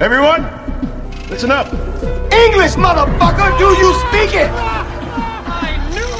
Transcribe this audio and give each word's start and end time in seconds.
Everyone, 0.00 0.46
listen 1.28 1.50
up. 1.50 1.66
English, 2.32 2.76
motherfucker! 2.76 3.58
Do 3.58 3.74
you 3.82 3.92
speak 4.06 4.30
it? 4.32 4.48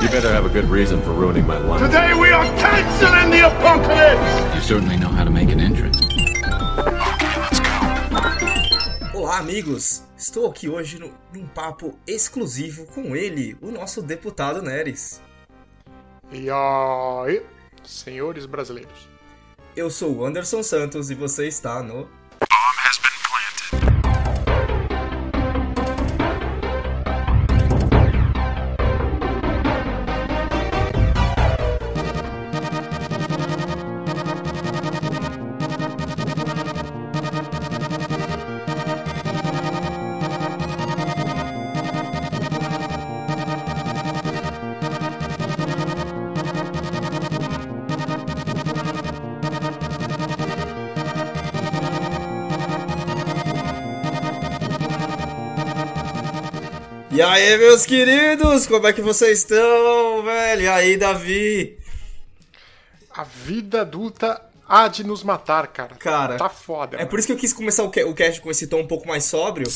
You 0.02 0.08
better 0.10 0.32
have 0.32 0.44
a 0.44 0.48
good 0.48 0.64
reason 0.64 1.00
for 1.02 1.12
ruining 1.12 1.46
my 1.46 1.58
life. 1.58 1.80
Today 1.80 2.12
we 2.12 2.32
are 2.32 2.44
canceling 2.58 3.30
the 3.30 3.46
apocalypse. 3.46 4.56
You 4.56 4.60
certainly 4.62 4.96
know 4.96 5.06
how 5.06 5.22
to 5.22 5.30
make 5.30 5.52
an 5.52 5.60
entrance. 5.60 5.96
Olá, 9.14 9.38
amigos! 9.38 10.02
Estou 10.16 10.50
aqui 10.50 10.68
hoje 10.68 10.98
no, 10.98 11.14
num 11.32 11.46
papo 11.46 11.96
exclusivo 12.04 12.84
com 12.86 13.14
ele, 13.14 13.56
o 13.62 13.70
nosso 13.70 14.02
deputado 14.02 14.60
Neres. 14.60 15.22
E 16.32 16.50
aí, 16.50 17.42
senhores 17.84 18.44
brasileiros. 18.44 19.08
Eu 19.76 19.88
sou 19.88 20.16
o 20.16 20.24
Anderson 20.26 20.64
Santos 20.64 21.10
e 21.12 21.14
você 21.14 21.46
está 21.46 21.80
no. 21.80 22.08
Meus 57.78 57.86
queridos, 57.86 58.66
como 58.66 58.88
é 58.88 58.92
que 58.92 59.00
vocês 59.00 59.38
estão, 59.38 60.24
velho? 60.24 60.62
E 60.62 60.68
aí, 60.68 60.96
Davi? 60.96 61.78
A 63.14 63.22
vida 63.22 63.82
adulta 63.82 64.42
há 64.68 64.88
de 64.88 65.04
nos 65.04 65.22
matar, 65.22 65.68
cara. 65.68 65.94
Cara, 65.94 66.36
Tá 66.36 66.48
foda. 66.48 66.96
É 67.00 67.04
por 67.06 67.20
isso 67.20 67.28
que 67.28 67.32
eu 67.32 67.36
quis 67.36 67.52
começar 67.52 67.84
o, 67.84 67.90
ca- 67.90 68.04
o 68.04 68.14
cast 68.14 68.40
com 68.40 68.50
esse 68.50 68.66
tom 68.66 68.80
um 68.80 68.86
pouco 68.88 69.06
mais 69.06 69.24
sóbrio. 69.26 69.68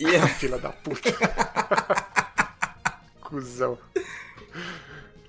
E 0.00 0.04
mano. 0.06 0.26
Filha 0.28 0.56
da 0.56 0.70
puta. 0.70 1.10
Cusão. 3.20 3.76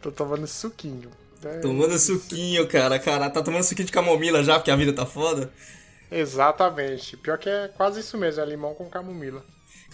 Tô 0.02 0.14
tomando 0.14 0.48
suquinho. 0.48 1.12
É, 1.44 1.58
tomando 1.60 2.00
suquinho, 2.00 2.66
cara. 2.66 2.98
Cara, 2.98 3.30
tá 3.30 3.42
tomando 3.42 3.64
suquinho 3.64 3.88
de 3.88 3.92
camomila 3.92 4.42
já, 4.42 4.54
porque 4.58 4.72
a 4.72 4.76
vida 4.78 4.94
tá 4.94 5.06
foda. 5.06 5.52
Exatamente. 6.10 7.18
Pior 7.18 7.38
que 7.38 7.50
é 7.50 7.68
quase 7.76 8.00
isso 8.00 8.18
mesmo, 8.18 8.42
é 8.42 8.46
limão 8.46 8.74
com 8.74 8.90
camomila. 8.90 9.44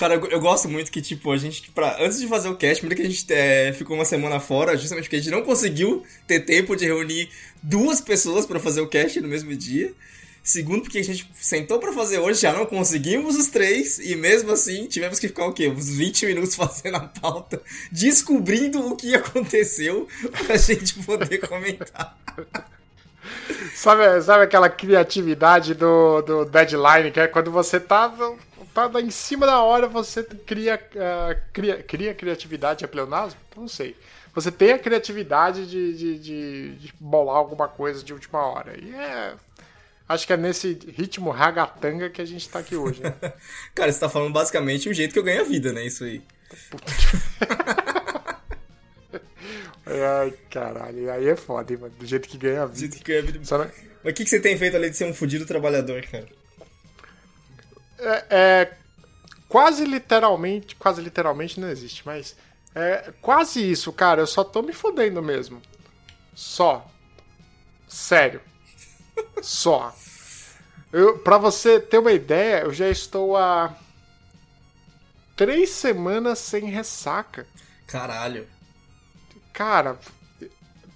Cara, 0.02 0.16
eu, 0.16 0.26
eu 0.32 0.40
gosto 0.40 0.68
muito 0.68 0.92
que, 0.92 1.00
tipo, 1.00 1.32
a 1.32 1.38
gente, 1.38 1.70
pra, 1.70 1.96
antes 2.04 2.20
de 2.20 2.26
fazer 2.26 2.50
o 2.50 2.56
cast, 2.56 2.82
primeiro 2.82 3.00
que 3.00 3.08
a 3.08 3.12
gente 3.12 3.32
é, 3.32 3.72
ficou 3.72 3.96
uma 3.96 4.04
semana 4.04 4.40
fora, 4.40 4.76
justamente 4.76 5.04
porque 5.04 5.18
a 5.18 5.20
gente 5.20 5.30
não 5.30 5.44
conseguiu 5.44 6.04
ter 6.26 6.40
tempo 6.40 6.76
de 6.76 6.86
reunir 6.86 7.30
duas 7.62 8.02
pessoas 8.02 8.48
pra 8.48 8.60
fazer 8.60 8.82
o 8.82 8.88
cast 8.88 9.22
no 9.22 9.28
mesmo 9.28 9.56
dia. 9.56 9.94
Segundo, 10.42 10.82
porque 10.82 10.98
a 10.98 11.04
gente 11.04 11.30
sentou 11.36 11.78
pra 11.78 11.94
fazer 11.94 12.18
hoje, 12.18 12.42
já 12.42 12.52
não 12.52 12.66
conseguimos 12.66 13.36
os 13.36 13.46
três, 13.50 14.00
e 14.00 14.16
mesmo 14.16 14.52
assim 14.52 14.88
tivemos 14.88 15.20
que 15.20 15.28
ficar 15.28 15.46
o 15.46 15.54
quê? 15.54 15.68
Uns 15.68 15.90
20 15.90 16.26
minutos 16.26 16.56
fazendo 16.58 16.96
a 16.98 17.02
pauta, 17.02 17.62
descobrindo 17.92 18.84
o 18.84 18.96
que 18.96 19.14
aconteceu 19.14 20.08
pra 20.48 20.58
gente 20.58 20.96
poder 21.04 21.38
comentar. 21.48 22.18
Sabe, 23.76 24.22
sabe 24.22 24.44
aquela 24.44 24.70
criatividade 24.70 25.74
do, 25.74 26.22
do 26.22 26.46
deadline, 26.46 27.12
que 27.12 27.20
é 27.20 27.28
quando 27.28 27.52
você 27.52 27.80
tá, 27.80 28.08
tá 28.74 28.90
em 29.02 29.12
cima 29.12 29.46
da 29.46 29.62
hora, 29.62 29.88
você 29.88 30.24
cria, 30.24 30.82
ah, 30.98 31.36
cria, 31.54 31.82
cria 31.84 32.14
criatividade, 32.14 32.84
é 32.84 32.88
pleonasmo? 32.88 33.40
Não 33.56 33.68
sei. 33.68 33.96
Você 34.34 34.50
tem 34.52 34.72
a 34.72 34.80
criatividade 34.80 35.68
de, 35.68 35.94
de, 35.94 36.18
de, 36.20 36.76
de 36.76 36.94
bolar 37.00 37.36
alguma 37.36 37.68
coisa 37.68 38.04
de 38.04 38.14
última 38.14 38.40
hora. 38.46 38.74
E 38.82 38.94
é. 38.96 39.34
Acho 40.08 40.26
que 40.28 40.34
é 40.34 40.38
nesse 40.38 40.78
ritmo 40.98 41.30
ragatanga 41.30 42.10
que 42.10 42.22
a 42.22 42.26
gente 42.26 42.48
tá 42.50 42.60
aqui 42.60 42.76
hoje. 42.76 43.02
Né? 43.02 43.14
Cara, 43.76 43.92
você 43.92 44.00
tá 44.00 44.10
falando 44.10 44.34
basicamente 44.34 44.90
o 44.90 44.94
jeito 44.94 45.14
que 45.14 45.20
eu 45.20 45.24
ganho 45.24 45.42
a 45.42 45.46
vida, 45.46 45.72
né? 45.74 45.86
Isso 45.86 46.04
aí. 46.04 46.22
Ai, 49.86 50.34
caralho, 50.50 51.12
aí 51.12 51.28
é 51.28 51.36
foda, 51.36 51.74
hein, 51.74 51.80
mano. 51.80 51.94
Do 51.98 52.06
jeito 52.06 52.28
que 52.30 52.38
ganha 52.38 52.64
a 52.64 52.68
Do 52.68 52.78
jeito 52.78 52.94
vida. 52.94 53.04
que 53.06 53.12
eu 53.12 53.16
ganho 53.22 53.30
a 53.30 53.32
vida. 53.40 53.58
Não- 53.58 53.72
Mas 54.04 54.12
o 54.12 54.16
que, 54.16 54.24
que 54.24 54.30
você 54.30 54.40
tem 54.40 54.58
feito 54.58 54.76
além 54.78 54.92
de 54.92 54.98
ser 54.98 55.06
um 55.06 55.14
fudido 55.14 55.46
trabalhador, 55.46 56.02
cara? 56.04 56.28
É, 58.02 58.26
é, 58.30 58.74
quase 59.48 59.86
literalmente, 59.86 60.76
quase 60.76 61.02
literalmente 61.02 61.60
não 61.60 61.70
existe, 61.70 62.02
mas 62.06 62.36
é 62.74 63.14
quase 63.22 63.70
isso, 63.70 63.92
cara. 63.94 64.22
Eu 64.22 64.28
só 64.28 64.44
tô 64.44 64.62
me 64.62 64.74
fodendo 64.74 65.22
mesmo. 65.22 65.62
Só. 66.34 66.90
Sério. 67.88 68.42
Só. 69.42 69.96
Eu, 70.92 71.20
pra 71.20 71.38
você 71.38 71.80
ter 71.80 72.00
uma 72.00 72.12
ideia, 72.12 72.62
eu 72.62 72.74
já 72.74 72.90
estou 72.90 73.38
há 73.38 73.76
três 75.36 75.70
semanas 75.70 76.40
sem 76.40 76.66
ressaca. 76.66 77.46
Caralho. 77.88 78.48
Cara, 79.54 79.98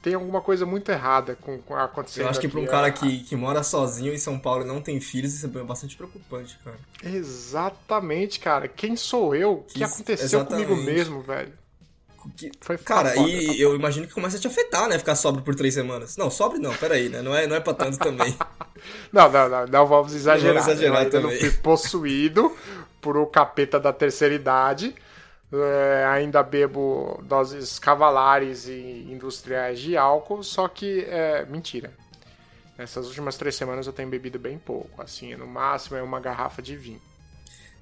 tem 0.05 0.13
alguma 0.13 0.39
coisa 0.39 0.67
muito 0.67 0.91
errada 0.91 1.35
com, 1.41 1.57
com 1.57 1.75
acontecendo. 1.75 2.25
Eu 2.25 2.29
acho 2.29 2.39
que 2.39 2.47
pra 2.47 2.59
um 2.59 2.65
cara 2.67 2.89
É, 2.89 2.91
que, 2.91 3.23
que 3.23 3.35
mora 3.35 3.63
sozinho 3.63 4.13
em 4.13 4.19
São 4.19 4.37
Paulo 4.37 4.63
e 4.63 4.67
não 4.67 4.79
tem 4.79 5.01
filhos, 5.01 5.33
isso 5.33 5.47
é 5.47 5.63
bastante 5.63 5.97
preocupante, 5.97 6.59
cara. 6.63 6.77
Exatamente, 7.03 8.39
cara. 8.39 8.67
Quem 8.67 8.95
sou 8.95 9.33
eu? 9.35 9.53
O 9.53 9.63
que 9.63 9.83
aconteceu 9.83 10.41
exatamente. 10.41 10.67
comigo 10.67 10.85
mesmo, 10.85 11.23
velho? 11.23 11.51
Que- 12.37 12.51
Foi 12.61 12.77
Cara, 12.77 13.13
foda, 13.13 13.27
e 13.27 13.47
tá 13.47 13.53
eu 13.53 13.75
imagino 13.75 14.05
que 14.07 14.13
começa 14.13 14.37
a 14.37 14.39
te 14.39 14.45
afetar, 14.45 14.87
né? 14.87 14.99
Ficar 14.99 15.15
sóbrio 15.15 15.43
por 15.43 15.55
três 15.55 15.73
semanas. 15.73 16.15
Não, 16.17 16.29
sóbrio 16.29 16.61
não, 16.61 16.75
peraí, 16.75 17.09
né? 17.09 17.23
Não 17.23 17.35
é, 17.35 17.47
não 17.47 17.55
é 17.55 17.59
pra 17.59 17.73
tanto 17.73 17.97
também. 17.97 18.35
Não, 19.11 19.31
não, 19.31 19.49
não, 19.49 19.65
não 19.65 19.87
vamos 19.87 20.13
exagerar. 20.13 20.53
Não 20.53 20.61
vamos 20.61 20.73
exagerar 20.73 20.97
eu 20.97 21.05
ainda 21.05 21.21
também. 21.21 21.31
não 21.33 21.39
fui 21.39 21.51
possuído 21.59 22.55
por 23.01 23.17
o 23.17 23.25
capeta 23.25 23.79
da 23.79 23.91
terceira 23.91 24.35
idade. 24.35 24.93
É, 25.63 26.05
ainda 26.05 26.41
bebo 26.41 27.21
doses 27.23 27.77
cavalares 27.77 28.67
e 28.67 29.07
industriais 29.09 29.79
de 29.79 29.95
álcool, 29.95 30.43
só 30.43 30.67
que 30.67 31.01
é 31.01 31.45
mentira. 31.45 31.93
Nessas 32.77 33.07
últimas 33.07 33.37
três 33.37 33.55
semanas 33.55 33.87
eu 33.87 33.93
tenho 33.93 34.09
bebido 34.09 34.37
bem 34.37 34.57
pouco, 34.57 35.01
assim, 35.01 35.33
no 35.35 35.47
máximo 35.47 35.97
é 35.97 36.01
uma 36.01 36.19
garrafa 36.19 36.61
de 36.61 36.75
vinho. 36.75 37.01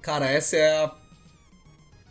Cara, 0.00 0.26
essa 0.26 0.56
é 0.56 0.84
a. 0.84 0.94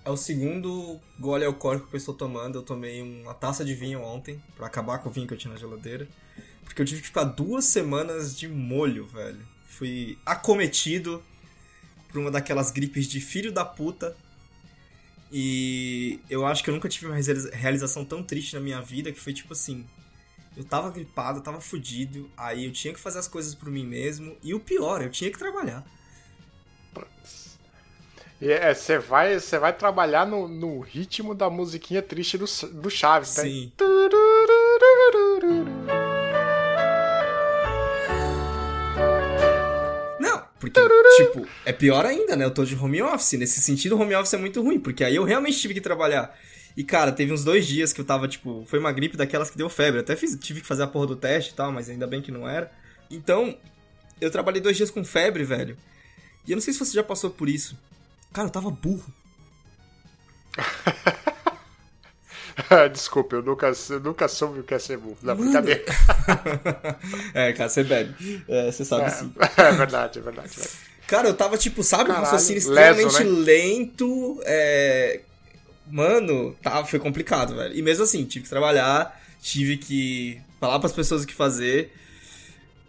É 0.05 0.09
o 0.09 0.17
segundo 0.17 0.99
gole 1.17 1.45
alcoólico 1.45 1.87
que 1.87 1.95
eu 1.95 1.97
estou 1.97 2.13
tomando. 2.13 2.57
Eu 2.57 2.63
tomei 2.63 3.01
uma 3.01 3.33
taça 3.33 3.63
de 3.63 3.73
vinho 3.73 4.01
ontem, 4.01 4.41
pra 4.57 4.67
acabar 4.67 4.97
com 4.97 5.07
o 5.07 5.11
vinho 5.11 5.25
que 5.27 5.33
eu 5.33 5.37
tinha 5.37 5.53
na 5.53 5.59
geladeira. 5.59 6.07
Porque 6.65 6.81
eu 6.81 6.85
tive 6.85 7.01
que 7.01 7.07
ficar 7.07 7.23
duas 7.23 7.65
semanas 7.65 8.35
de 8.37 8.47
molho, 8.47 9.05
velho. 9.05 9.45
Fui 9.65 10.17
acometido 10.25 11.23
por 12.09 12.19
uma 12.19 12.31
daquelas 12.31 12.69
gripes 12.71 13.07
de 13.07 13.21
filho 13.21 13.51
da 13.51 13.63
puta. 13.63 14.17
E 15.35 16.19
eu 16.29 16.45
acho 16.45 16.63
que 16.63 16.69
eu 16.69 16.75
nunca 16.75 16.87
tive 16.87 17.07
uma 17.07 17.15
realiza- 17.15 17.49
realização 17.51 18.05
tão 18.05 18.21
triste 18.23 18.53
na 18.53 18.59
minha 18.59 18.79
vida 18.79 19.11
que 19.11 19.19
foi 19.19 19.33
tipo 19.33 19.53
assim. 19.53 19.83
Eu 20.55 20.63
tava 20.63 20.91
gripado, 20.91 21.39
eu 21.39 21.43
tava 21.43 21.59
fudido, 21.59 22.29
aí 22.37 22.65
eu 22.65 22.71
tinha 22.71 22.93
que 22.93 22.99
fazer 22.99 23.17
as 23.17 23.27
coisas 23.27 23.55
por 23.55 23.71
mim 23.71 23.83
mesmo. 23.83 24.37
E 24.43 24.53
o 24.53 24.59
pior, 24.59 25.01
eu 25.01 25.09
tinha 25.09 25.31
que 25.31 25.39
trabalhar. 25.39 25.83
E 28.39 28.51
é, 28.51 28.73
você 28.73 28.99
vai, 28.99 29.39
vai 29.39 29.73
trabalhar 29.75 30.27
no, 30.27 30.47
no 30.47 30.81
ritmo 30.81 31.33
da 31.33 31.49
musiquinha 31.49 32.01
triste 32.01 32.37
do, 32.37 32.45
do 32.73 32.89
Chaves, 32.89 33.37
né? 33.37 33.43
Sim. 33.43 33.71
Porque, 40.73 41.25
tipo, 41.25 41.47
é 41.65 41.71
pior 41.71 42.05
ainda, 42.05 42.35
né? 42.35 42.45
Eu 42.45 42.51
tô 42.51 42.65
de 42.65 42.75
home 42.75 43.01
office. 43.01 43.33
Nesse 43.33 43.61
sentido, 43.61 43.99
home 43.99 44.15
office 44.15 44.33
é 44.33 44.37
muito 44.37 44.61
ruim, 44.61 44.79
porque 44.79 45.03
aí 45.03 45.15
eu 45.15 45.23
realmente 45.23 45.59
tive 45.59 45.73
que 45.73 45.81
trabalhar. 45.81 46.35
E, 46.75 46.83
cara, 46.83 47.11
teve 47.11 47.31
uns 47.31 47.43
dois 47.43 47.67
dias 47.67 47.93
que 47.93 48.01
eu 48.01 48.05
tava, 48.05 48.27
tipo, 48.27 48.63
foi 48.67 48.79
uma 48.79 48.91
gripe 48.91 49.15
daquelas 49.15 49.49
que 49.49 49.57
deu 49.57 49.69
febre. 49.69 49.99
Eu 49.99 50.03
até 50.03 50.15
fiz, 50.15 50.37
tive 50.39 50.61
que 50.61 50.67
fazer 50.67 50.83
a 50.83 50.87
porra 50.87 51.07
do 51.07 51.15
teste 51.15 51.51
e 51.51 51.55
tal, 51.55 51.71
mas 51.71 51.89
ainda 51.89 52.07
bem 52.07 52.21
que 52.21 52.31
não 52.31 52.47
era. 52.47 52.71
Então, 53.09 53.55
eu 54.19 54.31
trabalhei 54.31 54.61
dois 54.61 54.75
dias 54.75 54.89
com 54.89 55.03
febre, 55.03 55.43
velho. 55.43 55.77
E 56.47 56.51
eu 56.51 56.55
não 56.55 56.61
sei 56.61 56.73
se 56.73 56.79
você 56.79 56.93
já 56.93 57.03
passou 57.03 57.29
por 57.29 57.47
isso. 57.47 57.77
Cara, 58.31 58.47
eu 58.47 58.51
tava 58.51 58.71
burro. 58.71 59.05
Desculpa, 62.91 63.35
eu 63.37 63.41
nunca, 63.41 63.71
eu 63.89 63.99
nunca 63.99 64.27
soube 64.27 64.59
o 64.59 64.63
que 64.63 64.73
é 64.73 64.79
ser 64.79 64.97
burro. 64.97 65.17
Não, 65.21 65.35
brincadeira. 65.35 65.83
é, 67.33 67.53
cara, 67.53 67.69
você 67.69 67.83
bebe. 67.83 68.43
É, 68.47 68.71
você 68.71 68.85
sabe 68.85 69.09
sim. 69.11 69.33
É, 69.57 69.71
verdade, 69.73 70.19
é 70.19 70.21
verdade. 70.21 70.51
é 70.51 70.55
verdade. 70.55 70.69
Cara, 71.07 71.27
eu 71.27 71.33
tava, 71.33 71.57
tipo, 71.57 71.83
sabe, 71.83 72.11
um 72.11 72.13
raciocínio 72.13 72.69
leso, 72.69 73.07
extremamente 73.07 73.23
né? 73.23 73.43
lento. 73.45 74.41
É... 74.45 75.21
Mano, 75.87 76.55
tá, 76.61 76.85
foi 76.85 76.99
complicado, 76.99 77.55
velho. 77.55 77.75
E 77.75 77.81
mesmo 77.81 78.03
assim, 78.03 78.23
tive 78.25 78.43
que 78.43 78.49
trabalhar, 78.49 79.19
tive 79.41 79.77
que 79.77 80.41
falar 80.59 80.79
pras 80.79 80.93
pessoas 80.93 81.23
o 81.23 81.27
que 81.27 81.33
fazer. 81.33 81.93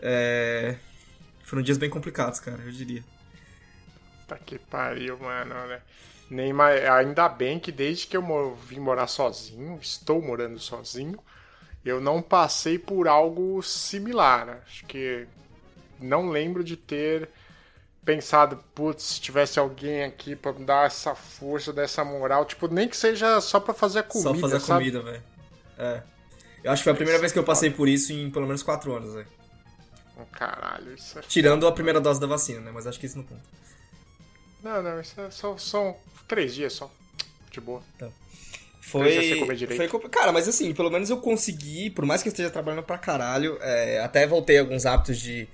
É... 0.00 0.76
Foram 1.42 1.62
dias 1.62 1.76
bem 1.76 1.90
complicados, 1.90 2.38
cara, 2.40 2.60
eu 2.64 2.70
diria. 2.70 3.04
Puta 4.20 4.38
que 4.44 4.58
pariu, 4.58 5.18
mano. 5.18 5.54
Né? 5.66 5.80
Nem 6.30 6.52
mais, 6.52 6.84
ainda 6.84 7.28
bem 7.28 7.58
que 7.58 7.70
desde 7.70 8.06
que 8.06 8.16
eu 8.16 8.56
vim 8.66 8.80
morar 8.80 9.06
sozinho, 9.06 9.78
estou 9.80 10.22
morando 10.22 10.58
sozinho, 10.58 11.18
eu 11.84 12.00
não 12.00 12.22
passei 12.22 12.78
por 12.78 13.06
algo 13.06 13.62
similar. 13.62 14.62
Acho 14.66 14.84
que 14.86 15.26
não 16.00 16.30
lembro 16.30 16.64
de 16.64 16.76
ter 16.76 17.28
pensado, 18.04 18.62
putz, 18.74 19.02
se 19.04 19.20
tivesse 19.20 19.58
alguém 19.58 20.04
aqui 20.04 20.34
pra 20.36 20.52
me 20.52 20.64
dar 20.64 20.86
essa 20.86 21.14
força, 21.14 21.72
dessa 21.72 22.04
moral, 22.04 22.44
tipo, 22.44 22.68
nem 22.68 22.88
que 22.88 22.96
seja 22.96 23.40
só 23.40 23.58
pra 23.60 23.72
fazer 23.72 24.00
a 24.00 24.02
comida, 24.02 24.30
Só 24.30 24.34
fazer 24.38 24.60
sabe? 24.60 24.90
comida, 24.90 25.02
velho. 25.02 25.22
É. 25.78 26.02
Eu 26.62 26.72
acho 26.72 26.80
que 26.80 26.84
foi 26.84 26.92
a 26.92 26.96
primeira 26.96 27.20
vez 27.20 27.32
que 27.32 27.38
eu 27.38 27.44
passei 27.44 27.70
por 27.70 27.88
isso 27.88 28.12
em 28.12 28.30
pelo 28.30 28.46
menos 28.46 28.62
4 28.62 28.92
anos, 28.94 29.14
velho. 29.14 29.28
Oh, 30.16 30.24
Caralho, 30.26 30.94
isso 30.94 31.18
é... 31.18 31.22
Tirando 31.22 31.66
a 31.66 31.72
primeira 31.72 32.00
dose 32.00 32.20
da 32.20 32.26
vacina, 32.26 32.60
né? 32.60 32.70
Mas 32.72 32.86
acho 32.86 32.98
que 32.98 33.06
isso 33.06 33.16
não 33.16 33.24
conta. 33.24 33.42
Não, 34.62 34.82
não, 34.82 35.00
isso 35.00 35.20
é 35.20 35.30
só, 35.30 35.56
são 35.58 35.96
três 36.28 36.54
dias 36.54 36.72
só. 36.72 36.92
De 37.50 37.60
boa. 37.60 37.82
Foi. 38.80 39.08
direito. 39.56 39.76
foi 39.76 39.88
compli- 39.88 40.10
Cara, 40.10 40.30
mas 40.32 40.46
assim, 40.46 40.74
pelo 40.74 40.90
menos 40.90 41.08
eu 41.10 41.16
consegui, 41.18 41.88
por 41.90 42.04
mais 42.04 42.22
que 42.22 42.28
eu 42.28 42.30
esteja 42.32 42.50
trabalhando 42.50 42.82
pra 42.82 42.98
caralho, 42.98 43.58
é, 43.62 44.00
até 44.00 44.26
voltei 44.26 44.58
alguns 44.58 44.84
hábitos 44.86 45.18
de 45.18 45.48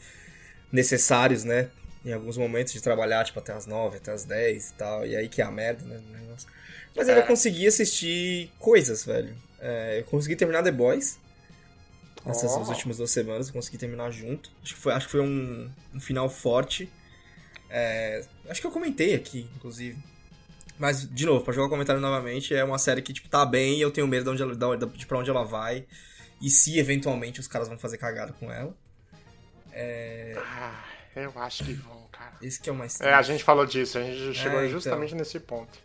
necessários, 0.73 1.45
né? 1.45 1.71
Em 2.05 2.13
alguns 2.13 2.37
momentos 2.37 2.73
de 2.73 2.81
trabalhar, 2.81 3.25
tipo, 3.25 3.39
até 3.39 3.53
as 3.53 3.67
9, 3.67 3.99
até 3.99 4.11
as 4.13 4.25
10 4.25 4.71
e 4.71 4.73
tal. 4.75 5.07
E 5.07 5.15
aí 5.17 5.29
que 5.29 5.41
é 5.41 5.45
a 5.45 5.51
merda, 5.51 5.85
né? 5.85 6.01
Mas 6.97 7.09
É. 7.09 7.23
consegui 7.23 7.67
assistir 7.69 8.51
coisas, 8.59 9.05
velho. 9.05 9.35
É, 9.61 10.01
eu 10.01 10.05
consegui 10.05 10.35
terminar 10.35 10.63
The 10.63 10.73
Boys. 10.73 11.19
Essas 12.27 12.51
Oh. 12.53 12.69
últimas 12.71 12.97
duas 12.97 13.11
semanas, 13.11 13.47
eu 13.49 13.53
consegui 13.55 13.79
terminar 13.79 14.11
junto. 14.11 14.51
Acho 14.63 14.75
que 14.75 14.81
foi, 14.81 14.93
acho 14.93 15.07
que 15.07 15.13
foi 15.13 15.21
um, 15.21 15.71
um 15.95 16.01
final 16.01 16.29
forte. 16.29 16.91
É, 17.71 18.25
acho 18.49 18.61
que 18.61 18.67
eu 18.67 18.71
comentei 18.73 19.15
aqui, 19.15 19.49
inclusive. 19.57 19.97
Mas, 20.81 21.07
de 21.07 21.27
novo, 21.27 21.45
pra 21.45 21.53
jogar 21.53 21.67
o 21.67 21.71
comentário 21.71 22.01
novamente, 22.01 22.55
é 22.55 22.65
uma 22.65 22.79
série 22.79 23.03
que, 23.03 23.13
tipo, 23.13 23.29
tá 23.29 23.45
bem 23.45 23.77
e 23.77 23.83
eu 23.83 23.91
tenho 23.91 24.09
medo 24.09 24.25
de, 24.35 24.43
onde 24.43 24.63
ela, 24.63 24.77
de 24.77 25.07
pra 25.07 25.19
onde 25.19 25.29
ela 25.29 25.45
vai. 25.45 25.85
E 26.41 26.49
se, 26.49 26.79
eventualmente, 26.79 27.39
os 27.39 27.47
caras 27.47 27.69
vão 27.69 27.79
fazer 27.79 27.99
cagada 27.99 28.33
com 28.33 28.51
ela. 28.51 28.75
Ah, 30.39 30.83
eu 31.15 31.33
acho 31.37 31.65
que 31.65 31.75
vão, 31.75 32.07
cara. 32.11 32.33
Esse 32.41 32.59
que 32.59 32.71
é 32.71 32.73
o 32.73 32.77
mais 32.77 32.99
É, 33.01 33.13
a 33.13 33.21
gente 33.21 33.45
falou 33.45 33.67
disso, 33.67 33.99
a 33.99 34.03
gente 34.03 34.35
chegou 34.35 34.59
então. 34.61 34.71
justamente 34.71 35.15
nesse 35.15 35.39
ponto. 35.39 35.79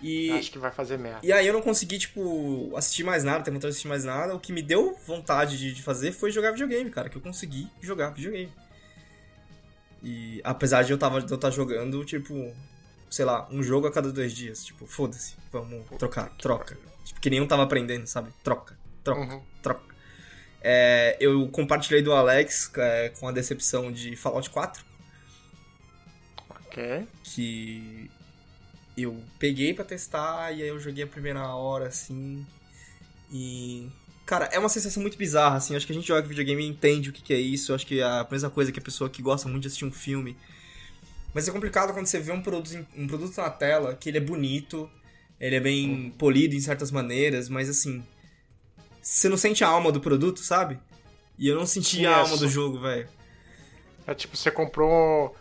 E, 0.00 0.30
Acho 0.30 0.52
que 0.52 0.58
vai 0.58 0.70
fazer 0.70 0.96
merda. 0.96 1.18
e 1.24 1.32
aí 1.32 1.46
eu 1.46 1.52
não 1.52 1.60
consegui, 1.60 1.98
tipo, 1.98 2.72
assistir 2.76 3.02
mais 3.04 3.24
nada, 3.24 3.42
ter 3.44 3.50
vontade 3.50 3.66
de 3.66 3.68
assistir 3.70 3.88
mais 3.88 4.04
nada. 4.04 4.34
O 4.34 4.40
que 4.40 4.52
me 4.52 4.62
deu 4.62 4.96
vontade 5.06 5.58
de, 5.58 5.74
de 5.74 5.82
fazer 5.82 6.12
foi 6.12 6.30
jogar 6.30 6.52
videogame, 6.52 6.88
cara. 6.90 7.08
Que 7.10 7.16
eu 7.16 7.20
consegui 7.20 7.68
jogar 7.82 8.10
videogame. 8.10 8.50
E 10.02 10.40
apesar 10.44 10.82
de 10.82 10.92
eu 10.92 10.98
tava, 10.98 11.20
de 11.20 11.30
eu 11.30 11.34
estar 11.34 11.50
jogando, 11.50 12.04
tipo, 12.04 12.54
sei 13.10 13.24
lá, 13.24 13.46
um 13.50 13.62
jogo 13.62 13.86
a 13.86 13.92
cada 13.92 14.12
dois 14.12 14.32
dias. 14.32 14.64
Tipo, 14.64 14.86
foda-se, 14.86 15.34
vamos 15.52 15.86
trocar, 15.98 16.30
troca. 16.38 16.78
Tipo, 17.04 17.20
que 17.20 17.30
nenhum 17.30 17.46
tava 17.46 17.62
aprendendo, 17.62 18.06
sabe? 18.06 18.30
Troca, 18.42 18.78
troca, 19.04 19.20
Uhum. 19.20 19.42
troca. 19.62 19.82
É, 20.60 21.16
eu 21.20 21.48
compartilhei 21.48 22.02
do 22.02 22.12
Alex 22.12 22.70
é, 22.76 23.10
com 23.10 23.28
a 23.28 23.32
decepção 23.32 23.90
de 23.92 24.16
Fallout 24.16 24.50
4. 24.50 24.84
Ok. 26.50 27.06
que 27.24 28.10
eu 28.96 29.22
peguei 29.38 29.72
pra 29.74 29.84
testar 29.84 30.52
e 30.52 30.62
aí 30.62 30.68
eu 30.68 30.78
joguei 30.78 31.04
a 31.04 31.06
primeira 31.06 31.46
hora 31.54 31.86
assim 31.88 32.44
e 33.30 33.88
cara, 34.26 34.46
é 34.46 34.58
uma 34.58 34.68
sensação 34.68 35.00
muito 35.02 35.16
bizarra 35.16 35.56
assim, 35.56 35.74
acho 35.76 35.86
que 35.86 35.92
a 35.92 35.94
gente 35.94 36.06
joga 36.06 36.26
videogame 36.26 36.62
e 36.64 36.68
entende 36.68 37.10
o 37.10 37.12
que 37.12 37.22
que 37.22 37.32
é 37.34 37.38
isso, 37.40 37.74
acho 37.74 37.86
que 37.86 38.00
é 38.00 38.04
a 38.04 38.26
mesma 38.30 38.50
coisa 38.50 38.70
que 38.72 38.78
a 38.78 38.82
pessoa 38.82 39.08
que 39.10 39.22
gosta 39.22 39.48
muito 39.48 39.62
de 39.62 39.68
assistir 39.68 39.84
um 39.84 39.92
filme. 39.92 40.36
Mas 41.38 41.46
é 41.46 41.52
complicado 41.52 41.92
quando 41.92 42.06
você 42.06 42.18
vê 42.18 42.32
um 42.32 42.42
produto, 42.42 42.84
um 42.96 43.06
produto 43.06 43.36
na 43.36 43.48
tela 43.48 43.94
que 43.94 44.08
ele 44.08 44.18
é 44.18 44.20
bonito, 44.20 44.90
ele 45.38 45.54
é 45.54 45.60
bem 45.60 46.12
polido 46.18 46.56
em 46.56 46.60
certas 46.60 46.90
maneiras, 46.90 47.48
mas 47.48 47.68
assim, 47.68 48.04
você 49.00 49.28
não 49.28 49.36
sente 49.36 49.62
a 49.62 49.68
alma 49.68 49.92
do 49.92 50.00
produto, 50.00 50.40
sabe? 50.40 50.80
E 51.38 51.46
eu 51.46 51.54
não 51.54 51.64
senti 51.64 51.98
Sim, 51.98 52.06
a 52.06 52.16
alma 52.16 52.36
do 52.36 52.48
jogo, 52.48 52.80
velho. 52.80 53.08
É 54.04 54.14
tipo, 54.14 54.36
você 54.36 54.50
comprou 54.50 55.36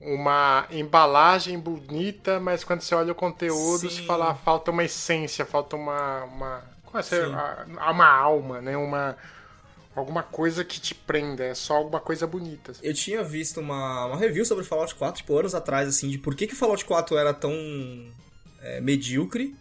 uma 0.00 0.66
embalagem 0.70 1.58
bonita, 1.58 2.40
mas 2.40 2.64
quando 2.64 2.80
você 2.80 2.94
olha 2.94 3.12
o 3.12 3.14
conteúdo, 3.14 3.90
Sim. 3.90 3.96
você 3.96 4.02
fala, 4.04 4.30
ah, 4.30 4.34
falta 4.34 4.70
uma 4.70 4.84
essência, 4.84 5.44
falta 5.44 5.76
uma. 5.76 6.24
uma 6.24 6.62
como 6.86 6.98
é 6.98 7.02
que 7.02 7.14
é? 7.14 7.26
Uma 7.26 8.08
alma, 8.08 8.62
né? 8.62 8.78
Uma. 8.78 9.14
Alguma 9.98 10.22
coisa 10.22 10.64
que 10.64 10.80
te 10.80 10.94
prenda, 10.94 11.44
é 11.44 11.54
só 11.54 11.74
alguma 11.74 12.00
coisa 12.00 12.26
bonita. 12.26 12.72
Eu 12.82 12.94
tinha 12.94 13.22
visto 13.24 13.60
uma, 13.60 14.06
uma 14.06 14.16
review 14.16 14.44
sobre 14.44 14.64
Fallout 14.64 14.94
4, 14.94 15.18
tipo, 15.22 15.36
anos 15.36 15.54
atrás, 15.54 15.88
assim, 15.88 16.08
de 16.08 16.18
por 16.18 16.34
que, 16.34 16.46
que 16.46 16.54
Fallout 16.54 16.84
4 16.84 17.16
era 17.16 17.34
tão 17.34 17.52
é, 18.62 18.80
medíocre, 18.80 19.56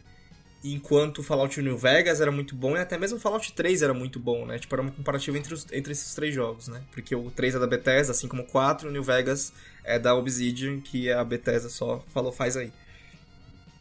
enquanto 0.64 1.24
Fallout 1.24 1.60
New 1.62 1.78
Vegas 1.78 2.22
era 2.22 2.32
muito 2.32 2.56
bom, 2.56 2.76
e 2.78 2.80
até 2.80 2.98
mesmo 2.98 3.20
Fallout 3.20 3.52
3 3.54 3.82
era 3.82 3.94
muito 3.94 4.20
bom, 4.20 4.46
né? 4.46 4.60
Tipo, 4.60 4.76
era 4.76 4.82
uma 4.84 4.92
comparativa 4.92 5.38
entre, 5.38 5.54
os- 5.54 5.66
entre 5.72 5.92
esses 5.92 6.14
três 6.14 6.36
jogos, 6.36 6.68
né? 6.68 6.84
Porque 6.92 7.16
o 7.16 7.32
3 7.32 7.56
é 7.56 7.60
da 7.60 7.68
Bethesda, 7.68 8.12
assim 8.12 8.28
como 8.28 8.44
o 8.44 8.46
4, 8.46 8.90
o 8.90 8.92
New 8.92 9.04
Vegas 9.04 9.52
é 9.84 9.98
da 9.98 10.14
Obsidian, 10.16 10.80
que 10.82 11.12
a 11.12 11.24
Bethesda 11.24 11.70
só 11.70 12.04
falou, 12.14 12.32
faz 12.32 12.56
aí. 12.56 12.72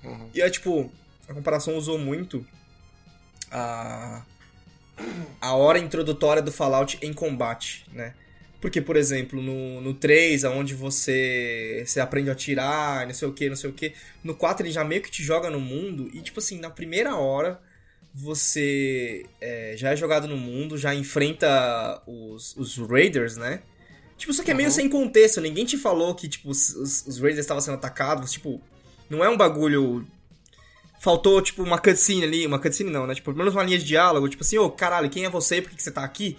Uhum. 0.04 0.30
E 0.34 0.40
é 0.40 0.48
tipo, 0.48 0.90
a 1.28 1.34
comparação 1.34 1.76
usou 1.76 1.98
muito 1.98 2.46
a, 3.50 4.22
a 5.40 5.54
hora 5.54 5.78
introdutória 5.78 6.42
do 6.42 6.52
Fallout 6.52 6.98
em 7.02 7.12
combate, 7.12 7.84
né? 7.92 8.14
Porque, 8.60 8.80
por 8.80 8.96
exemplo, 8.96 9.40
no, 9.40 9.80
no 9.80 9.94
3, 9.94 10.44
onde 10.44 10.74
você, 10.74 11.84
você 11.86 12.00
aprende 12.00 12.30
a 12.30 12.32
atirar, 12.32 13.06
não 13.06 13.14
sei 13.14 13.28
o 13.28 13.32
que, 13.32 13.48
não 13.48 13.56
sei 13.56 13.70
o 13.70 13.72
que. 13.72 13.92
No 14.24 14.34
4 14.34 14.64
ele 14.64 14.72
já 14.72 14.82
meio 14.82 15.02
que 15.02 15.10
te 15.10 15.22
joga 15.22 15.50
no 15.50 15.60
mundo 15.60 16.10
e, 16.12 16.20
tipo 16.20 16.40
assim, 16.40 16.58
na 16.58 16.70
primeira 16.70 17.14
hora 17.16 17.60
você 18.14 19.26
é, 19.40 19.74
já 19.76 19.92
é 19.92 19.96
jogado 19.96 20.26
no 20.26 20.38
mundo, 20.38 20.78
já 20.78 20.94
enfrenta 20.94 22.02
os, 22.06 22.56
os 22.56 22.78
Raiders, 22.78 23.36
né? 23.36 23.60
Tipo, 24.16 24.32
só 24.32 24.42
que 24.42 24.50
é 24.50 24.54
meio 24.54 24.70
Uhum. 24.70 24.74
sem 24.74 24.88
contexto, 24.88 25.40
ninguém 25.42 25.66
te 25.66 25.76
falou 25.76 26.14
que, 26.14 26.26
tipo, 26.26 26.48
os, 26.48 26.70
os 26.74 27.06
os 27.06 27.18
Raiders 27.20 27.40
estavam 27.40 27.60
sendo 27.60 27.74
atacados, 27.74 28.32
tipo, 28.32 28.58
não 29.10 29.22
é 29.22 29.28
um 29.28 29.36
bagulho 29.36 30.06
faltou, 31.06 31.40
tipo, 31.40 31.62
uma 31.62 31.78
cutscene 31.78 32.24
ali, 32.24 32.44
uma 32.44 32.58
cutscene 32.58 32.90
não, 32.90 33.06
né? 33.06 33.14
Tipo, 33.14 33.26
pelo 33.26 33.38
menos 33.38 33.54
uma 33.54 33.62
linha 33.62 33.78
de 33.78 33.84
diálogo, 33.84 34.28
tipo 34.28 34.42
assim, 34.42 34.58
ô, 34.58 34.68
caralho, 34.68 35.08
quem 35.08 35.24
é 35.24 35.30
você? 35.30 35.62
Por 35.62 35.70
que, 35.70 35.76
que 35.76 35.82
você 35.84 35.92
tá 35.92 36.02
aqui? 36.02 36.36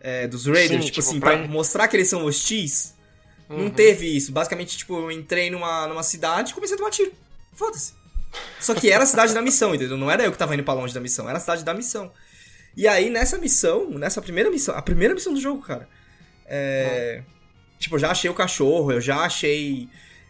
É, 0.00 0.28
dos 0.28 0.46
Raiders, 0.46 0.68
Sim, 0.68 0.78
tipo, 0.78 0.86
tipo, 0.86 1.00
assim, 1.00 1.18
pra- 1.18 1.36
pra 1.36 1.48
mostrar 1.48 1.88
que 1.88 1.96
eles 1.96 2.06
são 2.08 2.24
hostis. 2.24 2.94
Uhum. 3.50 3.64
Não 3.64 3.70
teve 3.70 4.06
isso. 4.06 4.30
Basicamente, 4.30 4.78
tipo, 4.78 4.94
eu 4.96 5.10
entrei 5.10 5.50
numa, 5.50 5.88
numa 5.88 6.04
cidade 6.04 6.52
e 6.52 6.54
comecei 6.54 6.76
a 6.76 6.78
tomar 6.78 6.90
tiro. 6.92 7.10
Foda-se. 7.52 7.92
Só 8.60 8.72
que 8.72 8.88
era 8.88 9.02
a 9.02 9.06
cidade 9.06 9.34
da 9.34 9.42
missão, 9.42 9.74
entendeu? 9.74 9.96
Não 9.96 10.08
era 10.08 10.22
eu 10.22 10.30
que 10.30 10.38
tava 10.38 10.54
indo 10.54 10.62
pra 10.62 10.74
longe 10.74 10.94
da 10.94 11.00
missão, 11.00 11.28
era 11.28 11.38
a 11.38 11.40
cidade 11.40 11.64
da 11.64 11.74
missão. 11.74 12.12
E 12.76 12.86
aí, 12.86 13.10
nessa 13.10 13.36
missão, 13.36 13.90
nessa 13.90 14.22
primeira 14.22 14.48
missão, 14.48 14.76
a 14.76 14.82
primeira 14.82 15.12
missão 15.12 15.34
do 15.34 15.40
jogo, 15.40 15.60
cara, 15.62 15.88
é... 16.46 17.22
Tipo, 17.80 17.96
eu 17.96 17.98
já 17.98 18.10
achei 18.12 18.30
o 18.30 18.34
cachorro, 18.34 18.92
eu 18.92 19.00
já 19.00 19.16
achei 19.22 19.88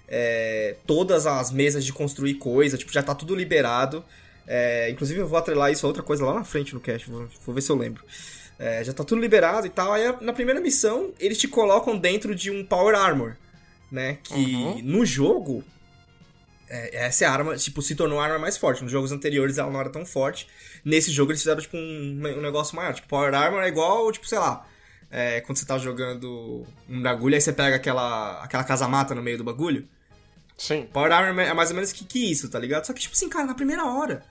é, 0.08 0.76
todas 0.86 1.26
as 1.26 1.50
mesas 1.52 1.84
de 1.84 1.92
construir 1.92 2.34
coisa, 2.34 2.76
tipo, 2.78 2.92
já 2.92 3.02
tá 3.02 3.14
tudo 3.14 3.34
liberado. 3.34 4.04
É, 4.46 4.88
inclusive, 4.90 5.20
eu 5.20 5.28
vou 5.28 5.38
atrelar 5.38 5.70
isso 5.70 5.84
a 5.84 5.88
outra 5.88 6.02
coisa 6.02 6.24
lá 6.24 6.32
na 6.34 6.44
frente 6.44 6.74
no 6.74 6.80
cast, 6.80 7.10
vou, 7.10 7.28
vou 7.44 7.54
ver 7.54 7.60
se 7.60 7.70
eu 7.70 7.76
lembro. 7.76 8.02
É, 8.58 8.82
já 8.82 8.92
tá 8.92 9.04
tudo 9.04 9.20
liberado 9.20 9.66
e 9.66 9.70
tal. 9.70 9.92
Aí, 9.92 10.02
na 10.20 10.32
primeira 10.32 10.60
missão, 10.60 11.12
eles 11.20 11.38
te 11.38 11.46
colocam 11.46 11.96
dentro 11.96 12.34
de 12.34 12.50
um 12.50 12.64
Power 12.64 12.96
Armor, 12.96 13.36
né? 13.92 14.18
Que 14.24 14.34
Uhum. 14.34 14.80
no 14.82 15.06
jogo, 15.06 15.62
é, 16.68 17.04
essa 17.06 17.24
é 17.24 17.28
a 17.28 17.32
arma, 17.32 17.56
tipo, 17.56 17.80
se 17.82 17.94
tornou 17.94 18.18
a 18.18 18.24
arma 18.24 18.38
mais 18.38 18.56
forte. 18.56 18.82
Nos 18.82 18.90
jogos 18.90 19.12
anteriores 19.12 19.58
ela 19.58 19.70
não 19.70 19.78
era 19.80 19.90
tão 19.90 20.04
forte. 20.04 20.48
Nesse 20.84 21.10
jogo 21.12 21.30
eles 21.30 21.40
fizeram, 21.42 21.60
tipo, 21.60 21.76
um, 21.76 22.20
um 22.38 22.40
negócio 22.40 22.74
maior. 22.74 22.94
Tipo, 22.94 23.06
Power 23.08 23.32
Armor 23.34 23.62
é 23.62 23.68
igual, 23.68 24.10
tipo, 24.10 24.26
sei 24.26 24.38
lá, 24.38 24.66
é, 25.10 25.40
quando 25.42 25.56
você 25.58 25.64
tá 25.66 25.78
jogando 25.78 26.66
um 26.88 27.00
bagulho, 27.02 27.34
aí 27.34 27.40
você 27.40 27.52
pega 27.52 27.76
aquela, 27.76 28.42
aquela 28.42 28.64
casa-mata 28.64 29.14
no 29.14 29.22
meio 29.22 29.38
do 29.38 29.44
bagulho. 29.44 29.86
Sim. 30.58 30.88
Power 30.92 31.12
Armor 31.12 31.40
é 31.40 31.54
mais 31.54 31.70
ou 31.70 31.76
menos 31.76 31.92
que, 31.92 32.04
que 32.04 32.30
isso, 32.30 32.50
tá 32.50 32.58
ligado? 32.58 32.84
Só 32.84 32.92
que, 32.92 33.00
tipo 33.00 33.14
assim, 33.14 33.28
cara, 33.28 33.46
na 33.46 33.54
primeira 33.54 33.84
hora. 33.84 34.24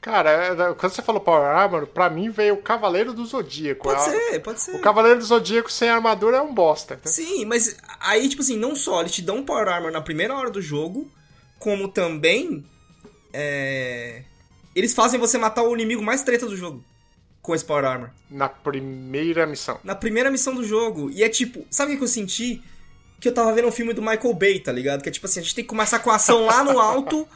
Cara, 0.00 0.30
é, 0.30 0.74
quando 0.74 0.92
você 0.92 1.02
falou 1.02 1.20
Power 1.20 1.48
Armor, 1.48 1.86
pra 1.86 2.08
mim 2.08 2.30
veio 2.30 2.54
o 2.54 2.62
Cavaleiro 2.62 3.12
do 3.12 3.24
Zodíaco. 3.24 3.82
Pode 3.82 4.04
ser, 4.04 4.40
pode 4.40 4.60
ser. 4.60 4.76
O 4.76 4.80
Cavaleiro 4.80 5.18
do 5.18 5.24
Zodíaco 5.24 5.72
sem 5.72 5.88
armadura 5.88 6.36
é 6.36 6.40
um 6.40 6.54
bosta. 6.54 6.94
né? 6.94 7.00
Sim, 7.04 7.46
mas 7.46 7.76
aí, 7.98 8.28
tipo 8.28 8.42
assim, 8.42 8.56
não 8.56 8.76
só 8.76 9.00
eles 9.00 9.12
te 9.12 9.22
dão 9.22 9.38
um 9.38 9.44
Power 9.44 9.66
Armor 9.66 9.90
na 9.90 10.00
primeira 10.00 10.36
hora 10.36 10.50
do 10.50 10.62
jogo, 10.62 11.10
como 11.58 11.88
também. 11.88 12.64
É... 13.32 14.22
Eles 14.74 14.94
fazem 14.94 15.18
você 15.18 15.36
matar 15.36 15.62
o 15.62 15.74
inimigo 15.74 16.02
mais 16.02 16.22
treta 16.22 16.46
do 16.46 16.56
jogo. 16.56 16.84
Com 17.42 17.54
esse 17.54 17.64
Power 17.64 17.84
Armor. 17.84 18.10
Na 18.30 18.48
primeira 18.48 19.46
missão. 19.46 19.80
Na 19.82 19.94
primeira 19.94 20.30
missão 20.30 20.54
do 20.54 20.62
jogo. 20.62 21.10
E 21.10 21.24
é 21.24 21.28
tipo, 21.28 21.66
sabe 21.70 21.94
o 21.94 21.98
que 21.98 22.04
eu 22.04 22.08
senti? 22.08 22.62
Que 23.20 23.28
eu 23.28 23.34
tava 23.34 23.52
vendo 23.52 23.68
um 23.68 23.72
filme 23.72 23.92
do 23.92 24.00
Michael 24.02 24.32
Bay, 24.34 24.60
tá 24.60 24.70
ligado? 24.72 25.02
Que 25.02 25.08
é 25.08 25.12
tipo 25.12 25.26
assim, 25.26 25.40
a 25.40 25.42
gente 25.42 25.54
tem 25.54 25.64
que 25.64 25.68
começar 25.68 25.98
com 25.98 26.10
a 26.10 26.14
ação 26.16 26.44
lá 26.46 26.62
no 26.62 26.78
alto. 26.78 27.26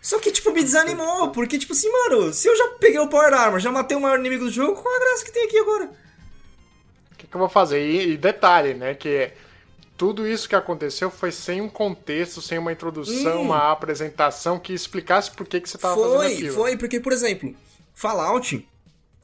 Só 0.00 0.18
que, 0.18 0.32
tipo, 0.32 0.50
me 0.52 0.62
desanimou. 0.62 1.30
Porque, 1.30 1.56
tipo 1.58 1.72
assim, 1.72 1.88
mano, 1.90 2.32
se 2.32 2.48
eu 2.48 2.56
já 2.56 2.68
peguei 2.80 2.98
o 2.98 3.06
Power 3.06 3.32
Armor, 3.32 3.60
já 3.60 3.70
matei 3.70 3.96
o 3.96 4.00
maior 4.00 4.18
inimigo 4.18 4.44
do 4.46 4.50
jogo, 4.50 4.80
qual 4.82 4.92
a 4.94 4.98
graça 4.98 5.24
que 5.24 5.30
tem 5.30 5.44
aqui 5.44 5.56
agora? 5.58 5.84
O 7.12 7.16
que, 7.16 7.26
que 7.28 7.34
eu 7.36 7.38
vou 7.38 7.48
fazer? 7.48 7.80
E, 7.88 8.14
e 8.14 8.16
detalhe, 8.16 8.74
né? 8.74 8.94
Que 8.94 9.30
tudo 9.96 10.26
isso 10.26 10.48
que 10.48 10.56
aconteceu 10.56 11.08
foi 11.08 11.30
sem 11.30 11.60
um 11.60 11.68
contexto, 11.68 12.42
sem 12.42 12.58
uma 12.58 12.72
introdução, 12.72 13.38
Hum. 13.42 13.42
uma 13.46 13.70
apresentação 13.70 14.58
que 14.58 14.72
explicasse 14.72 15.30
por 15.30 15.46
que, 15.46 15.60
que 15.60 15.70
você 15.70 15.78
tava 15.78 15.94
fazendo 15.94 16.16
Foi, 16.16 16.32
aquilo. 16.32 16.54
foi, 16.54 16.76
porque, 16.76 16.98
por 16.98 17.12
exemplo, 17.12 17.54
Fallout 17.94 18.68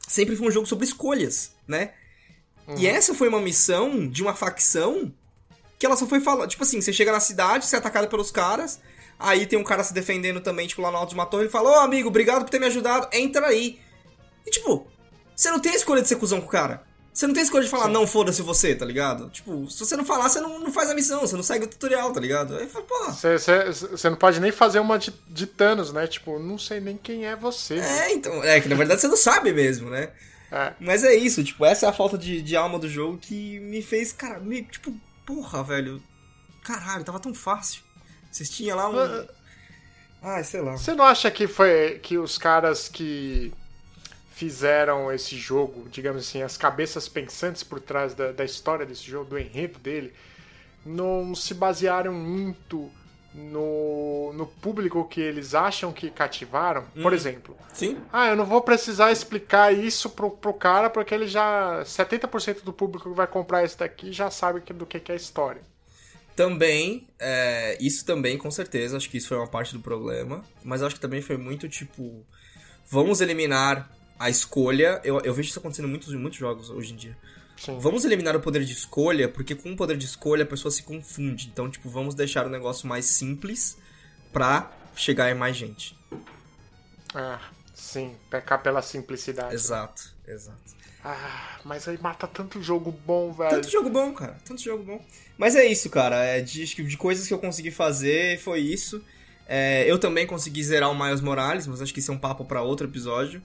sempre 0.06 0.36
foi 0.36 0.46
um 0.46 0.50
jogo 0.52 0.66
sobre 0.68 0.84
escolhas, 0.84 1.50
né? 1.66 1.90
E 2.68 2.86
Uhum. 2.86 2.86
essa 2.94 3.14
foi 3.14 3.28
uma 3.28 3.40
missão 3.40 4.06
de 4.06 4.22
uma 4.22 4.34
facção 4.34 5.12
que 5.78 5.86
ela 5.86 5.96
só 5.96 6.06
foi 6.06 6.20
falar. 6.20 6.46
Tipo 6.48 6.62
assim, 6.62 6.80
você 6.80 6.92
chega 6.92 7.12
na 7.12 7.20
cidade, 7.20 7.66
você 7.66 7.76
é 7.76 7.78
atacado 7.78 8.08
pelos 8.08 8.30
caras, 8.30 8.80
aí 9.18 9.46
tem 9.46 9.58
um 9.58 9.64
cara 9.64 9.84
se 9.84 9.94
defendendo 9.94 10.40
também, 10.40 10.66
tipo, 10.66 10.82
lá 10.82 10.90
no 10.90 10.96
alto 10.96 11.10
de 11.10 11.14
uma 11.14 11.26
torre, 11.26 11.44
ele 11.44 11.50
fala, 11.50 11.70
ô 11.70 11.74
amigo, 11.80 12.08
obrigado 12.08 12.44
por 12.44 12.50
ter 12.50 12.58
me 12.58 12.66
ajudado, 12.66 13.08
entra 13.12 13.46
aí. 13.46 13.78
E 14.46 14.50
tipo, 14.50 14.86
você 15.34 15.50
não 15.50 15.60
tem 15.60 15.72
a 15.72 15.76
escolha 15.76 16.02
de 16.02 16.08
ser 16.08 16.16
cuzão 16.16 16.40
com 16.40 16.46
o 16.46 16.50
cara. 16.50 16.88
Você 17.12 17.26
não 17.26 17.34
tem 17.34 17.40
a 17.40 17.44
escolha 17.44 17.64
de 17.64 17.70
falar, 17.70 17.88
não, 17.88 18.06
foda-se 18.06 18.42
você, 18.42 18.76
tá 18.76 18.84
ligado? 18.84 19.28
Tipo, 19.30 19.68
se 19.68 19.80
você 19.80 19.96
não 19.96 20.04
falar, 20.04 20.28
você 20.28 20.40
não, 20.40 20.60
não 20.60 20.72
faz 20.72 20.88
a 20.88 20.94
missão, 20.94 21.20
você 21.20 21.34
não 21.34 21.42
segue 21.42 21.64
o 21.64 21.68
tutorial, 21.68 22.12
tá 22.12 22.20
ligado? 22.20 22.56
Aí 22.56 22.68
fala, 22.68 22.84
pô. 22.84 22.94
Você 23.10 24.08
não 24.08 24.16
pode 24.16 24.38
nem 24.38 24.52
fazer 24.52 24.78
uma 24.78 24.96
de, 24.96 25.12
de 25.28 25.44
Thanos, 25.44 25.92
né? 25.92 26.06
Tipo, 26.06 26.38
não 26.38 26.56
sei 26.56 26.78
nem 26.78 26.96
quem 26.96 27.26
é 27.26 27.34
você. 27.34 27.74
É, 27.74 28.12
então, 28.12 28.44
é 28.44 28.60
que 28.60 28.68
na 28.68 28.76
verdade 28.76 29.00
você 29.00 29.08
não 29.08 29.16
sabe 29.16 29.52
mesmo, 29.52 29.90
né? 29.90 30.10
É. 30.52 30.74
Mas 30.78 31.02
é 31.02 31.12
isso, 31.12 31.42
tipo, 31.42 31.64
essa 31.64 31.86
é 31.86 31.88
a 31.88 31.92
falta 31.92 32.16
de, 32.16 32.40
de 32.40 32.54
alma 32.54 32.78
do 32.78 32.88
jogo 32.88 33.18
que 33.18 33.58
me 33.60 33.82
fez, 33.82 34.12
cara, 34.12 34.38
me, 34.38 34.62
tipo, 34.62 34.94
porra, 35.28 35.62
velho. 35.62 36.02
Caralho, 36.64 37.04
tava 37.04 37.20
tão 37.20 37.34
fácil. 37.34 37.82
Vocês 38.32 38.48
tinham 38.48 38.78
lá 38.78 38.88
um. 38.88 39.28
Ai, 40.22 40.42
sei 40.42 40.62
lá. 40.62 40.72
Você 40.72 40.94
não 40.94 41.04
acha 41.04 41.30
que 41.30 41.46
foi 41.46 41.98
que 42.02 42.16
os 42.16 42.38
caras 42.38 42.88
que 42.88 43.52
fizeram 44.34 45.12
esse 45.12 45.36
jogo, 45.36 45.86
digamos 45.90 46.26
assim, 46.26 46.42
as 46.42 46.56
cabeças 46.56 47.08
pensantes 47.08 47.62
por 47.62 47.78
trás 47.78 48.14
da, 48.14 48.32
da 48.32 48.44
história 48.44 48.86
desse 48.86 49.04
jogo, 49.04 49.30
do 49.30 49.38
enredo 49.38 49.78
dele, 49.78 50.14
não 50.86 51.34
se 51.34 51.52
basearam 51.52 52.14
muito 52.14 52.90
no, 53.34 54.32
no 54.32 54.46
público 54.46 55.06
que 55.08 55.20
eles 55.20 55.54
acham 55.54 55.92
que 55.92 56.10
cativaram? 56.10 56.84
Por 57.02 57.12
exemplo, 57.12 57.56
Sim? 57.72 57.98
ah, 58.12 58.28
eu 58.28 58.36
não 58.36 58.44
vou 58.44 58.60
precisar 58.62 59.12
explicar 59.12 59.72
isso 59.72 60.10
pro, 60.10 60.30
pro 60.30 60.54
cara 60.54 60.90
porque 60.90 61.14
ele 61.14 61.26
já. 61.28 61.82
70% 61.84 62.62
do 62.62 62.72
público 62.72 63.10
que 63.10 63.16
vai 63.16 63.26
comprar 63.26 63.64
esse 63.64 63.78
daqui 63.78 64.12
já 64.12 64.30
sabe 64.30 64.60
que- 64.60 64.72
do 64.72 64.86
que, 64.86 64.98
que 65.00 65.12
é 65.12 65.14
a 65.14 65.16
história. 65.16 65.62
Também, 66.34 67.08
é, 67.18 67.76
isso 67.80 68.04
também, 68.04 68.38
com 68.38 68.50
certeza, 68.50 68.96
acho 68.96 69.10
que 69.10 69.16
isso 69.16 69.28
foi 69.28 69.36
uma 69.36 69.48
parte 69.48 69.72
do 69.74 69.80
problema. 69.80 70.44
Mas 70.62 70.82
acho 70.82 70.94
que 70.94 71.00
também 71.00 71.20
foi 71.20 71.36
muito 71.36 71.68
tipo. 71.68 72.24
Vamos 72.88 73.20
eliminar 73.20 73.90
a 74.18 74.30
escolha. 74.30 75.00
Eu, 75.04 75.20
eu 75.20 75.34
vejo 75.34 75.48
isso 75.48 75.58
acontecendo 75.58 75.86
em 75.86 75.90
muitos, 75.90 76.12
em 76.12 76.16
muitos 76.16 76.38
jogos 76.38 76.70
hoje 76.70 76.92
em 76.92 76.96
dia. 76.96 77.16
Sim. 77.58 77.78
Vamos 77.78 78.04
eliminar 78.04 78.36
o 78.36 78.40
poder 78.40 78.64
de 78.64 78.72
escolha, 78.72 79.28
porque 79.28 79.54
com 79.54 79.72
o 79.72 79.76
poder 79.76 79.96
de 79.96 80.06
escolha 80.06 80.44
a 80.44 80.46
pessoa 80.46 80.70
se 80.70 80.82
confunde. 80.82 81.48
Então, 81.52 81.68
tipo, 81.68 81.88
vamos 81.88 82.14
deixar 82.14 82.46
o 82.46 82.50
negócio 82.50 82.86
mais 82.86 83.06
simples 83.06 83.76
pra 84.32 84.70
chegar 84.94 85.30
em 85.30 85.34
mais 85.34 85.56
gente. 85.56 85.96
Ah, 87.14 87.40
sim, 87.74 88.14
pecar 88.30 88.62
pela 88.62 88.82
simplicidade. 88.82 89.54
Exato, 89.54 90.14
exato. 90.26 90.78
Ah, 91.04 91.58
mas 91.64 91.86
aí 91.88 91.98
mata 92.00 92.26
tanto 92.26 92.62
jogo 92.62 92.92
bom, 92.92 93.32
velho. 93.32 93.50
Tanto 93.50 93.70
jogo 93.70 93.88
bom, 93.88 94.12
cara. 94.12 94.36
Tanto 94.44 94.60
jogo 94.60 94.84
bom. 94.84 95.04
Mas 95.36 95.56
é 95.56 95.64
isso, 95.64 95.88
cara. 95.90 96.16
É 96.24 96.40
de, 96.40 96.64
de 96.64 96.96
coisas 96.96 97.26
que 97.26 97.32
eu 97.32 97.38
consegui 97.38 97.70
fazer, 97.70 98.38
foi 98.40 98.60
isso. 98.60 99.02
É, 99.46 99.90
eu 99.90 99.98
também 99.98 100.26
consegui 100.26 100.62
zerar 100.62 100.90
o 100.90 100.98
Miles 100.98 101.20
Morales, 101.20 101.66
mas 101.66 101.80
acho 101.80 101.94
que 101.94 102.00
isso 102.00 102.10
é 102.10 102.14
um 102.14 102.18
papo 102.18 102.44
pra 102.44 102.62
outro 102.62 102.86
episódio. 102.86 103.42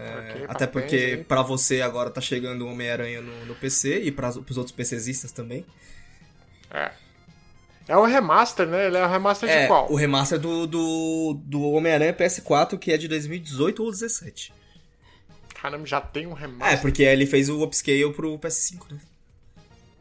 É, 0.00 0.44
até 0.48 0.66
porque 0.66 1.24
pra 1.28 1.42
você 1.42 1.80
agora 1.82 2.10
tá 2.10 2.20
chegando 2.20 2.64
o 2.66 2.70
Homem-Aranha 2.70 3.20
no, 3.20 3.46
no 3.46 3.54
PC 3.54 4.00
e 4.02 4.10
pras, 4.10 4.36
pros 4.38 4.56
outros 4.56 4.74
PCistas 4.74 5.32
também. 5.32 5.64
É. 6.70 6.90
É 7.88 7.96
o 7.96 8.04
remaster, 8.04 8.66
né? 8.66 8.86
Ele 8.86 8.96
é 8.96 9.04
o 9.04 9.08
remaster 9.08 9.48
É, 9.48 9.62
de 9.62 9.66
qual? 9.66 9.90
o 9.90 9.96
remaster 9.96 10.38
do, 10.38 10.66
do, 10.66 11.40
do 11.44 11.62
Homem-Aranha 11.72 12.14
PS4, 12.14 12.78
que 12.78 12.92
é 12.92 12.96
de 12.96 13.08
2018 13.08 13.80
ou 13.82 13.86
2017. 13.90 14.52
Caramba, 15.60 15.84
já 15.86 16.00
tem 16.00 16.26
um 16.26 16.32
É, 16.36 16.40
remaster. 16.40 16.80
porque 16.80 17.02
ele 17.02 17.26
fez 17.26 17.48
o 17.48 17.62
upscale 17.62 18.12
pro 18.12 18.38
PS5, 18.38 18.92
né? 18.92 19.00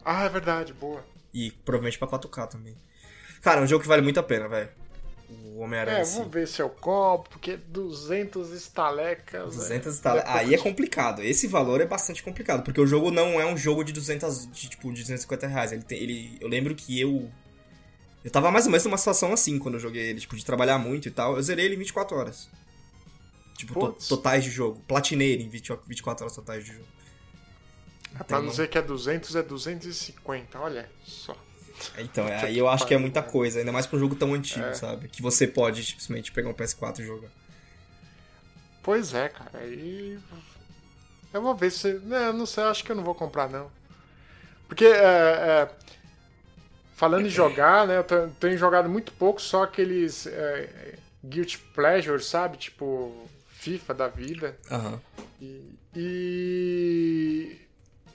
Ah, 0.06 0.24
é 0.25 0.29
verdade, 0.29 0.72
boa. 0.74 1.03
E 1.34 1.51
provavelmente 1.51 1.98
pra 2.00 2.08
4K 2.08 2.48
também. 2.48 2.75
Cara, 3.41 3.60
é 3.62 3.63
um 3.63 3.68
jogo 3.68 3.82
que 3.82 3.88
vale 3.88 4.01
muito 4.01 4.20
a 4.20 4.24
pena, 4.24 4.48
velho. 4.48 4.70
O 5.29 5.59
Homem-Aranha. 5.59 5.98
É, 5.98 6.01
assim. 6.01 6.17
vamos 6.19 6.33
ver 6.33 6.48
se 6.48 6.62
eu 6.62 6.69
compro, 6.69 7.29
porque 7.31 7.57
200 7.57 8.51
estalecas. 8.51 9.55
200 9.55 9.98
é- 10.00 10.01
tale... 10.01 10.19
é 10.19 10.24
Aí 10.25 10.53
é 10.53 10.57
complicado. 10.57 11.21
Esse 11.21 11.48
valor 11.48 11.81
é 11.81 11.86
bastante 11.86 12.24
complicado, 12.24 12.63
porque 12.63 12.79
o 12.79 12.88
jogo 12.88 13.12
não 13.12 13.39
é 13.39 13.45
um 13.45 13.57
jogo 13.57 13.83
de 13.83 13.91
200, 13.91 14.48
de, 14.51 14.69
tipo, 14.69 14.88
de 14.93 15.01
250 15.01 15.48
reais. 15.48 15.71
Ele 15.71 15.83
tem, 15.83 16.00
ele, 16.00 16.38
eu 16.39 16.48
lembro 16.48 16.74
que 16.75 17.00
eu... 17.00 17.29
Eu 18.24 18.31
tava 18.31 18.51
mais 18.51 18.65
ou 18.65 18.71
menos 18.71 18.83
numa 18.86 18.98
situação 18.98 19.31
assim 19.31 19.57
quando 19.59 19.75
eu 19.75 19.79
joguei 19.79 20.03
ele, 20.09 20.19
tipo, 20.19 20.36
de 20.36 20.43
trabalhar 20.45 20.77
muito 20.77 21.07
e 21.07 21.12
tal. 21.12 21.36
Eu 21.36 21.41
zerei 21.43 21.65
ele 21.65 21.75
em 21.75 21.79
24 21.79 22.17
horas. 22.17 22.50
Tipo, 23.57 23.74
to- 23.91 24.07
totais 24.07 24.43
de 24.43 24.50
jogo. 24.50 24.81
Platinei 24.88 25.33
ele 25.33 25.43
em 25.43 25.50
20 25.50 25.74
24 25.88 26.24
horas 26.25 26.36
totais 26.36 26.63
de 26.65 26.74
jogo. 26.74 26.86
Pra 28.13 28.25
Então, 28.25 28.41
não 28.41 28.50
dizer 28.50 28.69
que 28.69 28.77
é 28.77 28.81
200, 28.81 29.36
é 29.36 29.43
250, 29.43 30.59
olha 30.59 30.89
só. 31.03 31.36
Então, 31.98 32.27
é, 32.27 32.45
aí 32.45 32.57
eu 32.57 32.67
acho 32.67 32.86
que 32.86 32.93
é 32.93 32.98
muita 32.98 33.21
né? 33.21 33.27
coisa, 33.27 33.59
ainda 33.59 33.71
mais 33.71 33.86
pra 33.86 33.98
um 33.98 34.00
jogo 34.00 34.15
tão 34.15 34.33
antigo, 34.33 34.65
É. 34.65 34.74
sabe? 34.74 35.07
Que 35.07 35.21
você 35.21 35.48
pode 35.48 35.83
simplesmente 35.83 36.31
pegar 36.31 36.50
um 36.50 36.53
PS4 36.53 37.00
e 37.00 37.03
jogar. 37.05 37.29
Pois 38.83 39.13
é, 39.13 39.29
cara. 39.29 39.59
Aí. 39.59 40.17
Eu 41.33 41.41
vou 41.41 41.55
ver 41.55 41.71
se. 41.71 41.93
Não, 42.05 42.33
não 42.33 42.45
sei, 42.45 42.63
acho 42.63 42.83
que 42.83 42.91
eu 42.91 42.95
não 42.95 43.03
vou 43.03 43.15
comprar, 43.15 43.50
não. 43.50 43.69
Porque, 44.67 44.86
é, 44.86 44.89
é, 44.98 45.69
falando 46.95 47.25
em 47.25 47.29
jogar, 47.29 47.88
né? 47.88 47.98
Eu 47.98 48.31
tenho 48.39 48.57
jogado 48.57 48.89
muito 48.89 49.12
pouco, 49.13 49.41
só 49.41 49.63
aqueles 49.63 50.25
é, 50.27 50.95
Guilty 51.24 51.57
Pleasure, 51.74 52.24
sabe? 52.24 52.57
Tipo, 52.57 53.27
FIFA 53.50 53.93
da 53.93 54.07
vida. 54.07 54.57
Aham. 54.71 55.01
E, 55.41 55.62
e 55.95 57.57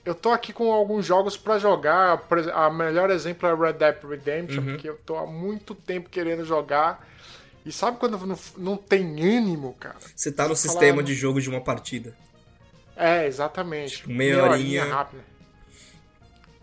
eu 0.05 0.15
tô 0.15 0.31
aqui 0.31 0.53
com 0.53 0.73
alguns 0.73 1.05
jogos 1.07 1.37
pra 1.37 1.59
jogar. 1.59 2.19
Por 2.19 2.39
exemplo, 2.39 2.59
a 2.59 2.71
melhor 2.71 3.11
exemplo 3.11 3.49
é 3.49 3.55
Red 3.55 3.73
Dead 3.75 3.97
Redemption, 4.05 4.61
Uhum. 4.63 4.67
porque 4.73 4.89
eu 4.89 4.97
tô 4.99 5.17
há 5.17 5.27
muito 5.27 5.75
tempo 5.75 6.09
querendo 6.11 6.45
jogar. 6.45 7.07
E 7.65 7.73
sabe 7.73 7.99
quando 7.99 8.19
não, 8.27 8.39
não 8.59 8.77
tem 8.77 9.03
ânimo, 9.39 9.75
cara? 9.81 9.97
Você 10.15 10.31
tá 10.31 10.43
no 10.47 10.55
Falar- 10.55 10.57
sistema 10.57 11.03
de 11.03 11.15
jogo 11.15 11.41
de 11.41 11.49
uma 11.49 11.61
partida. 11.63 12.15
É, 12.97 13.27
exatamente. 13.27 13.97
Tipo, 13.99 14.11
meia 14.11 14.43
horinha. 14.45 14.85
rápida. 14.85 15.25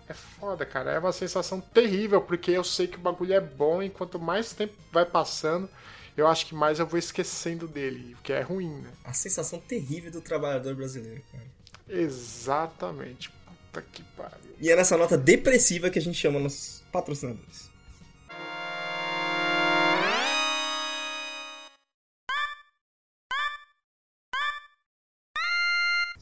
É 0.08 0.14
foda, 0.14 0.66
cara. 0.66 0.92
É 0.92 1.00
uma 1.00 1.12
sensação 1.12 1.60
terrível, 1.60 2.22
porque 2.22 2.52
eu 2.52 2.64
sei 2.64 2.86
que 2.88 2.98
o 2.98 3.00
bagulho 3.00 3.34
é 3.34 3.40
bom 3.40 3.82
e 3.82 3.90
quanto 3.90 4.20
mais 4.20 4.52
tempo 4.54 4.74
vai 4.92 5.06
passando, 5.06 5.70
eu 6.18 6.28
acho 6.28 6.46
que 6.46 6.54
mais 6.54 6.80
eu 6.80 6.86
vou 6.86 7.00
esquecendo 7.00 7.68
dele, 7.68 8.16
o 8.20 8.22
que 8.22 8.34
é 8.34 8.42
ruim, 8.42 8.70
né? 8.82 8.90
A 9.06 9.14
sensação 9.14 9.60
terrível 9.60 10.12
do 10.12 10.22
trabalhador 10.22 10.76
brasileiro, 10.76 11.22
cara. 11.32 11.44
Exatamente. 11.92 13.30
Puta 13.30 13.82
que 13.92 14.02
pariu. 14.16 14.56
E 14.60 14.70
é 14.72 14.76
nessa 14.76 14.96
nota 14.96 15.18
depressiva 15.18 15.90
que 15.90 16.00
a 16.00 16.02
gente 16.02 16.18
chama 16.18 16.40
nossos 16.40 16.84
patrocinadores. 16.92 17.70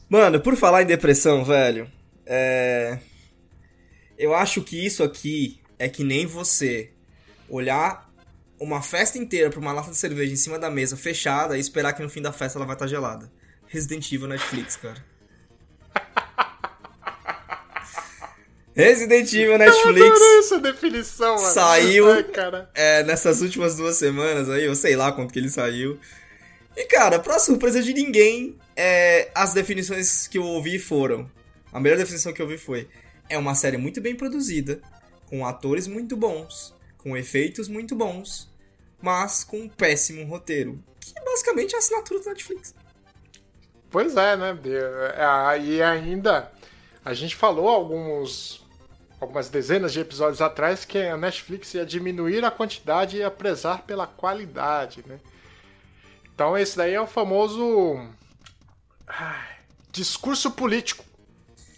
Mano, 0.08 0.40
por 0.40 0.56
falar 0.56 0.82
em 0.82 0.86
depressão, 0.86 1.44
velho, 1.44 1.88
é. 2.26 2.98
Eu 4.18 4.34
acho 4.34 4.60
que 4.60 4.84
isso 4.84 5.04
aqui 5.04 5.60
é 5.78 5.88
que 5.88 6.02
nem 6.02 6.26
você 6.26 6.92
olhar 7.48 8.12
uma 8.58 8.82
festa 8.82 9.18
inteira 9.18 9.50
pra 9.50 9.60
uma 9.60 9.72
lata 9.72 9.90
de 9.90 9.96
cerveja 9.96 10.32
em 10.32 10.36
cima 10.36 10.58
da 10.58 10.68
mesa 10.68 10.96
fechada 10.96 11.56
e 11.56 11.60
esperar 11.60 11.92
que 11.92 12.02
no 12.02 12.10
fim 12.10 12.20
da 12.20 12.32
festa 12.32 12.58
ela 12.58 12.66
vai 12.66 12.74
estar 12.74 12.88
gelada. 12.88 13.32
Resident 13.68 14.10
Evil 14.12 14.26
Netflix, 14.26 14.76
cara. 14.76 15.09
Resident 18.80 19.32
Evil 19.32 19.52
Eu 19.52 19.58
Netflix 19.58 20.06
adorei 20.10 20.38
essa 20.38 20.58
definição, 20.60 21.34
mano. 21.36 21.46
Saiu. 21.54 22.10
Ai, 22.12 22.22
cara. 22.24 22.70
é, 22.74 23.02
nessas 23.04 23.40
últimas 23.42 23.76
duas 23.76 23.96
semanas 23.96 24.48
aí, 24.48 24.64
eu 24.64 24.74
sei 24.74 24.96
lá 24.96 25.12
quanto 25.12 25.32
que 25.32 25.38
ele 25.38 25.50
saiu. 25.50 25.98
E 26.76 26.84
cara, 26.86 27.18
pra 27.18 27.38
surpresa 27.38 27.82
de 27.82 27.92
ninguém, 27.92 28.56
é, 28.76 29.30
as 29.34 29.52
definições 29.52 30.26
que 30.26 30.38
eu 30.38 30.44
ouvi 30.44 30.78
foram. 30.78 31.30
A 31.72 31.78
melhor 31.78 31.98
definição 31.98 32.32
que 32.32 32.40
eu 32.40 32.46
ouvi 32.46 32.58
foi: 32.58 32.88
é 33.28 33.36
uma 33.36 33.54
série 33.54 33.76
muito 33.76 34.00
bem 34.00 34.14
produzida, 34.14 34.80
com 35.26 35.46
atores 35.46 35.86
muito 35.86 36.16
bons, 36.16 36.74
com 36.98 37.16
efeitos 37.16 37.68
muito 37.68 37.94
bons, 37.94 38.48
mas 39.02 39.44
com 39.44 39.58
um 39.60 39.68
péssimo 39.68 40.24
roteiro. 40.24 40.82
Que 41.00 41.12
é 41.18 41.24
basicamente 41.24 41.74
a 41.74 41.78
assinatura 41.78 42.20
da 42.22 42.30
Netflix. 42.30 42.74
Pois 43.90 44.16
é, 44.16 44.36
né? 44.36 44.54
De- 44.54 44.70
é, 44.76 45.60
E 45.62 45.82
ainda, 45.82 46.50
a 47.04 47.12
gente 47.14 47.34
falou 47.34 47.68
alguns, 47.68 48.59
algumas 49.20 49.48
dezenas 49.50 49.92
de 49.92 50.00
episódios 50.00 50.40
atrás 50.40 50.84
que 50.84 50.98
a 50.98 51.16
Netflix 51.16 51.74
ia 51.74 51.84
diminuir 51.86 52.44
a 52.44 52.50
quantidade 52.50 53.16
e 53.16 53.20
ia 53.20 53.30
prezar 53.30 53.82
pela 53.82 54.06
qualidade, 54.06 55.04
né? 55.06 55.20
Então 56.34 56.56
esse 56.56 56.76
daí 56.76 56.94
é 56.94 57.00
o 57.00 57.06
famoso 57.06 57.98
discurso 59.92 60.50
político 60.52 61.04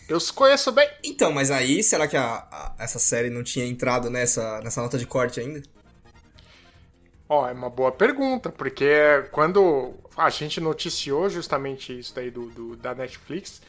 Eu 0.08 0.16
os 0.18 0.30
conheço 0.30 0.72
bem. 0.72 0.88
Então, 1.02 1.32
mas 1.32 1.50
aí, 1.50 1.82
será 1.82 2.06
que 2.08 2.16
a, 2.16 2.46
a- 2.50 2.74
essa 2.78 2.98
série 2.98 3.30
não 3.30 3.42
tinha 3.42 3.66
entrado 3.66 4.10
nessa, 4.10 4.60
nessa 4.62 4.82
nota 4.82 4.98
de 4.98 5.06
corte 5.06 5.40
ainda? 5.40 5.62
Ó, 7.28 7.48
é 7.48 7.52
uma 7.52 7.70
boa 7.70 7.90
pergunta, 7.92 8.50
porque 8.50 8.84
quando 9.30 9.94
a 10.16 10.28
gente 10.28 10.60
noticiou 10.60 11.30
justamente 11.30 11.98
isso 11.98 12.14
daí 12.14 12.30
do, 12.30 12.50
do- 12.50 12.76
da 12.76 12.94
Netflix, 12.94 13.62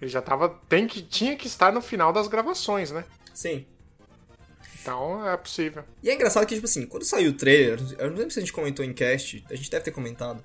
ele 0.00 0.10
já 0.10 0.22
tava. 0.22 0.58
Tem 0.68 0.86
que, 0.86 1.02
tinha 1.02 1.36
que 1.36 1.46
estar 1.46 1.72
no 1.72 1.80
final 1.80 2.12
das 2.12 2.28
gravações, 2.28 2.90
né? 2.90 3.04
Sim. 3.34 3.66
Então 4.80 5.28
é 5.28 5.36
possível. 5.36 5.84
E 6.02 6.08
é 6.08 6.14
engraçado 6.14 6.46
que, 6.46 6.54
tipo 6.54 6.66
assim, 6.66 6.86
quando 6.86 7.04
saiu 7.04 7.30
o 7.30 7.34
trailer, 7.34 7.78
eu 7.98 8.10
não 8.10 8.16
lembro 8.16 8.30
se 8.30 8.38
a 8.38 8.42
gente 8.42 8.52
comentou 8.52 8.84
em 8.84 8.92
cast, 8.92 9.44
a 9.50 9.54
gente 9.54 9.70
deve 9.70 9.84
ter 9.84 9.90
comentado. 9.90 10.42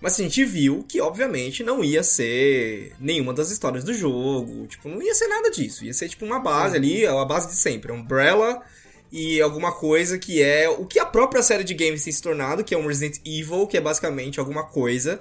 Mas 0.00 0.12
assim, 0.12 0.26
a 0.26 0.28
gente 0.28 0.44
viu 0.44 0.84
que, 0.88 1.00
obviamente, 1.00 1.64
não 1.64 1.82
ia 1.82 2.02
ser 2.02 2.94
nenhuma 3.00 3.32
das 3.32 3.50
histórias 3.50 3.82
do 3.82 3.92
jogo. 3.92 4.66
Tipo, 4.66 4.88
não 4.88 5.02
ia 5.02 5.14
ser 5.14 5.26
nada 5.26 5.50
disso. 5.50 5.84
Ia 5.84 5.92
ser, 5.92 6.08
tipo, 6.08 6.24
uma 6.24 6.38
base 6.38 6.76
ali, 6.76 7.06
a 7.06 7.24
base 7.24 7.48
de 7.48 7.54
sempre. 7.54 7.90
Umbrella 7.90 8.62
e 9.10 9.40
alguma 9.40 9.72
coisa 9.72 10.18
que 10.18 10.42
é 10.42 10.68
o 10.68 10.84
que 10.84 10.98
a 10.98 11.06
própria 11.06 11.42
série 11.42 11.64
de 11.64 11.74
games 11.74 12.04
tem 12.04 12.12
se 12.12 12.22
tornado, 12.22 12.62
que 12.62 12.74
é 12.74 12.78
um 12.78 12.86
Resident 12.86 13.18
Evil, 13.24 13.66
que 13.66 13.76
é 13.76 13.80
basicamente 13.80 14.38
alguma 14.38 14.64
coisa 14.64 15.20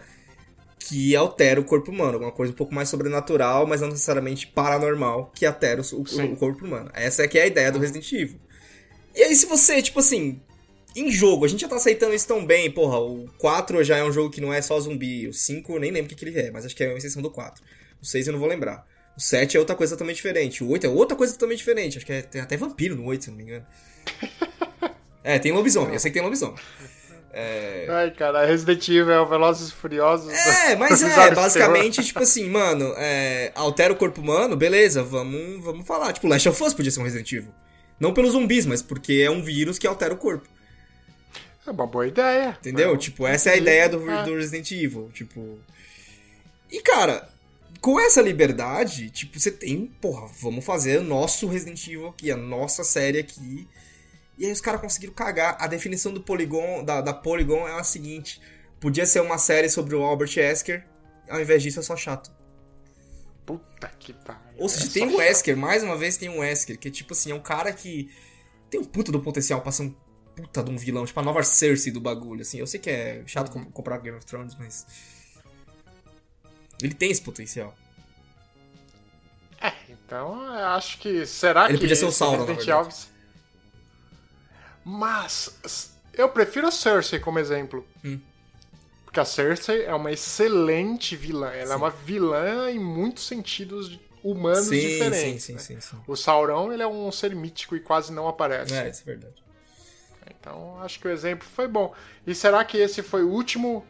que 0.88 1.16
altera 1.16 1.60
o 1.60 1.64
corpo 1.66 1.92
humano. 1.92 2.14
Alguma 2.14 2.32
coisa 2.32 2.54
um 2.54 2.56
pouco 2.56 2.74
mais 2.74 2.88
sobrenatural, 2.90 3.66
mas 3.68 3.82
não 3.82 3.90
necessariamente 3.90 4.48
paranormal, 4.48 5.32
que 5.36 5.46
altera 5.46 5.82
o, 5.82 5.96
o- 5.96 6.02
o 6.34 6.38
corpo 6.38 6.66
humano. 6.66 6.90
Essa 6.94 7.24
é 7.24 7.28
que 7.28 7.38
é 7.38 7.44
a 7.44 7.48
ideia 7.48 7.72
do 7.72 7.80
Resident 7.80 8.10
Evil. 8.14 8.40
E 9.16 9.22
aí, 9.24 9.36
se 9.36 9.46
você, 9.48 9.82
tipo 9.82 10.00
assim, 10.00 10.40
em 10.96 11.12
jogo, 11.12 11.44
a 11.44 11.48
gente 11.48 11.62
já 11.62 11.68
tá 11.68 11.76
aceitando 11.76 12.14
isso 12.14 12.28
tão 12.28 12.46
bem, 12.46 12.72
porra, 12.72 13.00
o 13.00 13.26
4 13.38 13.84
já 13.84 13.98
é 13.98 14.04
um 14.04 14.12
jogo 14.12 14.30
que 14.30 14.40
não 14.40 14.54
é 14.54 14.62
só 14.62 14.80
zumbi, 14.80 15.28
o 15.28 15.34
5 15.34 15.74
eu 15.74 15.80
nem 15.80 15.92
lembro 15.92 16.06
o 16.06 16.10
que, 16.10 16.16
que 16.16 16.24
ele 16.30 16.40
é, 16.40 16.52
mas 16.52 16.66
acho 16.66 16.76
que 16.76 16.84
é 16.84 16.88
uma 16.90 16.98
exceção 16.98 17.22
do 17.22 17.30
4. 17.30 17.64
O 18.02 18.06
6 18.06 18.28
eu 18.28 18.34
não 18.34 18.40
vou 18.40 18.48
lembrar. 18.48 18.86
O 19.18 19.22
7 19.22 19.58
é 19.58 19.60
outra 19.60 19.76
coisa 19.76 19.94
totalmente 19.96 20.18
diferente. 20.18 20.64
O 20.64 20.70
8 20.70 20.86
é 20.86 20.90
outra 20.90 21.18
coisa 21.18 21.34
totalmente 21.34 21.58
diferente. 21.58 21.98
Acho 21.98 22.06
que 22.06 22.14
é, 22.14 22.22
tem 22.22 22.40
até 22.40 22.56
vampiro 22.56 22.96
no 22.96 23.06
8, 23.06 23.24
se 23.26 23.30
não 23.32 23.38
me 23.38 23.44
engano. 23.44 23.66
É, 25.24 25.38
tem 25.38 25.52
lobisomem, 25.52 25.94
eu 25.94 26.00
sei 26.00 26.10
que 26.10 26.14
tem 26.14 26.24
lobisomem. 26.24 26.56
Ai, 27.90 28.12
cara, 28.12 28.46
Resident 28.46 28.88
Evil 28.88 29.12
é 29.12 29.22
o 29.22 29.28
Velozes 29.28 29.70
e 29.70 29.74
Furiosos. 29.74 30.32
É, 30.32 30.76
mas 30.76 31.02
é, 31.04 31.36
basicamente, 31.36 32.04
tipo 32.04 32.20
assim, 32.20 32.50
mano, 32.50 32.94
é, 32.98 33.52
altera 33.54 33.94
o 33.94 33.96
corpo 33.96 34.22
humano, 34.22 34.56
beleza, 34.56 35.04
vamos, 35.04 35.64
vamos 35.64 35.86
falar. 35.86 36.14
Tipo, 36.14 36.28
Last 36.28 36.50
of 36.50 36.64
Us 36.64 36.74
podia 36.74 36.92
ser 36.92 37.00
um 37.00 37.04
Resident 37.04 37.32
Evil. 37.32 37.52
Não 38.00 38.14
pelos 38.14 38.32
zumbis, 38.34 38.66
mas 38.66 38.82
porque 38.82 39.24
é 39.26 39.30
um 39.30 39.42
vírus 39.42 39.78
que 39.78 39.88
altera 39.88 40.14
o 40.14 40.18
corpo. 40.18 40.48
É 41.66 41.72
uma 41.72 41.86
boa 41.86 42.08
ideia. 42.08 42.58
Entendeu? 42.60 42.94
É, 42.94 42.98
tipo, 42.98 43.28
essa 43.28 43.50
é 43.50 43.54
a 43.54 43.58
ideia 43.58 43.90
do, 43.90 44.10
É. 44.10 44.24
do 44.24 44.36
Resident 44.36 44.72
Evil. 44.72 45.10
Tipo. 45.14 45.60
E, 46.72 46.82
cara, 46.82 47.28
com 47.82 48.00
essa 48.00 48.22
liberdade, 48.22 49.10
tipo, 49.10 49.40
você 49.40 49.52
tem, 49.52 49.86
porra, 50.02 50.28
vamos 50.40 50.64
fazer 50.64 51.00
o 51.00 51.04
nosso 51.04 51.48
Resident 51.48 51.86
Evil 51.88 52.08
aqui, 52.08 52.32
a 52.32 52.38
nossa 52.38 52.84
série 52.84 53.20
aqui. 53.20 53.68
E 54.38 54.46
aí 54.46 54.52
os 54.52 54.62
caras 54.62 54.80
conseguiram 54.82 55.14
cagar. 55.14 55.58
A 55.60 55.68
definição 55.68 56.14
do 56.14 56.22
Polygon, 56.22 56.84
da, 56.84 57.02
da 57.02 57.14
Polygon 57.14 57.68
é 57.68 57.80
a 57.80 57.84
seguinte: 57.84 58.40
podia 58.80 59.06
ser 59.06 59.22
uma 59.22 59.38
série 59.38 59.70
sobre 59.70 59.96
o 59.96 60.04
Albert 60.04 60.32
Wesker, 60.38 60.86
ao 61.30 61.40
invés 61.42 61.64
disso 61.64 61.80
é 61.80 61.84
só 61.84 61.96
chato. 61.96 62.32
Puta 63.46 63.88
que 64.00 64.14
pariu. 64.14 64.42
Ou 64.58 64.68
seja, 64.70 64.86
É 64.88 64.90
tem 64.90 65.08
o 65.14 65.18
Wesker, 65.18 65.56
mais 65.58 65.82
uma 65.84 65.96
vez 65.98 66.18
tem 66.18 66.30
o 66.30 66.40
Wesker, 66.40 66.78
que 66.78 66.92
tipo 66.92 67.14
assim, 67.14 67.32
é 67.32 67.36
um 67.36 67.40
cara 67.40 67.72
que 67.72 68.10
tem 68.70 68.80
um 68.80 68.84
puta 68.84 69.12
do 69.12 69.20
potencial 69.22 69.62
pra 69.62 69.72
ser 69.72 69.84
um 69.84 69.96
puta 70.36 70.62
de 70.64 70.70
um 70.70 70.78
vilão, 70.78 71.06
tipo 71.06 71.20
a 71.20 71.24
nova 71.24 71.42
Cersei 71.44 71.92
do 71.92 72.00
bagulho, 72.02 72.42
assim. 72.42 72.60
Eu 72.60 72.68
sei 72.68 72.80
que 72.80 72.90
é 72.90 73.24
chato 73.26 73.50
com- 73.52 73.66
comprar 73.72 73.98
Game 74.00 74.18
of 74.18 74.26
Thrones, 74.26 74.54
mas. 74.60 74.86
Ele 76.82 76.94
tem 76.94 77.10
esse 77.10 77.22
potencial. 77.22 77.74
É, 79.60 79.74
então 79.90 80.36
eu 80.44 80.66
acho 80.68 81.00
que. 81.00 81.26
Será 81.26 81.66
Ele 81.66 81.76
que. 81.76 81.80
podia 81.86 81.96
ser 81.96 82.06
o 82.06 82.12
Sauron, 82.12 82.40
na 82.40 82.46
verdade. 82.54 82.70
Evil- 82.70 83.17
Mas. 84.88 85.94
Eu 86.14 86.30
prefiro 86.30 86.66
a 86.66 86.72
Cersei 86.72 87.20
como 87.20 87.38
exemplo. 87.38 87.86
Hum. 88.06 88.20
Porque 89.04 89.20
a 89.20 89.26
Cersei 89.26 89.84
é 89.84 89.94
uma 89.94 90.12
excelente 90.14 91.14
vilã. 91.14 91.50
Ela 91.50 91.74
é 91.74 91.76
uma 91.76 91.90
vilã 91.90 92.72
em 92.72 92.80
muitos 92.80 93.28
sentidos 93.28 94.00
humanos 94.24 94.68
sim, 94.68 94.80
diferentes. 94.80 95.44
sim, 95.44 95.54
né? 95.54 95.60
sim, 95.60 95.76
sim, 95.76 95.82
sim. 95.82 95.98
O 96.08 96.16
Sauron 96.16 96.72
ele 96.72 96.82
é 96.82 96.88
um 96.88 97.12
ser 97.12 97.36
mítico 97.36 97.76
e 97.76 97.82
quase 97.82 98.14
não 98.14 98.30
aparece. 98.30 98.74
É, 98.74 98.90
isso 98.90 99.02
é 99.02 99.06
verdade. 99.06 99.44
Então, 100.40 100.82
acho 100.82 101.00
que 101.00 101.08
o 101.08 101.12
exemplo 101.12 101.46
foi 101.48 101.68
bom. 101.68 101.94
E 102.26 102.34
será 102.34 102.64
que 102.64 102.78
esse 102.78 103.04
foi 103.04 103.24
o 103.24 103.30
último. 103.30 103.86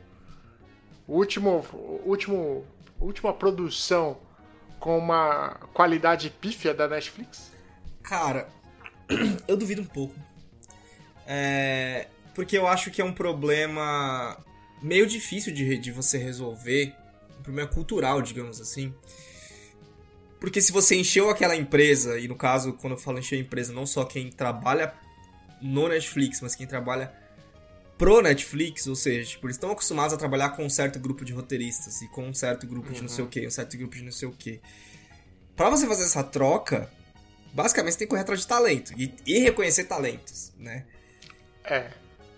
último. 1.07 1.63
último. 2.05 2.65
última 2.99 3.31
produção 3.33 4.17
com 4.79 4.97
uma 4.97 5.60
qualidade 5.73 6.31
pífia 6.41 6.73
da 6.73 6.88
Netflix? 6.88 7.51
Cara, 8.01 8.49
eu 9.47 9.55
duvido 9.55 9.83
um 9.83 9.86
pouco. 9.86 10.15
É, 11.27 12.07
porque 12.33 12.57
eu 12.57 12.65
acho 12.65 12.89
que 12.89 13.01
é 13.01 13.05
um 13.05 13.13
problema 13.13 14.37
meio 14.81 15.05
difícil 15.05 15.53
de, 15.53 15.77
de 15.77 15.91
você 15.91 16.17
resolver. 16.17 16.95
Um 17.39 17.43
problema 17.43 17.69
cultural, 17.69 18.21
digamos 18.21 18.61
assim. 18.61 18.93
Porque 20.39 20.61
se 20.61 20.71
você 20.71 20.95
encheu 20.95 21.29
aquela 21.29 21.55
empresa, 21.55 22.19
e 22.19 22.27
no 22.27 22.35
caso, 22.35 22.73
quando 22.73 22.93
eu 22.93 22.99
falo 22.99 23.19
encher 23.19 23.35
a 23.37 23.39
empresa, 23.39 23.73
não 23.73 23.85
só 23.85 24.05
quem 24.05 24.29
trabalha 24.29 24.93
no 25.61 25.87
Netflix, 25.87 26.41
mas 26.41 26.55
quem 26.55 26.67
trabalha 26.67 27.11
pro 27.97 28.21
Netflix, 28.21 28.85
ou 28.85 28.95
seja, 28.95 29.31
tipo, 29.31 29.47
eles 29.47 29.55
estão 29.55 29.71
acostumados 29.71 30.13
a 30.13 30.17
trabalhar 30.17 30.49
com 30.49 30.63
um 30.63 30.69
certo 30.69 30.99
grupo 30.99 31.25
de 31.25 31.33
roteiristas 31.33 32.01
e 32.01 32.07
com 32.09 32.27
um 32.27 32.33
certo 32.33 32.67
grupo 32.67 32.93
de 32.93 33.01
não 33.01 33.09
sei 33.09 33.25
o 33.25 33.27
que, 33.27 33.47
um 33.47 33.51
certo 33.51 33.75
grupo 33.77 33.95
de 33.95 34.03
não 34.03 34.11
sei 34.11 34.27
o 34.27 34.31
que. 34.31 34.61
Pra 35.55 35.71
você 35.71 35.87
fazer 35.87 36.03
essa 36.03 36.23
troca, 36.23 36.91
basicamente 37.51 37.93
você 37.93 37.99
tem 37.99 38.07
que 38.07 38.11
correr 38.11 38.21
atrás 38.21 38.41
de 38.41 38.47
talento 38.47 38.93
e, 38.95 39.11
e 39.25 39.39
reconhecer 39.39 39.85
talentos, 39.85 40.53
né? 40.59 40.85
É. 41.69 41.89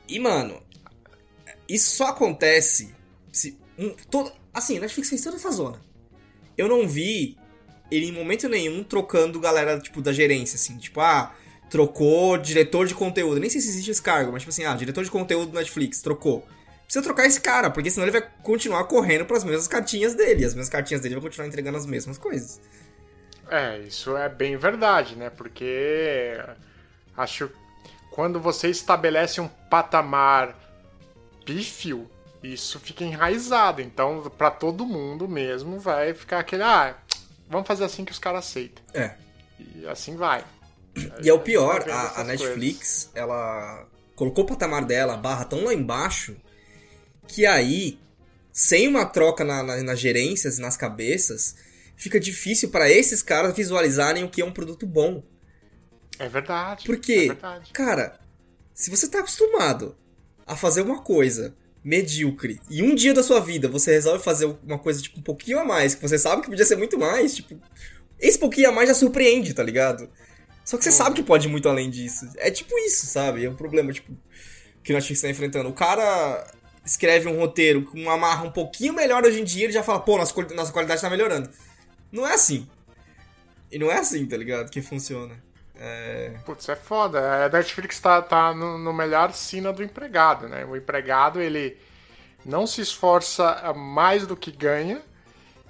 E, 0.08 0.20
mano, 0.20 0.62
isso 1.68 1.92
só 1.92 2.08
acontece 2.08 2.94
se. 3.32 3.58
Um, 3.78 3.92
todo, 4.10 4.32
assim, 4.54 4.80
Netflix 4.80 5.10
fez 5.10 5.24
toda 5.24 5.38
essa 5.38 5.52
zona. 5.52 5.80
Eu 6.58 6.68
não 6.68 6.88
vi 6.88 7.38
ele 7.92 8.08
em 8.08 8.12
momento 8.12 8.50
nenhum 8.50 8.84
trocando 8.84 9.40
galera, 9.40 9.80
tipo, 9.80 10.02
da 10.02 10.12
gerência, 10.12 10.56
assim, 10.56 10.78
tipo, 10.78 11.00
ah, 11.00 11.34
trocou 11.70 12.38
diretor 12.38 12.88
de 12.88 12.94
conteúdo. 12.94 13.40
Nem 13.40 13.50
sei 13.50 13.62
se 13.62 13.70
existe 13.70 13.92
esse 13.92 14.02
cargo, 14.02 14.32
mas 14.32 14.42
tipo 14.42 14.50
assim, 14.50 14.66
ah, 14.66 14.76
diretor 14.76 15.04
de 15.04 15.12
conteúdo 15.12 15.52
do 15.52 15.58
Netflix, 15.58 16.02
trocou. 16.02 16.46
Precisa 16.84 17.04
trocar 17.04 17.26
esse 17.26 17.40
cara, 17.40 17.70
porque 17.70 17.92
senão 17.92 18.08
ele 18.08 18.20
vai 18.20 18.28
continuar 18.42 18.84
correndo 18.86 19.26
pras 19.26 19.44
mesmas 19.44 19.68
cartinhas 19.68 20.16
dele. 20.16 20.44
As 20.44 20.56
mesmas 20.56 20.70
cartinhas 20.70 21.02
dele 21.02 21.16
vão 21.16 21.22
continuar 21.22 21.48
entregando 21.48 21.78
as 21.78 21.86
mesmas 21.86 22.18
coisas. 22.18 22.60
É, 23.48 23.80
isso 23.80 24.18
é 24.18 24.28
bem 24.28 24.58
verdade, 24.58 25.16
né? 25.16 25.30
Porque 25.30 26.34
acho 27.16 27.52
quando 28.12 28.40
você 28.40 28.70
estabelece 28.70 29.40
um 29.42 29.48
patamar 29.48 30.56
pífio, 31.46 32.10
isso 32.44 32.80
fica 32.80 33.04
enraizado. 33.04 33.82
Então, 33.82 34.32
pra 34.38 34.52
todo 34.52 34.86
mundo 34.86 35.28
mesmo, 35.28 35.80
vai 35.80 36.14
ficar 36.14 36.40
aquele, 36.40 36.64
ah, 36.64 36.96
vamos 37.50 37.68
fazer 37.68 37.84
assim 37.86 38.06
que 38.06 38.12
os 38.12 38.20
caras 38.20 38.46
aceitam. 38.46 38.84
É. 38.94 39.14
E 39.76 39.86
assim 39.88 40.16
vai. 40.16 40.44
E 41.22 41.30
é 41.30 41.34
o 41.34 41.40
pior, 41.40 41.90
a, 41.90 42.22
a 42.22 42.24
Netflix, 42.24 43.10
ela 43.14 43.86
colocou 44.16 44.44
o 44.44 44.48
patamar 44.48 44.84
dela, 44.86 45.14
a 45.14 45.18
barra 45.18 45.46
tão 45.46 45.64
lá 45.64 45.74
embaixo, 45.74 46.36
que 47.28 47.46
aí, 47.46 47.98
sem 48.52 48.88
uma 48.88 49.06
troca 49.06 49.44
na, 49.44 49.64
na- 49.64 49.84
nas 49.84 50.00
gerências 50.00 50.58
e 50.58 50.62
nas 50.62 50.76
cabeças, 50.76 51.56
fica 51.96 52.20
difícil 52.20 52.70
para 52.70 52.90
esses 52.90 53.22
caras 53.22 53.56
visualizarem 53.56 54.24
o 54.24 54.30
que 54.30 54.42
é 54.42 54.46
um 54.46 54.52
produto 54.52 54.86
bom. 54.86 55.24
É 56.20 56.28
verdade. 56.28 56.86
Porque, 56.86 57.14
É 57.14 57.28
verdade. 57.28 57.72
cara, 57.72 58.20
se 58.74 58.90
você 58.90 59.08
tá 59.08 59.20
acostumado 59.20 59.96
a 60.46 60.56
fazer 60.56 60.82
uma 60.82 61.02
coisa 61.02 61.56
medíocre 61.84 62.60
e 62.70 62.84
um 62.84 62.94
dia 62.94 63.14
da 63.14 63.24
sua 63.24 63.40
vida 63.40 63.70
você 63.70 63.92
resolve 63.92 64.24
fazer 64.24 64.46
uma 64.64 64.78
coisa 64.78 65.02
tipo 65.02 65.20
um 65.20 65.24
pouquinho 65.24 65.60
a 65.60 65.66
mais, 65.66 65.96
que 65.96 66.02
você 66.02 66.20
sabe 66.20 66.42
que 66.42 66.50
podia 66.50 66.66
ser 66.66 66.76
muito 66.76 66.98
mais, 67.00 67.36
tipo, 67.36 67.58
esse 68.20 68.38
pouquinho 68.38 68.70
a 68.70 68.72
mais 68.72 68.90
já 68.90 68.94
surpreende, 68.94 69.54
tá 69.54 69.64
ligado? 69.64 70.10
Só 70.66 70.78
que 70.78 70.84
você 70.84 70.92
sabe 70.92 71.16
que 71.16 71.24
pode 71.24 71.48
ir 71.48 71.52
muito 71.52 71.68
além 71.68 71.90
disso. 71.90 72.30
É 72.38 72.52
tipo 72.52 72.78
isso, 72.80 73.08
sabe? 73.08 73.44
É 73.44 73.50
um 73.50 73.56
problema, 73.56 73.92
tipo, 73.92 74.16
que 74.84 74.92
o 74.92 74.96
Netflix 74.96 75.22
tá 75.22 75.30
enfrentando. 75.30 75.70
O 75.70 75.74
cara 75.74 76.46
escreve 76.86 77.28
um 77.28 77.38
roteiro 77.40 77.84
com 77.84 78.00
uma 78.00 78.14
amarra 78.14 78.44
um 78.44 78.52
pouquinho 78.52 78.94
melhor 78.94 79.24
hoje 79.24 79.42
em 79.42 79.44
dia, 79.44 79.64
ele 79.64 79.74
já 79.74 79.82
fala, 79.82 80.00
pô, 80.00 80.18
nossa, 80.18 80.34
nossa 80.54 80.72
qualidade 80.72 81.02
tá 81.02 81.10
melhorando. 81.10 81.50
Não 82.12 82.28
é 82.28 82.34
assim. 82.34 82.68
E 83.72 83.80
não 83.80 83.92
é 83.92 83.98
assim, 83.98 84.26
tá 84.26 84.38
ligado? 84.38 84.70
Que 84.70 84.82
funciona. 84.82 85.42
É. 85.80 86.34
Putz, 86.46 86.68
é 86.68 86.76
foda. 86.76 87.46
A 87.46 87.50
Netflix 87.50 88.00
tá, 88.00 88.22
tá 88.22 88.54
no, 88.54 88.78
no 88.78 88.92
melhor 88.92 89.34
sina 89.34 89.72
do 89.72 89.82
empregado, 89.82 90.50
né? 90.50 90.66
O 90.66 90.76
empregado, 90.76 91.42
ele 91.42 91.78
não 92.46 92.68
se 92.68 92.82
esforça 92.82 93.74
mais 93.74 94.28
do 94.28 94.36
que 94.36 94.52
ganha 94.52 95.02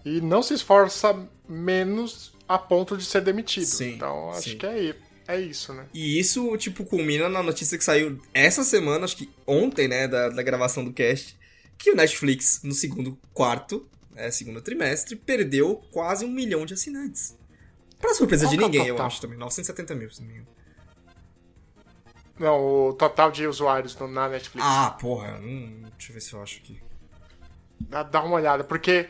e 0.04 0.20
não 0.20 0.42
se 0.42 0.56
esforça 0.56 1.16
menos 1.48 2.34
a 2.48 2.58
ponto 2.58 2.98
de 2.98 3.06
ser 3.06 3.22
demitido. 3.22 3.66
Sim, 3.66 3.94
então, 3.94 4.32
acho 4.32 4.50
sim. 4.50 4.58
que 4.58 4.66
é, 4.66 4.96
é 5.28 5.40
isso, 5.40 5.74
né? 5.74 5.86
E 5.94 6.20
isso, 6.20 6.58
tipo, 6.58 6.84
culmina 6.84 7.30
na 7.30 7.44
notícia 7.44 7.78
que 7.78 7.84
saiu 7.84 8.20
essa 8.34 8.64
semana, 8.64 9.06
acho 9.06 9.18
que 9.18 9.30
ontem, 9.46 9.88
né, 9.88 10.08
da, 10.08 10.30
da 10.30 10.42
gravação 10.42 10.84
do 10.84 10.92
cast, 10.92 11.38
que 11.78 11.92
o 11.92 11.96
Netflix, 11.96 12.62
no 12.64 12.74
segundo 12.74 13.18
quarto, 13.34 13.88
é, 14.16 14.32
segundo 14.32 14.62
trimestre, 14.62 15.16
perdeu 15.16 15.76
quase 15.92 16.26
um 16.26 16.32
milhão 16.32 16.66
de 16.66 16.74
assinantes. 16.74 17.38
Pra 18.00 18.14
surpresa 18.14 18.46
Qual 18.46 18.50
de 18.52 18.56
é 18.64 18.66
ninguém, 18.66 18.88
eu 18.88 19.02
acho 19.02 19.22
também. 19.22 19.38
970 19.38 19.94
mil, 19.96 20.10
se 20.12 20.22
não 20.22 20.28
me 20.28 20.34
engano. 20.36 20.48
Não, 22.40 22.88
o 22.90 22.94
total 22.94 23.32
de 23.32 23.46
usuários 23.46 23.96
no- 23.98 24.08
na 24.08 24.30
Netflix. 24.30 24.66
Ah, 24.68 24.92
porra, 24.92 25.38
hum, 25.42 25.84
deixa 25.98 26.12
eu 26.12 26.14
ver 26.14 26.22
se 26.22 26.34
eu 26.34 26.42
acho 26.42 26.60
aqui. 26.60 26.82
Dá, 27.82 28.02
dá 28.04 28.24
uma 28.24 28.36
olhada, 28.36 28.64
porque 28.64 29.10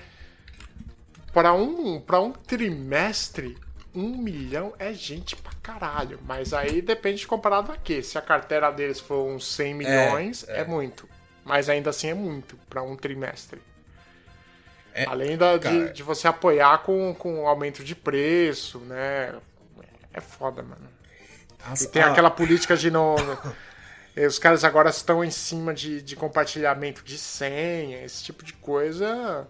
para 1.31 1.53
um, 1.53 2.01
pra 2.01 2.19
um 2.19 2.31
trimestre, 2.31 3.55
um 3.93 4.17
milhão 4.17 4.73
é 4.79 4.91
gente 4.93 5.35
pra 5.35 5.51
caralho. 5.61 6.19
Mas 6.25 6.53
aí 6.53 6.81
depende 6.81 7.19
de 7.19 7.27
comparado 7.27 7.71
a 7.71 7.77
quê? 7.77 8.01
Se 8.01 8.17
a 8.17 8.21
carteira 8.21 8.71
deles 8.71 8.99
for 8.99 9.27
uns 9.27 9.45
100 9.47 9.75
milhões, 9.75 10.43
é, 10.47 10.63
muito. 10.65 11.07
Mas 11.45 11.69
ainda 11.69 11.91
assim 11.91 12.07
é 12.07 12.13
muito 12.15 12.57
para 12.67 12.81
um 12.81 12.95
trimestre. 12.95 13.61
É, 14.99 15.05
Além 15.05 15.37
da, 15.37 15.55
de, 15.55 15.93
de 15.93 16.03
você 16.03 16.27
apoiar 16.27 16.79
com, 16.79 17.15
com 17.17 17.47
aumento 17.47 17.85
de 17.85 17.95
preço, 17.95 18.79
né? 18.79 19.33
É 20.13 20.19
foda, 20.19 20.61
mano. 20.61 20.89
E 21.79 21.87
tem 21.87 22.01
ah, 22.01 22.11
aquela 22.11 22.29
política 22.29 22.75
de 22.75 22.91
não. 22.91 23.15
Os 24.27 24.37
caras 24.37 24.65
agora 24.65 24.89
estão 24.89 25.23
em 25.23 25.31
cima 25.31 25.73
de, 25.73 26.01
de 26.01 26.17
compartilhamento 26.17 27.01
de 27.05 27.17
senha, 27.17 28.03
esse 28.03 28.21
tipo 28.25 28.43
de 28.43 28.51
coisa 28.51 29.47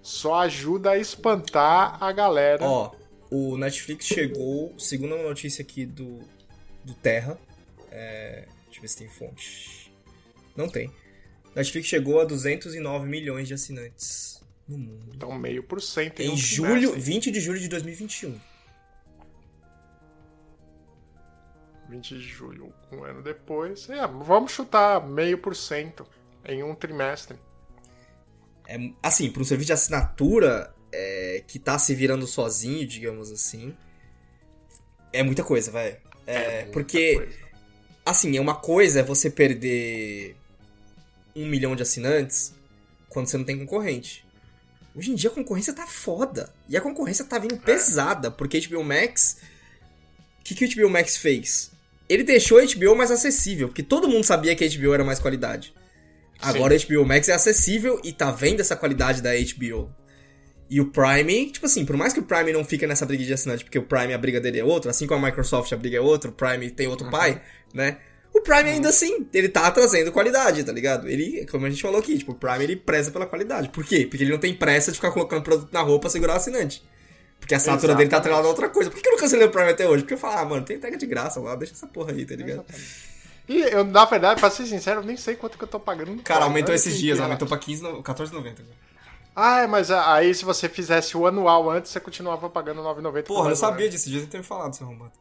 só 0.00 0.34
ajuda 0.42 0.92
a 0.92 0.98
espantar 0.98 2.00
a 2.00 2.12
galera. 2.12 2.64
Ó, 2.64 2.92
o 3.28 3.56
Netflix 3.56 4.06
chegou, 4.06 4.72
segundo 4.78 5.16
a 5.16 5.22
notícia 5.24 5.62
aqui 5.62 5.84
do, 5.84 6.20
do 6.84 6.94
Terra, 6.94 7.36
é, 7.90 8.46
deixa 8.66 8.78
eu 8.78 8.82
ver 8.82 8.88
se 8.88 8.98
tem 8.98 9.08
fonte. 9.08 9.92
Não 10.54 10.68
tem. 10.68 10.92
Netflix 11.56 11.88
chegou 11.88 12.20
a 12.20 12.24
209 12.24 13.08
milhões 13.08 13.48
de 13.48 13.54
assinantes 13.54 14.41
no 14.72 14.78
mundo. 14.78 15.12
Então, 15.14 15.32
meio 15.38 15.62
por 15.62 15.80
cento 15.80 16.20
em 16.20 16.32
Em 16.32 16.36
julho, 16.36 16.90
trimestre. 16.90 17.00
20 17.00 17.30
de 17.30 17.40
julho 17.40 17.60
de 17.60 17.68
2021. 17.68 18.40
20 21.88 22.08
de 22.18 22.20
julho, 22.20 22.72
um 22.90 23.04
ano 23.04 23.22
depois. 23.22 23.88
É, 23.90 24.06
vamos 24.06 24.52
chutar 24.52 25.06
meio 25.06 25.38
por 25.38 25.54
cento 25.54 26.06
em 26.44 26.62
um 26.62 26.74
trimestre. 26.74 27.36
É, 28.66 28.78
assim, 29.02 29.30
para 29.30 29.42
um 29.42 29.44
serviço 29.44 29.66
de 29.66 29.72
assinatura 29.72 30.74
é, 30.90 31.44
que 31.46 31.58
tá 31.58 31.78
se 31.78 31.94
virando 31.94 32.26
sozinho, 32.26 32.86
digamos 32.86 33.30
assim, 33.30 33.76
é 35.12 35.22
muita 35.22 35.44
coisa, 35.44 35.70
velho. 35.70 35.96
É, 36.26 36.62
muita 36.62 36.72
porque, 36.72 37.14
coisa. 37.16 37.38
assim, 38.04 38.36
é 38.36 38.40
uma 38.40 38.54
coisa 38.54 39.00
é 39.00 39.02
você 39.02 39.28
perder 39.30 40.36
um 41.34 41.46
milhão 41.46 41.74
de 41.76 41.82
assinantes 41.82 42.54
quando 43.08 43.26
você 43.26 43.36
não 43.36 43.44
tem 43.44 43.58
concorrente. 43.58 44.24
Hoje 44.94 45.10
em 45.10 45.14
dia 45.14 45.30
a 45.30 45.32
concorrência 45.32 45.72
tá 45.72 45.86
foda. 45.86 46.52
E 46.68 46.76
a 46.76 46.80
concorrência 46.80 47.24
tá 47.24 47.36
É. 47.36 47.40
vindo 47.40 47.56
pesada, 47.58 48.30
porque 48.30 48.60
HBO 48.60 48.84
Max. 48.84 49.38
O 50.40 50.44
que, 50.44 50.54
que 50.54 50.64
o 50.64 50.68
HBO 50.84 50.90
Max 50.90 51.16
fez? 51.16 51.70
Ele 52.08 52.24
deixou 52.24 52.58
a 52.58 52.62
HBO 52.64 52.94
mais 52.96 53.10
acessível, 53.10 53.68
porque 53.68 53.82
todo 53.82 54.08
mundo 54.08 54.24
sabia 54.24 54.54
que 54.54 54.64
a 54.64 54.68
HBO 54.68 54.92
era 54.92 55.04
mais 55.04 55.18
qualidade. 55.18 55.72
Agora 56.40 56.74
a 56.74 56.78
HBO 56.78 57.06
Max 57.06 57.28
é 57.28 57.32
acessível 57.32 58.00
e 58.02 58.12
tá 58.12 58.30
vendo 58.32 58.60
essa 58.60 58.74
qualidade 58.76 59.22
da 59.22 59.30
HBO. 59.32 59.88
E 60.68 60.80
o 60.80 60.86
Prime, 60.90 61.50
tipo 61.50 61.66
assim, 61.66 61.84
por 61.84 61.96
mais 61.96 62.12
que 62.12 62.18
o 62.20 62.24
Prime 62.24 62.52
não 62.52 62.64
fica 62.64 62.86
nessa 62.86 63.06
briga 63.06 63.22
de 63.24 63.32
assinante, 63.32 63.62
porque 63.62 63.78
o 63.78 63.82
Prime 63.84 64.12
a 64.12 64.18
briga 64.18 64.40
dele 64.40 64.58
é 64.58 64.64
outra, 64.64 64.90
assim 64.90 65.06
como 65.06 65.24
a 65.24 65.28
Microsoft 65.28 65.72
a 65.72 65.76
briga 65.76 65.98
é 65.98 66.00
outra, 66.00 66.30
o 66.30 66.34
Prime 66.34 66.70
tem 66.70 66.88
outro 66.88 67.08
pai, 67.10 67.40
né? 67.72 67.98
O 68.34 68.40
Prime 68.40 68.70
ainda 68.70 68.88
assim, 68.88 69.26
ele 69.32 69.48
tá 69.48 69.70
trazendo 69.70 70.10
qualidade, 70.10 70.64
tá 70.64 70.72
ligado? 70.72 71.06
Ele, 71.08 71.46
como 71.50 71.66
a 71.66 71.70
gente 71.70 71.82
falou 71.82 71.98
aqui, 72.00 72.16
tipo, 72.18 72.32
o 72.32 72.34
Prime 72.34 72.64
ele 72.64 72.76
preza 72.76 73.10
pela 73.10 73.26
qualidade. 73.26 73.68
Por 73.68 73.84
quê? 73.84 74.06
Porque 74.08 74.24
ele 74.24 74.32
não 74.32 74.38
tem 74.38 74.54
pressa 74.54 74.90
de 74.90 74.96
ficar 74.96 75.10
colocando 75.12 75.42
produto 75.42 75.70
na 75.72 75.80
roupa 75.82 76.02
pra 76.02 76.10
segurar 76.10 76.34
o 76.34 76.36
assinante. 76.36 76.82
Porque 77.38 77.54
a 77.54 77.56
assinatura 77.58 77.94
dele 77.94 78.08
tá 78.08 78.16
Exatamente. 78.16 78.20
atrelada 78.38 78.46
a 78.46 78.50
outra 78.50 78.68
coisa. 78.68 78.88
Por 78.90 78.96
que 78.96 79.02
que 79.02 79.08
eu 79.08 79.12
não 79.12 79.18
cancelei 79.18 79.46
o 79.46 79.50
Prime 79.50 79.68
até 79.70 79.86
hoje? 79.86 80.02
Porque 80.04 80.14
eu 80.14 80.18
falo, 80.18 80.38
ah, 80.38 80.44
mano, 80.44 80.64
tem 80.64 80.76
entrega 80.76 80.96
de 80.96 81.06
graça 81.06 81.40
lá, 81.40 81.54
deixa 81.56 81.74
essa 81.74 81.86
porra 81.86 82.12
aí, 82.12 82.24
tá 82.24 82.34
ligado? 82.36 82.64
E 83.48 83.58
eu, 83.60 83.84
na 83.84 84.04
verdade, 84.04 84.40
pra 84.40 84.48
ser 84.48 84.64
sincero, 84.66 85.00
eu 85.00 85.04
nem 85.04 85.16
sei 85.16 85.34
quanto 85.36 85.58
que 85.58 85.64
eu 85.64 85.68
tô 85.68 85.78
pagando. 85.80 86.16
Cara, 86.22 86.44
aumentou 86.44 86.70
Olha 86.70 86.76
esses 86.76 86.94
que 86.94 87.00
dias, 87.00 87.18
relaxa. 87.18 87.32
aumentou 87.34 87.48
pra 87.48 87.58
15, 87.58 87.82
no- 87.82 88.02
14,90. 88.02 88.62
Ah, 89.34 89.62
é, 89.62 89.66
mas 89.66 89.90
a- 89.90 90.14
aí 90.14 90.34
se 90.34 90.44
você 90.44 90.68
fizesse 90.68 91.16
o 91.16 91.26
anual 91.26 91.68
antes, 91.70 91.90
você 91.90 91.98
continuava 92.00 92.48
pagando 92.48 92.82
9,90. 92.82 93.26
Porra, 93.26 93.50
eu 93.50 93.56
sabia 93.56 93.86
né? 93.86 93.90
disso, 93.92 94.08
devia 94.08 94.26
ter 94.26 94.38
me 94.38 94.44
falado, 94.44 94.74
seu 94.76 94.86
arrombado. 94.86 95.12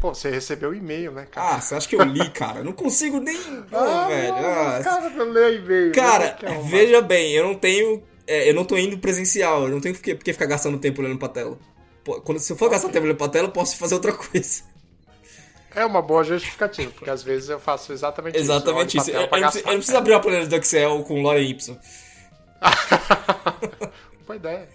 Pô, 0.00 0.14
você 0.14 0.30
recebeu 0.30 0.72
e-mail, 0.74 1.10
né, 1.12 1.26
cara? 1.30 1.56
Ah, 1.56 1.60
você 1.60 1.74
acha 1.74 1.88
que 1.88 1.96
eu 1.96 2.02
li, 2.02 2.30
cara? 2.30 2.60
Eu 2.60 2.64
não 2.64 2.72
consigo 2.72 3.18
nem. 3.18 3.36
Ah, 3.72 4.06
velho. 4.08 4.34
Ah, 4.34 4.80
cara, 4.82 5.10
não 5.10 5.30
lê 5.30 5.56
e-mail. 5.56 5.92
Cara, 5.92 6.28
Não 6.30 6.36
quer 6.36 6.46
arrumar. 6.50 6.68
veja 6.70 7.00
bem, 7.02 7.32
eu 7.32 7.44
não 7.44 7.54
tenho. 7.56 8.02
é, 8.26 8.48
eu 8.48 8.54
não 8.54 8.64
tô 8.64 8.76
indo 8.78 8.96
presencial, 8.98 9.64
eu 9.64 9.70
não 9.70 9.80
tenho 9.80 9.94
por 9.94 10.02
que 10.02 10.14
por 10.14 10.24
que 10.24 10.32
ficar 10.32 10.46
gastando 10.46 10.78
tempo 10.78 11.02
olhando 11.02 11.18
pra 11.18 11.28
tela. 11.28 11.58
Pô, 12.04 12.20
Quando, 12.20 12.38
se 12.38 12.52
eu 12.52 12.56
for 12.56 12.70
gastar 12.70 12.88
tempo 12.90 13.04
olhando 13.06 13.16
pra 13.18 13.28
tela, 13.28 13.48
eu 13.48 13.52
posso 13.52 13.76
fazer 13.76 13.94
outra 13.94 14.12
coisa. 14.12 14.62
É 15.74 15.84
uma 15.84 16.00
boa 16.00 16.22
justificativa, 16.24 16.90
porque 16.92 17.10
às 17.10 17.22
vezes 17.22 17.48
eu 17.48 17.58
faço 17.60 17.92
exatamente, 17.92 18.38
Exatamente 18.38 18.96
isso. 18.96 19.10
isso. 19.10 19.16
Eu, 19.16 19.22
Eu, 19.22 19.28
pra 19.28 19.38
eu 19.38 19.42
não 19.42 19.48
preciso, 19.50 19.96
abrir 19.96 20.12
uma 20.12 20.20
planilha 20.20 20.46
do 20.46 20.56
Excel 20.56 21.02
com 21.04 21.20
Lore 21.22 21.42
Y. 21.42 21.54
gastar. 21.60 21.76
Boa 24.26 24.36
ideia. 24.36 24.68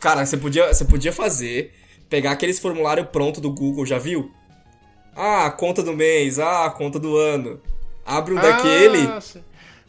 Cara, 0.00 0.24
você 0.26 0.36
podia, 0.36 0.72
você 0.72 0.84
podia 0.84 1.12
fazer, 1.12 1.72
pegar 2.08 2.32
aqueles 2.32 2.58
formulários 2.58 3.08
pronto 3.10 3.40
do 3.40 3.50
Google, 3.50 3.86
já 3.86 3.98
viu? 3.98 4.30
Ah, 5.16 5.50
conta 5.50 5.82
do 5.82 5.92
mês, 5.94 6.38
ah, 6.38 6.70
conta 6.70 6.98
do 6.98 7.16
ano. 7.16 7.60
Abre 8.04 8.34
um 8.34 8.40
daquele. 8.40 9.06
Ah, 9.06 9.20
sim. 9.20 9.42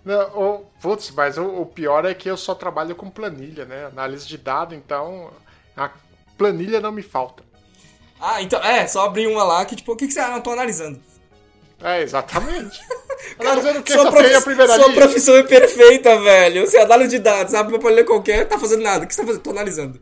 Não, 0.04 0.21
o, 0.39 0.65
putz, 0.82 1.12
mas 1.12 1.38
o, 1.38 1.45
o 1.45 1.65
pior 1.65 2.06
é 2.06 2.13
que 2.13 2.30
eu 2.30 2.38
só 2.38 2.54
trabalho 2.54 2.95
com 2.95 3.10
planilha, 3.10 3.65
né? 3.65 3.86
Análise 3.86 4.28
de 4.28 4.38
dado, 4.38 4.75
então 4.75 5.32
a 5.75 5.89
planilha 6.38 6.80
não 6.80 6.91
me 6.91 7.01
falta. 7.01 7.43
Ah, 8.19 8.41
então, 8.41 8.62
é, 8.63 8.88
só 8.88 9.06
abrir 9.06 9.28
uma 9.28 9.43
lá 9.43 9.65
que, 9.65 9.75
tipo, 9.75 9.91
o 9.91 9.95
que, 9.95 10.08
que 10.08 10.13
você. 10.13 10.19
Ah, 10.19 10.30
não 10.30 10.41
tô 10.41 10.51
analisando. 10.51 11.01
É, 11.82 12.01
exatamente. 12.01 12.80
Analisando 13.39 13.80
o 13.80 13.84
que? 13.84 13.91
sua, 13.91 14.10
profi- 14.12 14.41
primeira 14.43 14.73
sua 14.73 14.88
linha? 14.88 14.95
profissão 14.95 15.36
é 15.36 15.43
perfeita, 15.43 16.19
velho. 16.21 16.65
Você 16.65 16.78
análise 16.78 17.10
de 17.10 17.19
dados, 17.19 17.54
abre 17.54 17.73
uma 17.73 17.80
planilha 17.80 18.06
qualquer, 18.06 18.47
tá 18.47 18.58
fazendo 18.60 18.84
nada. 18.84 19.04
O 19.04 19.08
que 19.08 19.13
você 19.13 19.21
tá 19.21 19.28
fazendo? 19.28 19.41
Tô 19.41 19.49
analisando. 19.49 19.99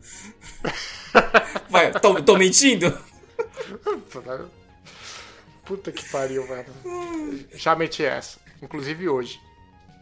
Vai, 1.68 1.92
tô, 1.92 2.22
tô 2.22 2.36
mentindo? 2.36 2.96
Puta 5.64 5.90
que 5.90 6.08
pariu, 6.10 6.46
velho. 6.46 6.72
Já 7.54 7.74
meti 7.74 8.04
essa. 8.04 8.38
Inclusive 8.62 9.08
hoje. 9.08 9.40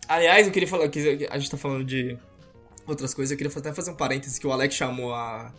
Aliás, 0.09 0.47
eu 0.47 0.53
queria 0.53 0.69
falar, 0.69 0.85
a 0.85 1.39
gente 1.39 1.51
tá 1.51 1.57
falando 1.57 1.85
de 1.85 2.19
outras 2.87 3.15
coisas, 3.15 3.31
eu 3.31 3.39
queria 3.39 3.53
até 3.57 3.73
fazer 3.73 3.91
um 3.91 3.95
parênteses 3.95 4.39
que 4.39 4.47
o 4.47 4.53
Alex 4.53 4.75
chamou 4.75 5.15
a, 5.15 5.53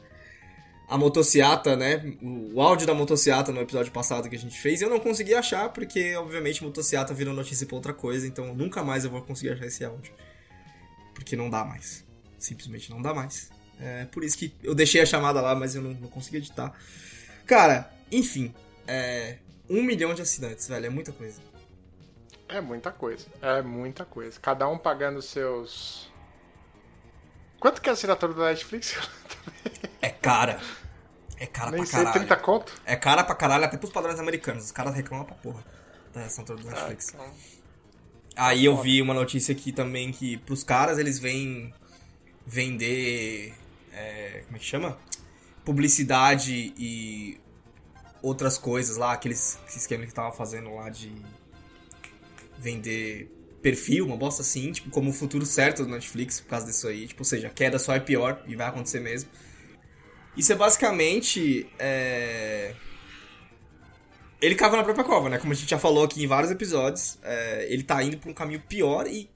a 0.88 0.98
motociata, 0.98 1.76
né? 1.76 2.16
O, 2.22 2.62
áudio 2.62 2.86
da 2.86 2.94
motociata 2.94 3.52
no 3.52 3.62
episódio 3.62 3.92
passado 3.92 4.30
que 4.30 4.36
a 4.36 4.40
gente 4.40 4.60
fez, 4.60 4.82
e 4.82 4.84
eu 4.84 4.90
não 4.90 5.00
consegui 5.00 5.34
achar, 5.34 5.70
porque, 5.70 6.16
obviamente, 6.16 6.64
motociata 6.64 7.14
virou 7.14 7.34
notícia 7.34 7.66
pra 7.66 7.76
outra 7.76 7.94
coisa, 7.94 8.28
então 8.28 8.54
nunca 8.54 8.84
mais 8.84 9.06
eu 9.06 9.12
vou 9.12 9.22
conseguir 9.22 9.54
achar 9.54 9.66
esse 9.66 9.84
áudio. 9.86 10.14
Porque 11.14 11.36
não 11.36 11.50
dá 11.50 11.64
mais. 11.64 12.06
Simplesmente 12.38 12.90
não 12.90 13.02
dá 13.02 13.14
mais. 13.14 13.50
É 13.86 14.06
por 14.06 14.24
isso 14.24 14.38
que 14.38 14.56
eu 14.64 14.74
deixei 14.74 15.02
a 15.02 15.06
chamada 15.06 15.42
lá, 15.42 15.54
mas 15.54 15.76
eu 15.76 15.82
não, 15.82 15.92
não 15.94 16.08
consegui 16.08 16.38
editar. 16.38 16.74
Cara, 17.46 17.92
enfim, 18.10 18.54
é. 18.88 19.38
Um 19.70 19.82
milhão 19.84 20.14
de 20.14 20.22
assinantes, 20.22 20.68
velho, 20.68 20.86
é 20.86 20.90
muita 20.90 21.12
coisa. 21.12 21.42
É 22.48 22.62
muita 22.62 22.92
coisa. 22.92 23.26
É 23.42 23.62
muita 23.62 24.06
coisa. 24.06 24.40
Cada 24.40 24.68
um 24.70 24.78
pagando 24.78 25.22
seus. 25.22 26.10
Quanto 27.60 27.82
que 27.82 27.90
é 27.90 27.92
a 27.92 27.94
assinatura 27.94 28.34
da 28.34 28.46
Netflix? 28.46 28.98
É 30.02 30.10
cara. 30.10 30.60
É 31.38 31.46
cara 31.46 31.72
Nem 31.72 31.80
pra 31.80 31.86
sei, 31.86 32.00
caralho. 32.00 32.20
30 32.20 32.36
conto? 32.38 32.82
É 32.86 32.96
cara 32.96 33.24
pra 33.24 33.36
caralho, 33.36 33.66
até 33.66 33.78
pros 33.78 33.92
padrões 33.92 34.20
americanos. 34.20 34.66
Os 34.66 34.72
caras 34.72 34.94
reclamam 34.94 35.26
pra 35.26 35.36
porra 35.36 35.64
da 36.14 36.26
assinatura 36.26 36.60
do 36.60 36.70
Netflix. 36.70 37.10
então. 37.10 37.26
Aí 38.36 38.66
eu 38.66 38.82
vi 38.82 39.02
uma 39.02 39.14
notícia 39.14 39.54
aqui 39.54 39.72
também 39.72 40.12
que 40.12 40.38
pros 40.38 40.64
caras 40.64 40.98
eles 40.98 41.20
vêm 41.20 41.74
vender. 42.46 43.54
É, 43.94 44.44
como 44.46 44.58
é 44.58 44.60
que 44.60 44.66
chama? 44.66 44.98
Publicidade 45.64 46.74
e 46.78 47.40
outras 48.22 48.58
coisas 48.58 48.98
lá, 48.98 49.14
aqueles 49.14 49.60
esquema 49.68 50.06
que 50.06 50.14
tava 50.14 50.32
fazendo 50.32 50.74
lá 50.76 50.90
de 50.90 51.12
vender 52.58 53.30
perfil, 53.62 54.06
uma 54.06 54.18
bosta 54.18 54.42
assim, 54.42 54.72
tipo, 54.72 54.90
como 54.90 55.10
o 55.10 55.14
futuro 55.14 55.46
certo 55.46 55.84
do 55.84 55.90
Netflix 55.90 56.40
por 56.40 56.50
causa 56.50 56.66
disso 56.66 56.88
aí. 56.88 57.08
Tipo, 57.08 57.22
ou 57.22 57.26
seja, 57.26 57.48
a 57.48 57.50
queda 57.50 57.80
só 57.80 57.94
é 57.94 58.00
pior 58.00 58.44
e 58.46 58.56
vai 58.56 58.68
acontecer 58.68 59.00
mesmo. 59.00 59.30
Isso 60.36 60.52
é 60.52 60.56
basicamente. 60.56 61.68
É... 61.80 62.76
Ele 64.42 64.56
cava 64.56 64.76
na 64.76 64.84
própria 64.84 65.06
cova, 65.06 65.30
né? 65.30 65.38
Como 65.38 65.54
a 65.54 65.56
gente 65.56 65.70
já 65.70 65.80
falou 65.80 66.04
aqui 66.04 66.22
em 66.22 66.28
vários 66.28 66.52
episódios, 66.52 67.18
é, 67.24 67.66
ele 67.70 67.82
tá 67.82 68.04
indo 68.04 68.18
pra 68.18 68.30
um 68.30 68.34
caminho 68.34 68.62
pior 68.62 69.08
e. 69.08 69.30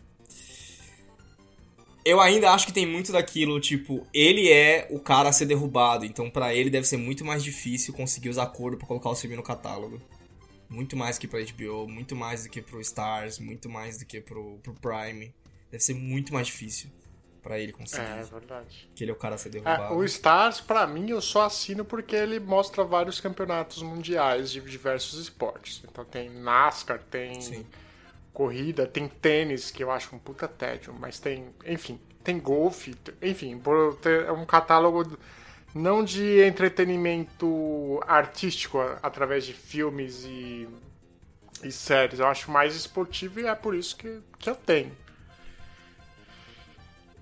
Eu 2.08 2.22
ainda 2.22 2.52
acho 2.52 2.66
que 2.66 2.72
tem 2.72 2.86
muito 2.86 3.12
daquilo, 3.12 3.60
tipo, 3.60 4.08
ele 4.14 4.50
é 4.50 4.88
o 4.90 4.98
cara 4.98 5.28
a 5.28 5.34
ser 5.34 5.46
derrubado, 5.46 6.06
então 6.06 6.30
pra 6.30 6.54
ele 6.54 6.70
deve 6.70 6.88
ser 6.88 6.96
muito 6.96 7.26
mais 7.26 7.44
difícil 7.44 7.94
conseguir 7.94 8.30
os 8.30 8.38
acordos 8.38 8.80
pra 8.80 8.88
colocar 8.88 9.10
o 9.10 9.16
filme 9.16 9.36
no 9.36 9.44
catálogo. 9.44 10.02
Muito 10.70 10.96
mais 10.96 11.18
que 11.18 11.28
pra 11.28 11.40
HBO, 11.42 11.86
muito 11.88 12.16
mais 12.16 12.44
do 12.44 12.50
que 12.50 12.62
pro 12.62 12.80
Stars, 12.80 13.40
muito 13.40 13.70
mais 13.70 13.98
do 13.98 14.06
que 14.06 14.22
pro, 14.22 14.58
pro 14.64 14.74
Prime. 14.74 15.34
Deve 15.70 15.84
ser 15.84 15.96
muito 15.96 16.34
mais 16.34 16.48
difícil. 16.48 16.90
Pra 17.44 17.60
ele 17.60 17.72
conseguir. 17.72 18.04
É, 18.04 18.24
verdade. 18.24 18.90
Que 18.94 19.04
ele 19.04 19.12
é 19.12 19.14
o 19.14 19.18
cara 19.18 19.36
a 19.36 19.38
ser 19.38 19.50
É, 19.50 19.52
derrubado. 19.52 19.96
o 19.96 20.04
Stars, 20.04 20.60
pra 20.60 20.86
mim, 20.88 21.10
eu 21.10 21.22
só 21.22 21.44
assino 21.44 21.86
porque 21.86 22.16
ele 22.16 22.40
mostra 22.40 22.84
vários 22.84 23.22
campeonatos 23.22 23.82
mundiais 23.82 24.52
de 24.52 24.60
diversos 24.62 25.20
esportes. 25.20 25.82
Então 25.90 26.04
tem 26.04 26.30
NASCAR, 26.30 27.02
tem 27.10 27.40
Sim. 27.40 27.66
Corrida, 28.38 28.86
tem 28.86 29.08
tênis, 29.08 29.72
que 29.72 29.84
eu 29.84 29.90
acho 29.90 30.16
um 30.16 30.20
puta 30.20 30.48
tédio, 30.48 30.94
mas 30.94 31.18
tem, 31.18 31.48
enfim, 31.66 32.00
tem 32.24 32.40
golfe, 32.40 32.96
enfim, 33.20 33.60
é 34.28 34.32
um 34.32 34.46
catálogo 34.46 35.18
não 35.74 36.04
de 36.04 36.44
entretenimento 36.44 38.00
artístico 38.06 38.78
através 39.02 39.44
de 39.44 39.54
filmes 39.54 40.24
e, 40.24 40.70
e 41.64 41.72
séries, 41.72 42.20
eu 42.20 42.28
acho 42.28 42.52
mais 42.52 42.76
esportivo 42.76 43.40
e 43.40 43.48
é 43.48 43.56
por 43.56 43.74
isso 43.74 43.98
que, 43.98 44.22
que 44.38 44.48
eu 44.48 44.56
tenho. 44.56 44.96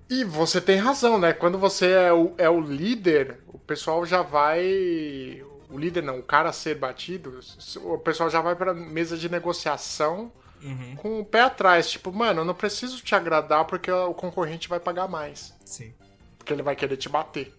E 0.09 0.25
você 0.25 0.59
tem 0.59 0.79
razão, 0.79 1.17
né? 1.17 1.31
Quando 1.31 1.57
você 1.57 1.91
é 1.91 2.11
o, 2.11 2.33
é 2.37 2.49
o 2.49 2.59
líder, 2.59 3.39
o 3.47 3.57
pessoal 3.57 4.05
já 4.05 4.21
vai. 4.21 5.41
O 5.69 5.79
líder 5.79 6.03
não, 6.03 6.19
o 6.19 6.23
cara 6.23 6.49
a 6.49 6.53
ser 6.53 6.75
batido, 6.75 7.39
o 7.77 7.97
pessoal 7.97 8.29
já 8.29 8.41
vai 8.41 8.53
pra 8.53 8.73
mesa 8.73 9.17
de 9.17 9.29
negociação 9.29 10.29
Uhum. 10.65 10.95
com 10.95 11.19
o 11.19 11.25
pé 11.25 11.41
atrás. 11.41 11.89
Tipo, 11.89 12.11
mano, 12.11 12.41
eu 12.41 12.45
não 12.45 12.55
preciso 12.55 13.01
te 13.01 13.13
agradar 13.13 13.65
porque 13.65 13.91
o 13.91 14.13
concorrente 14.13 14.67
vai 14.67 14.79
pagar 14.79 15.07
mais. 15.07 15.53
Sim. 15.63 15.93
Porque 16.37 16.51
ele 16.51 16.63
vai 16.63 16.75
querer 16.75 16.97
te 16.97 17.07
bater. 17.07 17.53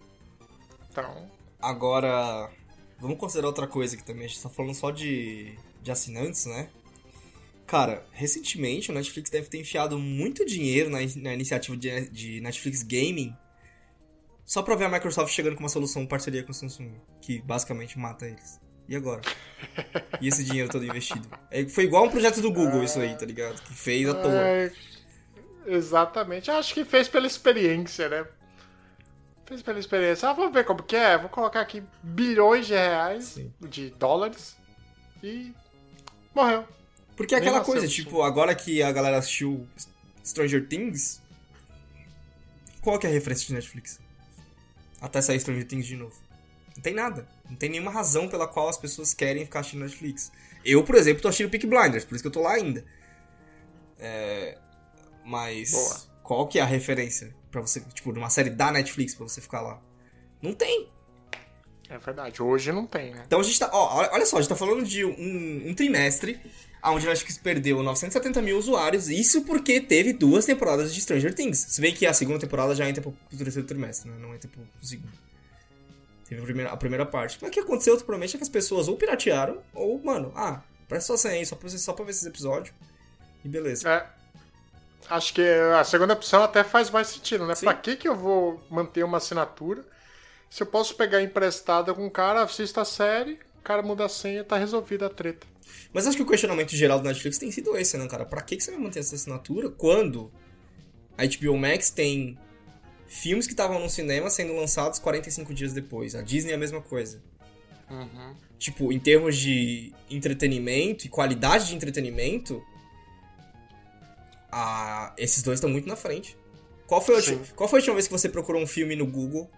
Então. 0.91 1.29
Agora, 1.59 2.49
vamos 2.99 3.17
considerar 3.17 3.47
outra 3.47 3.67
coisa 3.67 3.95
que 3.95 4.03
também 4.03 4.25
a 4.25 4.27
gente 4.27 4.41
tá 4.41 4.49
falando 4.49 4.73
só 4.73 4.91
de, 4.91 5.57
de 5.81 5.91
assinantes, 5.91 6.45
né? 6.45 6.69
Cara, 7.65 8.05
recentemente 8.11 8.91
o 8.91 8.93
Netflix 8.93 9.29
deve 9.29 9.49
ter 9.49 9.59
enfiado 9.59 9.97
muito 9.99 10.45
dinheiro 10.45 10.89
na, 10.89 10.99
na 11.17 11.33
iniciativa 11.33 11.75
de, 11.75 12.09
de 12.09 12.41
Netflix 12.41 12.81
Gaming 12.83 13.35
só 14.45 14.63
pra 14.63 14.75
ver 14.75 14.85
a 14.85 14.89
Microsoft 14.89 15.33
chegando 15.33 15.55
com 15.55 15.63
uma 15.63 15.69
solução 15.69 16.01
em 16.01 16.07
parceria 16.07 16.41
com 16.41 16.51
a 16.51 16.53
Samsung, 16.53 16.93
que 17.19 17.41
basicamente 17.41 17.99
mata 17.99 18.25
eles. 18.25 18.61
E 18.87 18.95
agora? 18.95 19.21
E 20.21 20.27
esse 20.27 20.43
dinheiro 20.43 20.69
todo 20.69 20.85
investido? 20.85 21.27
É, 21.51 21.65
foi 21.65 21.83
igual 21.83 22.05
um 22.05 22.09
projeto 22.09 22.41
do 22.41 22.51
Google 22.51 22.83
isso 22.83 22.99
aí, 22.99 23.15
tá 23.15 23.25
ligado? 23.25 23.61
Que 23.61 23.73
fez 23.73 24.07
à 24.07 24.13
toa. 24.13 24.31
É, 24.31 24.71
exatamente. 25.65 26.49
Acho 26.49 26.73
que 26.73 26.85
fez 26.85 27.07
pela 27.07 27.27
experiência, 27.27 28.07
né? 28.07 28.25
Fez 29.45 29.61
pela 29.61 29.79
experiência. 29.79 30.29
Ah, 30.29 30.33
vamos 30.33 30.53
ver 30.53 30.65
como 30.65 30.83
que 30.83 30.95
é. 30.95 31.17
Vou 31.17 31.29
colocar 31.29 31.61
aqui 31.61 31.83
bilhões 32.01 32.67
de 32.67 32.73
reais, 32.73 33.25
Sim. 33.25 33.53
de 33.61 33.89
dólares. 33.91 34.55
E 35.21 35.53
morreu. 36.33 36.65
Porque 37.15 37.33
é 37.33 37.39
aquela 37.39 37.61
coisa, 37.61 37.87
tipo, 37.87 38.21
agora 38.21 38.53
que 38.53 38.83
a 38.83 38.91
galera 38.91 39.17
assistiu 39.17 39.67
Stranger 40.23 40.67
Things, 40.67 41.21
qual 42.81 42.99
que 42.99 43.07
é 43.07 43.09
a 43.09 43.13
referência 43.13 43.47
de 43.47 43.53
Netflix? 43.53 43.99
Até 45.01 45.21
sair 45.21 45.39
Stranger 45.39 45.65
Things 45.65 45.85
de 45.85 45.95
novo. 45.95 46.26
Não 46.77 46.83
tem 46.83 46.93
nada. 46.93 47.27
Não 47.49 47.55
tem 47.55 47.69
nenhuma 47.69 47.91
razão 47.91 48.29
pela 48.29 48.47
qual 48.47 48.69
as 48.69 48.77
pessoas 48.77 49.13
querem 49.13 49.43
ficar 49.43 49.59
assistindo 49.61 49.81
Netflix. 49.81 50.31
Eu, 50.63 50.83
por 50.83 50.95
exemplo, 50.95 51.21
tô 51.21 51.27
assistindo 51.27 51.49
Peak 51.49 51.65
Blinders, 51.65 52.05
por 52.05 52.15
isso 52.15 52.23
que 52.23 52.27
eu 52.27 52.31
tô 52.31 52.41
lá 52.41 52.53
ainda. 52.53 52.85
É... 53.99 54.57
Mas 55.25 55.71
Boa. 55.71 55.97
qual 56.23 56.47
que 56.47 56.59
é 56.59 56.61
a 56.61 56.65
referência 56.65 57.35
pra 57.51 57.59
você, 57.59 57.81
tipo, 57.93 58.13
numa 58.13 58.29
série 58.29 58.49
da 58.49 58.71
Netflix 58.71 59.13
pra 59.15 59.27
você 59.27 59.41
ficar 59.41 59.61
lá? 59.61 59.81
Não 60.41 60.53
tem. 60.53 60.87
É 61.89 61.97
verdade. 61.97 62.41
Hoje 62.41 62.71
não 62.71 62.85
tem, 62.85 63.13
né? 63.13 63.23
Então 63.25 63.39
a 63.39 63.43
gente 63.43 63.59
tá. 63.59 63.69
Ó, 63.73 64.07
olha- 64.11 64.25
só, 64.25 64.37
a 64.37 64.41
gente 64.41 64.49
tá 64.49 64.55
falando 64.55 64.83
de 64.83 65.03
um, 65.03 65.69
um 65.69 65.73
trimestre 65.73 66.39
onde 66.83 67.05
a 67.05 67.09
Netflix 67.09 67.37
perdeu 67.37 67.81
970 67.81 68.41
mil 68.41 68.57
usuários. 68.57 69.09
Isso 69.09 69.41
porque 69.43 69.81
teve 69.81 70.13
duas 70.13 70.45
temporadas 70.45 70.93
de 70.93 71.01
Stranger 71.01 71.33
Things. 71.33 71.57
Se 71.69 71.81
bem 71.81 71.93
que 71.93 72.05
a 72.05 72.13
segunda 72.13 72.39
temporada 72.39 72.75
já 72.75 72.87
entra 72.87 73.01
pro, 73.01 73.13
terceiro 73.37 73.67
trimestre, 73.67 74.09
né? 74.09 74.17
Não 74.19 74.33
entra 74.33 74.49
pro 74.49 74.63
segundo. 74.81 75.11
Teve 76.27 76.41
a 76.41 76.43
primeira, 76.43 76.71
a 76.71 76.77
primeira 76.77 77.05
parte. 77.05 77.37
Mas 77.41 77.49
o 77.49 77.53
que 77.53 77.59
aconteceu, 77.59 77.95
provavelmente, 77.97 78.35
é 78.35 78.37
que 78.37 78.43
as 78.43 78.49
pessoas 78.49 78.87
ou 78.87 78.97
piratearam, 78.97 79.61
ou, 79.73 80.01
mano, 80.03 80.31
ah, 80.35 80.61
presta 80.87 81.15
senha 81.17 81.35
aí, 81.35 81.45
só 81.45 81.55
pra, 81.55 81.69
só 81.69 81.93
pra 81.93 82.05
ver 82.05 82.11
esses 82.11 82.25
episódios. 82.25 82.73
E 83.43 83.47
beleza. 83.47 83.89
É. 83.89 84.05
Acho 85.09 85.33
que 85.33 85.41
a 85.41 85.83
segunda 85.85 86.13
opção 86.13 86.43
até 86.43 86.63
faz 86.63 86.89
mais 86.89 87.07
sentido, 87.07 87.45
né? 87.45 87.55
Sim. 87.55 87.65
Pra 87.65 87.73
que, 87.75 87.95
que 87.95 88.07
eu 88.07 88.15
vou 88.15 88.61
manter 88.69 89.03
uma 89.03 89.17
assinatura 89.17 89.85
se 90.49 90.63
eu 90.63 90.67
posso 90.67 90.95
pegar 90.95 91.21
emprestada 91.21 91.93
com 91.93 92.05
um 92.05 92.09
cara, 92.09 92.41
assista 92.41 92.81
a 92.81 92.85
série, 92.85 93.39
o 93.59 93.61
cara 93.63 93.81
muda 93.81 94.05
a 94.05 94.09
senha 94.09 94.43
tá 94.43 94.57
resolvida 94.57 95.07
a 95.07 95.09
treta. 95.09 95.45
Mas 95.93 96.07
acho 96.07 96.15
que 96.15 96.23
o 96.23 96.27
questionamento 96.27 96.75
geral 96.75 96.99
do 96.99 97.07
Netflix 97.07 97.37
tem 97.37 97.51
sido 97.51 97.77
esse, 97.77 97.97
né, 97.97 98.07
cara? 98.07 98.25
Pra 98.25 98.41
que 98.41 98.55
que 98.55 98.63
você 98.63 98.71
vai 98.71 98.79
manter 98.79 98.99
essa 98.99 99.15
assinatura 99.15 99.69
quando 99.69 100.31
a 101.17 101.25
HBO 101.25 101.57
Max 101.57 101.89
tem 101.89 102.37
filmes 103.07 103.45
que 103.47 103.53
estavam 103.53 103.79
no 103.79 103.89
cinema 103.89 104.29
sendo 104.29 104.55
lançados 104.55 104.99
45 104.99 105.53
dias 105.53 105.73
depois? 105.73 106.15
A 106.15 106.21
Disney 106.21 106.51
é 106.51 106.55
a 106.55 106.59
mesma 106.59 106.81
coisa. 106.81 107.21
Tipo, 108.59 108.91
em 108.91 108.99
termos 108.99 109.37
de 109.37 109.93
entretenimento 110.09 111.05
e 111.05 111.09
qualidade 111.09 111.67
de 111.67 111.75
entretenimento, 111.75 112.61
a... 114.51 115.13
esses 115.17 115.41
dois 115.43 115.57
estão 115.57 115.69
muito 115.69 115.87
na 115.87 115.95
frente. 115.95 116.37
Qual 116.85 117.01
foi, 117.01 117.17
a 117.17 117.21
Sim. 117.21 117.35
ulti- 117.35 117.53
Qual 117.53 117.67
foi 117.69 117.79
a 117.79 117.81
última 117.81 117.95
vez 117.95 118.07
que 118.07 118.13
você 118.13 118.29
procurou 118.29 118.61
um 118.61 118.67
filme 118.67 118.95
no 118.95 119.05
Google 119.05 119.49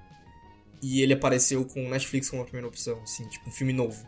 e 0.82 1.02
ele 1.02 1.14
apareceu 1.14 1.64
com 1.66 1.86
o 1.86 1.90
Netflix 1.90 2.30
como 2.30 2.42
a 2.42 2.46
primeira 2.46 2.68
opção? 2.68 3.02
Assim, 3.04 3.28
tipo, 3.28 3.50
um 3.50 3.52
filme 3.52 3.74
novo. 3.74 4.06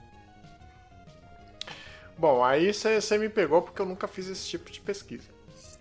Bom, 2.17 2.43
aí 2.43 2.71
você 2.73 3.17
me 3.17 3.29
pegou 3.29 3.61
porque 3.61 3.81
eu 3.81 3.85
nunca 3.85 4.07
fiz 4.07 4.27
esse 4.27 4.47
tipo 4.47 4.69
de 4.71 4.79
pesquisa. 4.81 5.29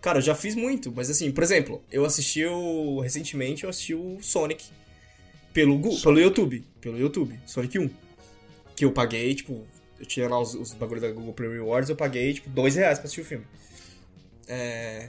Cara, 0.01 0.19
eu 0.19 0.23
já 0.23 0.35
fiz 0.35 0.55
muito, 0.55 0.91
mas 0.93 1.11
assim, 1.11 1.31
por 1.31 1.43
exemplo, 1.45 1.83
eu 1.91 2.05
assisti 2.05 2.45
o. 2.47 3.01
Recentemente 3.01 3.65
eu 3.65 3.71
assisti 3.71 3.95
o 3.95 4.19
Sonic 4.23 4.65
pelo, 5.53 5.77
Gu- 5.79 6.01
pelo 6.01 6.19
YouTube. 6.19 6.65
Pelo 6.81 6.99
YouTube, 6.99 7.39
Sonic 7.47 7.79
1. 7.79 7.91
Que 8.75 8.85
eu 8.87 8.93
paguei, 8.93 9.35
tipo, 9.35 9.67
eu 9.99 10.07
tinha 10.07 10.27
lá 10.29 10.41
os, 10.41 10.55
os 10.55 10.73
bagulhos 10.73 11.03
da 11.03 11.11
Google 11.11 11.35
Play 11.35 11.51
Rewards, 11.51 11.91
eu 11.91 11.97
paguei, 11.97 12.33
tipo, 12.33 12.49
dois 12.49 12.77
reais 12.77 12.99
pra 12.99 13.05
assistir 13.05 13.21
o 13.21 13.25
filme. 13.25 13.45
É. 14.49 15.09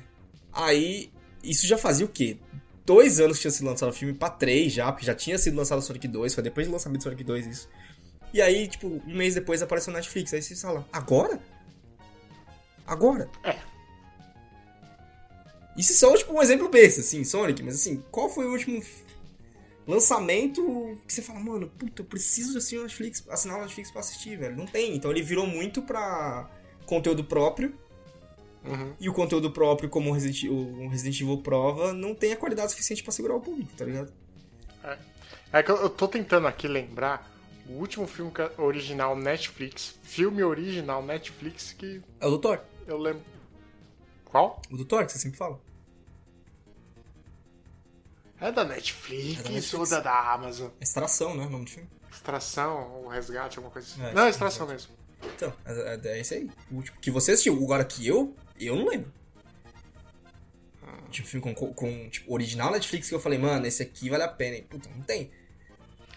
Aí, 0.52 1.10
isso 1.42 1.66
já 1.66 1.78
fazia 1.78 2.06
o 2.06 2.10
quê? 2.10 2.38
Dois 2.86 3.20
anos 3.22 3.38
que 3.38 3.44
tinha 3.44 3.52
sido 3.52 3.66
lançado 3.68 3.90
o 3.90 3.94
filme, 3.94 4.14
pra 4.14 4.30
três 4.30 4.74
já, 4.74 4.92
porque 4.92 5.06
já 5.06 5.16
tinha 5.16 5.38
sido 5.38 5.56
lançado 5.56 5.80
o 5.80 5.82
Sonic 5.82 6.06
2, 6.08 6.34
foi 6.34 6.44
depois 6.44 6.68
do 6.68 6.74
lançamento 6.74 7.00
do 7.00 7.04
Sonic 7.04 7.24
2 7.24 7.48
isso. 7.48 7.70
E 8.34 8.42
aí, 8.42 8.68
tipo, 8.68 8.88
um 9.08 9.16
mês 9.16 9.36
depois 9.36 9.62
apareceu 9.62 9.94
o 9.94 9.96
Netflix. 9.96 10.34
Aí 10.34 10.42
você 10.42 10.56
fala, 10.56 10.86
agora? 10.92 11.40
Agora? 12.86 13.30
É. 13.44 13.56
Isso 15.78 15.94
só, 15.94 16.16
tipo, 16.18 16.34
um 16.34 16.42
exemplo 16.42 16.68
besta, 16.70 17.02
assim, 17.02 17.24
Sonic, 17.24 17.64
mas 17.64 17.76
assim, 17.76 18.04
qual 18.12 18.30
foi 18.30 18.46
o 18.46 18.52
último 18.52 18.82
lançamento 19.88 20.98
que 21.08 21.14
você 21.14 21.22
fala, 21.22 21.40
mano, 21.40 21.68
puta, 21.78 22.02
eu 22.02 22.06
preciso 22.06 22.58
assistir 22.58 22.78
o 22.78 22.84
Netflix, 22.84 23.24
assinar 23.30 23.58
o 23.58 23.62
Netflix 23.62 23.92
pra 23.92 24.02
assistir, 24.02 24.38
velho? 24.38 24.56
Não 24.56 24.66
tem. 24.66 24.96
Então 24.96 25.12
ele 25.12 25.22
virou 25.22 25.48
muito 25.48 25.82
pra 25.82 26.50
conteúdo 26.86 27.24
próprio. 27.24 27.74
Uhum. 28.64 28.94
E 29.00 29.10
o 29.10 29.14
conteúdo 29.14 29.50
próprio, 29.52 29.90
como 29.90 30.12
o 30.12 30.14
Resident, 30.14 30.44
o 30.52 30.88
Resident 30.88 31.20
Evil 31.22 31.38
prova, 31.40 31.94
não 31.94 32.14
tem 32.14 32.32
a 32.32 32.38
qualidade 32.38 32.72
suficiente 32.72 33.02
pra 33.02 33.12
segurar 33.12 33.36
o 33.36 33.42
público, 33.42 33.72
tá 33.76 33.86
ligado? 33.86 34.14
É 35.52 35.64
que 35.64 35.72
eu, 35.72 35.78
eu 35.78 35.90
tô 35.90 36.08
tentando 36.08 36.46
aqui 36.48 36.68
lembrar 36.68 37.30
o 37.68 37.74
último 37.74 38.06
filme 38.06 38.32
que- 38.32 38.62
original 38.62 39.16
Netflix, 39.16 39.96
filme 40.04 40.44
original 40.44 41.04
Netflix 41.04 41.74
que 41.74 42.02
É 42.20 42.28
o 42.28 42.32
do 42.32 42.40
Thor. 42.40 42.60
eu 42.88 42.98
lembro. 43.00 43.22
Qual? 44.32 44.62
O 44.72 44.78
do 44.78 44.86
Thor, 44.86 45.06
que 45.06 45.12
você 45.12 45.20
sempre 45.20 45.38
fala. 45.38 45.60
É 48.40 48.52
da 48.52 48.64
Netflix, 48.64 49.40
É 49.40 49.44
da 49.44 49.78
ou 49.80 49.88
da, 49.88 50.00
da 50.00 50.34
Amazon? 50.34 50.70
Extração, 50.80 51.36
né? 51.36 51.46
O 51.46 51.50
nome 51.50 51.66
do 51.66 51.72
filme. 51.72 51.90
Extração, 52.12 52.94
ou 52.96 53.08
resgate, 53.08 53.58
alguma 53.58 53.72
coisa 53.72 53.88
assim. 53.88 54.02
É, 54.02 54.14
Não, 54.14 54.24
sim, 54.24 54.30
extração 54.30 54.66
mesmo. 54.66 54.94
Então, 55.36 55.54
é, 55.66 56.00
é, 56.04 56.14
é 56.14 56.20
esse 56.20 56.34
aí. 56.34 56.50
O 56.72 56.78
último 56.78 56.98
que 57.00 57.12
você 57.12 57.34
assistiu. 57.34 57.54
Agora 57.62 57.86
que 57.86 58.08
eu, 58.08 58.36
eu 58.60 58.76
não 58.76 58.88
lembro. 58.88 59.12
Tipo, 61.12 61.28
filme 61.28 61.54
com, 61.54 61.74
com 61.74 62.10
tipo, 62.10 62.34
original 62.34 62.72
Netflix 62.72 63.10
que 63.10 63.14
eu 63.14 63.20
falei, 63.20 63.38
mano, 63.38 63.68
esse 63.68 63.84
aqui 63.84 64.10
vale 64.10 64.24
a 64.24 64.28
pena. 64.30 64.56
E, 64.56 64.62
puta, 64.62 64.90
não 64.90 65.04
tem. 65.04 65.30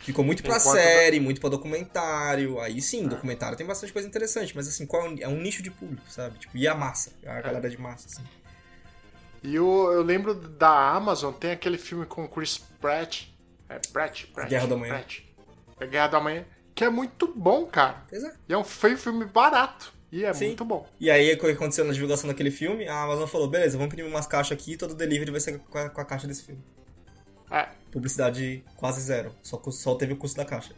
Ficou 0.05 0.25
muito 0.25 0.43
pra 0.43 0.57
Enquanto 0.57 0.75
série, 0.75 1.19
muito 1.19 1.41
pra 1.41 1.49
documentário. 1.49 2.61
Aí 2.61 2.81
sim, 2.83 3.09
documentário 3.09 3.57
tem 3.57 3.67
bastante 3.67 3.93
coisa 3.93 4.07
interessante, 4.07 4.55
mas 4.55 4.69
assim, 4.69 4.85
qual 4.85 5.07
é 5.07 5.09
um, 5.09 5.17
é 5.21 5.29
um 5.29 5.41
nicho 5.41 5.63
de 5.63 5.71
público, 5.71 6.03
sabe? 6.11 6.39
Tipo, 6.39 6.57
e 6.57 6.69
a 6.69 6.75
massa, 6.75 7.13
a 7.25 7.41
galera 7.41 7.71
de 7.71 7.81
massa, 7.81 8.09
assim. 8.09 8.23
E 9.43 9.59
o, 9.59 9.93
eu 9.93 10.03
lembro 10.03 10.35
da 10.35 10.91
Amazon, 10.91 11.33
tem 11.33 11.53
aquele 11.53 11.79
filme 11.79 12.05
com 12.05 12.29
Chris 12.29 12.59
Pratt. 12.81 13.29
É 13.69 13.79
Pratt? 13.93 14.27
Pratt 14.27 14.49
Guerra 14.49 14.67
do 14.67 14.75
Amanhã. 14.75 14.95
Pratt. 14.95 15.21
É 15.81 15.87
Guerra 15.87 16.07
do 16.07 16.17
Amanhã. 16.17 16.45
Que 16.75 16.85
é 16.85 16.91
muito 16.91 17.27
bom, 17.27 17.65
cara. 17.67 18.05
Pois 18.09 18.23
é. 18.25 18.35
E 18.49 18.53
é 18.53 18.59
um, 18.59 18.61
um 18.61 18.65
filme 18.65 19.25
barato. 19.25 19.93
E 20.13 20.25
é 20.25 20.33
Sim. 20.33 20.49
muito 20.49 20.65
bom. 20.65 20.87
E 21.01 21.11
aí, 21.11 21.33
o 21.33 21.39
que 21.39 21.47
aconteceu 21.47 21.85
na 21.85 21.93
divulgação 21.93 22.29
daquele 22.29 22.51
filme? 22.51 22.87
A 22.87 23.03
Amazon 23.03 23.27
falou, 23.27 23.49
beleza, 23.49 23.77
vamos 23.77 23.93
imprimir 23.93 24.11
umas 24.11 24.27
caixas 24.27 24.53
aqui 24.53 24.73
e 24.73 24.77
todo 24.77 24.95
delivery 24.95 25.31
vai 25.31 25.41
ser 25.41 25.59
com 25.59 25.79
a, 25.79 25.91
com 25.91 26.01
a 26.01 26.05
caixa 26.05 26.27
desse 26.27 26.45
filme. 26.45 26.63
É, 27.51 27.69
Publicidade 27.95 28.65
quase 28.77 29.01
zero. 29.01 29.33
Só, 29.41 29.63
só 29.71 29.95
teve 29.95 30.13
o 30.13 30.17
custo 30.17 30.37
da 30.37 30.45
caixa. 30.45 30.73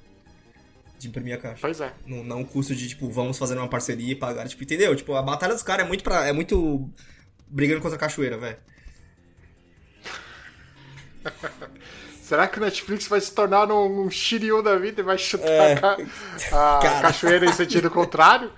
De 0.99 1.09
imprimir 1.09 1.35
a 1.35 1.39
caixa. 1.39 1.59
pois 1.63 1.81
é. 1.81 1.93
Não, 2.07 2.23
não 2.23 2.43
o 2.43 2.47
custo 2.47 2.75
de, 2.75 2.89
tipo, 2.89 3.09
vamos 3.11 3.39
fazer 3.39 3.57
uma 3.57 3.69
parceria 3.69 4.13
e 4.13 4.15
pagar. 4.15 4.47
Tipo, 4.47 4.63
entendeu? 4.63 4.95
Tipo, 4.95 5.15
a 5.15 5.23
batalha 5.23 5.55
dos 5.55 5.63
caras 5.63 5.87
é 5.87 5.89
muito 5.89 6.05
pra. 6.05 6.27
É 6.27 6.33
muito. 6.33 6.91
brigando 7.49 7.81
contra 7.81 7.97
a 7.97 8.01
cachoeira, 8.01 8.37
velho. 8.37 8.59
Será 12.23 12.49
que 12.49 12.59
o 12.59 12.63
Netflix 12.63 13.07
vai 13.07 13.21
se 13.21 13.33
tornar 13.33 13.71
um, 13.71 14.03
um 14.07 14.11
Shiryu 14.11 14.63
da 14.63 14.77
vida 14.77 15.01
e 15.01 15.05
vai 15.05 15.17
chutar 15.17 15.47
É. 15.49 15.81
a, 16.53 16.79
a 16.79 16.81
cachoeira 17.03 17.47
em 17.47 17.53
sentido 17.53 17.91
contrário? 17.91 18.53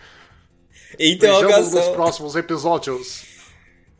Então, 0.98 1.40
Vejamos 1.42 1.72
nos 1.72 1.88
próximos 1.88 2.34
episódios. 2.34 3.24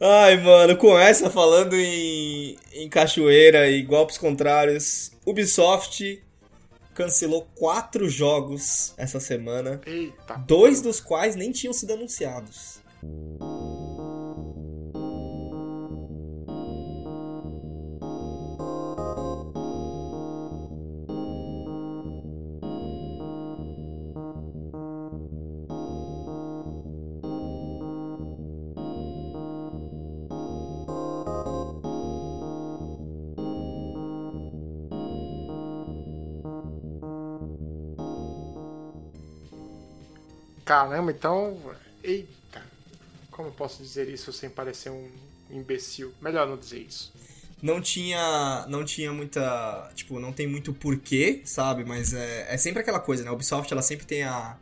Ai, 0.01 0.37
mano, 0.37 0.77
com 0.77 0.97
essa, 0.97 1.29
falando 1.29 1.75
em, 1.75 2.57
em 2.73 2.89
cachoeira 2.89 3.69
e 3.69 3.83
golpes 3.83 4.17
contrários, 4.17 5.11
Ubisoft 5.27 6.23
cancelou 6.95 7.49
quatro 7.57 8.09
jogos 8.09 8.93
essa 8.97 9.19
semana, 9.21 9.81
Eita. 9.87 10.35
dois 10.47 10.81
dos 10.81 11.01
quais 11.01 11.35
nem 11.35 11.51
tinham 11.51 11.73
sido 11.73 11.95
anunciados. 11.95 12.81
Caramba, 40.69 41.11
então. 41.11 41.59
Eita. 42.05 42.63
Como 43.31 43.49
eu 43.49 43.53
posso 43.53 43.83
dizer 43.83 44.07
isso 44.07 44.31
sem 44.35 44.51
parecer 44.51 44.91
um 44.91 45.09
imbecil? 45.51 46.13
Melhor 46.21 46.47
não 46.47 46.59
dizer 46.59 46.81
isso. 46.81 47.11
Não 47.63 47.81
tinha, 47.81 48.67
não 48.69 48.85
tinha 48.85 49.11
muita, 49.11 49.91
tipo, 49.95 50.21
não 50.21 50.31
tem 50.31 50.47
muito 50.47 50.75
porquê, 50.75 51.41
sabe? 51.43 51.87
Mas 51.87 52.13
é, 52.13 52.53
é 52.53 52.59
sempre 52.59 52.83
aquela 52.83 53.01
coisa, 53.01 53.25
né? 53.25 53.31
A 53.31 53.33
Ubisoft, 53.33 53.73
ela 53.73 53.81
sempre 53.81 54.05
tem 54.05 54.25
a, 54.25 54.59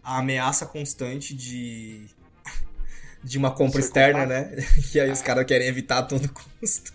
a 0.00 0.18
ameaça 0.18 0.64
constante 0.64 1.34
de 1.34 2.06
de 3.24 3.36
uma 3.36 3.50
compra 3.50 3.80
externa, 3.80 4.24
né? 4.24 4.54
E 4.94 5.00
aí 5.00 5.10
os 5.10 5.22
caras 5.22 5.44
querem 5.44 5.66
evitar 5.66 5.98
a 5.98 6.02
todo 6.04 6.32
custo. 6.60 6.94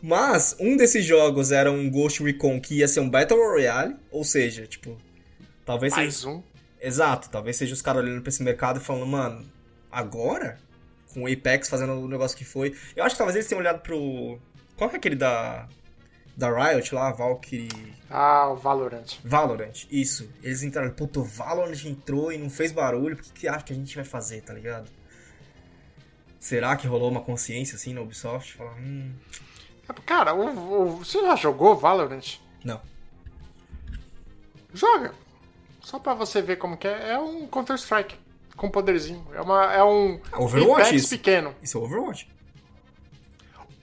Mas 0.00 0.54
um 0.60 0.76
desses 0.76 1.04
jogos 1.04 1.50
era 1.50 1.70
um 1.72 1.90
Ghost 1.90 2.22
Recon 2.22 2.60
que 2.60 2.76
ia 2.76 2.86
ser 2.86 3.00
um 3.00 3.10
Battle 3.10 3.40
Royale, 3.40 3.96
ou 4.12 4.22
seja, 4.22 4.68
tipo, 4.68 4.96
talvez 5.66 5.92
seja 5.92 6.04
Mais 6.04 6.24
um. 6.24 6.49
Exato, 6.80 7.28
talvez 7.30 7.56
seja 7.56 7.74
os 7.74 7.82
caras 7.82 8.02
olhando 8.02 8.22
pra 8.22 8.30
esse 8.30 8.42
mercado 8.42 8.78
e 8.78 8.82
falando, 8.82 9.06
mano, 9.06 9.44
agora? 9.90 10.58
Com 11.12 11.24
o 11.24 11.26
Apex 11.32 11.68
fazendo 11.68 11.92
o 11.94 12.08
negócio 12.08 12.36
que 12.36 12.44
foi. 12.44 12.74
Eu 12.96 13.04
acho 13.04 13.14
que 13.14 13.18
talvez 13.18 13.34
eles 13.36 13.48
tenham 13.48 13.60
olhado 13.60 13.80
pro. 13.82 14.38
Qual 14.76 14.88
que 14.88 14.96
é 14.96 14.98
aquele 14.98 15.16
da. 15.16 15.68
Da 16.36 16.48
Riot 16.48 16.94
lá, 16.94 17.10
Valkyrie. 17.12 17.68
Ah, 18.08 18.48
o 18.48 18.56
Valorant. 18.56 19.18
Valorant, 19.22 19.84
isso. 19.90 20.30
Eles 20.42 20.62
entraram, 20.62 20.90
puta, 20.92 21.20
o 21.20 21.24
Valorant 21.24 21.84
entrou 21.84 22.32
e 22.32 22.38
não 22.38 22.48
fez 22.48 22.72
barulho, 22.72 23.14
o 23.14 23.18
que, 23.18 23.30
que 23.32 23.48
acha 23.48 23.64
que 23.64 23.72
a 23.74 23.76
gente 23.76 23.94
vai 23.94 24.04
fazer, 24.04 24.40
tá 24.40 24.54
ligado? 24.54 24.88
Será 26.38 26.76
que 26.76 26.86
rolou 26.86 27.10
uma 27.10 27.20
consciência 27.20 27.74
assim 27.76 27.92
na 27.92 28.00
Ubisoft? 28.00 28.54
Falar, 28.54 28.72
hum. 28.78 29.12
Cara, 30.06 30.32
o- 30.32 30.82
o- 30.94 31.04
você 31.04 31.20
já 31.20 31.36
jogou 31.36 31.76
Valorant? 31.76 32.38
Não. 32.64 32.80
Joga. 34.72 35.12
Só 35.82 35.98
pra 35.98 36.14
você 36.14 36.42
ver 36.42 36.56
como 36.56 36.76
que 36.76 36.86
é. 36.86 37.12
É 37.12 37.18
um 37.18 37.46
Counter-Strike. 37.46 38.16
Com 38.56 38.70
poderzinho. 38.70 39.26
É, 39.32 39.40
uma, 39.40 39.72
é 39.72 39.82
um 39.82 40.20
Overwatch, 40.36 40.88
Apex 40.88 41.02
isso. 41.04 41.08
pequeno. 41.10 41.54
Isso 41.62 41.78
é 41.78 41.80
Overwatch. 41.80 42.28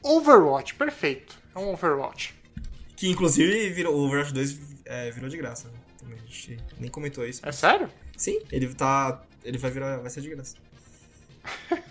Overwatch, 0.04 0.76
perfeito. 0.76 1.36
É 1.56 1.60
um 1.60 1.74
Overwatch. 1.74 2.36
Que 2.96 3.10
inclusive 3.10 3.70
virou, 3.72 3.96
o 3.96 4.06
Overwatch 4.06 4.34
2 4.34 4.60
é, 4.86 5.10
virou 5.12 5.30
de 5.30 5.38
graça. 5.38 5.72
Também, 5.98 6.18
a 6.20 6.22
gente 6.26 6.58
nem 6.80 6.90
comentou 6.90 7.26
isso. 7.26 7.42
É 7.44 7.52
sério? 7.52 7.90
Sim, 8.16 8.40
ele 8.52 8.74
tá. 8.74 9.24
Ele 9.44 9.58
vai 9.58 9.72
virar. 9.72 9.98
Vai 9.98 10.10
ser 10.10 10.22
de 10.22 10.30
graça. 10.30 10.56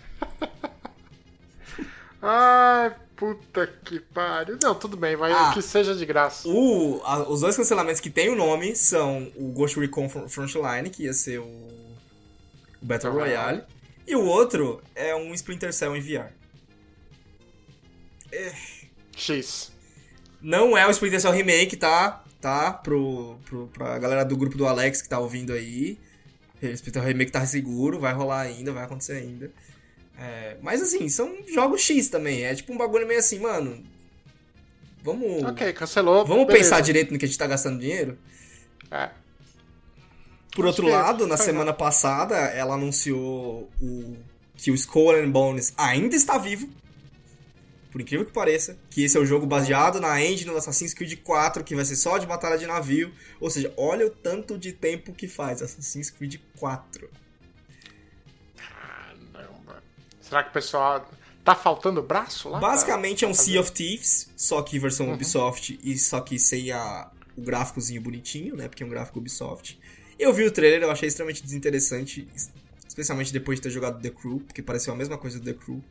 Ai, 2.21 2.95
puta 3.17 3.67
que 3.83 3.99
pariu. 3.99 4.57
Não, 4.63 4.73
tudo 4.75 4.95
bem, 4.95 5.15
vai 5.17 5.31
Ah. 5.31 5.51
que 5.53 5.61
seja 5.61 5.93
de 5.95 6.05
graça. 6.05 6.47
O, 6.47 7.01
a- 7.03 7.27
os 7.29 7.41
dois 7.41 7.57
cancelamentos 7.57 7.99
que 7.99 8.09
tem 8.09 8.29
o 8.29 8.35
nome 8.35 8.75
são 8.75 9.31
o 9.35 9.51
Ghost 9.51 9.77
Recon 9.79 10.07
Fr- 10.07 10.27
Frontline, 10.29 10.89
que 10.89 11.03
ia 11.03 11.13
ser 11.13 11.39
o, 11.39 11.43
o 11.45 11.97
Battle 12.81 13.11
Aham. 13.11 13.19
Royale, 13.21 13.63
e 14.07 14.15
o 14.15 14.23
outro 14.23 14.81
é 14.95 15.13
um 15.15 15.33
Splinter 15.33 15.73
Cell 15.73 15.95
em 15.95 15.99
VR. 16.01 16.31
X. 19.15 19.71
Não 20.41 20.77
é 20.77 20.85
o 20.87 20.91
Splinter 20.91 21.19
Cell 21.19 21.31
Remake, 21.31 21.75
tá? 21.75 22.23
Tá? 22.39 22.71
Pro, 22.71 23.37
pro, 23.45 23.67
pra 23.67 23.97
galera 23.97 24.23
do 24.23 24.37
grupo 24.37 24.57
do 24.57 24.67
Alex 24.67 25.01
que 25.01 25.09
tá 25.09 25.19
ouvindo 25.19 25.53
aí. 25.53 25.97
O 26.61 26.65
Splinter 26.67 27.01
Cell 27.01 27.11
Remake 27.11 27.31
tá 27.31 27.45
seguro, 27.45 27.99
vai 27.99 28.13
rolar 28.13 28.41
ainda, 28.41 28.71
vai 28.71 28.83
acontecer 28.83 29.13
ainda. 29.13 29.51
É, 30.17 30.57
mas 30.61 30.81
assim, 30.81 31.07
são 31.09 31.35
jogos 31.47 31.81
X 31.81 32.09
também. 32.09 32.43
É 32.43 32.55
tipo 32.55 32.73
um 32.73 32.77
bagulho 32.77 33.07
meio 33.07 33.19
assim, 33.19 33.39
mano. 33.39 33.83
Vamos. 35.03 35.43
Ok, 35.43 35.71
cancelou. 35.73 36.25
Vamos 36.25 36.47
beleza. 36.47 36.65
pensar 36.65 36.81
direito 36.81 37.13
no 37.13 37.19
que 37.19 37.25
a 37.25 37.27
gente 37.27 37.37
tá 37.37 37.47
gastando 37.47 37.79
dinheiro? 37.79 38.17
É. 38.91 39.09
Por 40.51 40.65
outro 40.65 40.85
que 40.85 40.91
lado, 40.91 41.27
na 41.27 41.37
semana 41.37 41.71
passada, 41.71 42.35
ela 42.35 42.73
anunciou 42.73 43.69
o, 43.79 44.17
que 44.55 44.71
o 44.71 44.75
Skull 44.75 45.15
and 45.15 45.29
Bones 45.29 45.71
ainda 45.77 46.15
está 46.15 46.37
vivo. 46.37 46.67
Por 47.91 48.01
incrível 48.01 48.25
que 48.25 48.31
pareça. 48.31 48.77
Que 48.89 49.03
esse 49.03 49.15
é 49.15 49.19
o 49.19 49.25
jogo 49.25 49.45
baseado 49.45 50.01
na 50.01 50.21
engine 50.21 50.51
do 50.51 50.57
Assassin's 50.57 50.93
Creed 50.93 51.19
4, 51.23 51.63
que 51.63 51.75
vai 51.75 51.85
ser 51.85 51.95
só 51.95 52.17
de 52.17 52.25
batalha 52.25 52.57
de 52.57 52.65
navio. 52.65 53.13
Ou 53.39 53.49
seja, 53.49 53.71
olha 53.77 54.07
o 54.07 54.09
tanto 54.09 54.57
de 54.57 54.73
tempo 54.73 55.13
que 55.13 55.27
faz 55.27 55.61
Assassin's 55.61 56.09
Creed 56.09 56.35
4. 56.59 57.07
Será 60.27 60.43
que 60.43 60.49
o 60.49 60.53
pessoal. 60.53 61.09
Tá 61.43 61.55
faltando 61.55 62.01
braço 62.03 62.49
lá? 62.49 62.59
Basicamente 62.59 63.23
é 63.23 63.27
um 63.27 63.33
fazer? 63.33 63.51
Sea 63.51 63.61
of 63.61 63.71
Thieves, 63.71 64.29
só 64.35 64.61
que 64.61 64.77
versão 64.77 65.13
Ubisoft 65.13 65.79
e 65.81 65.97
só 65.97 66.19
que 66.19 66.37
sem 66.37 66.71
a, 66.73 67.09
o 67.37 67.41
gráficozinho 67.41 68.01
bonitinho, 68.01 68.53
né? 68.57 68.67
Porque 68.67 68.83
é 68.83 68.85
um 68.85 68.89
gráfico 68.89 69.19
Ubisoft. 69.19 69.79
Eu 70.19 70.33
vi 70.33 70.43
o 70.43 70.51
trailer, 70.51 70.81
eu 70.83 70.91
achei 70.91 71.07
extremamente 71.07 71.41
desinteressante, 71.41 72.27
es- 72.35 72.51
especialmente 72.85 73.31
depois 73.31 73.59
de 73.59 73.63
ter 73.63 73.69
jogado 73.69 74.01
The 74.01 74.09
Crew, 74.09 74.41
porque 74.41 74.61
pareceu 74.61 74.93
a 74.93 74.97
mesma 74.97 75.17
coisa 75.17 75.39
do 75.39 75.45
The 75.45 75.53
Crew, 75.53 75.81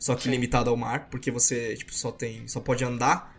só 0.00 0.16
que 0.16 0.24
Sim. 0.24 0.30
limitado 0.30 0.68
ao 0.68 0.76
mar, 0.76 1.08
porque 1.10 1.30
você, 1.30 1.76
tipo, 1.76 1.94
só 1.94 2.10
tem, 2.10 2.48
só 2.48 2.58
pode 2.58 2.82
andar 2.82 3.36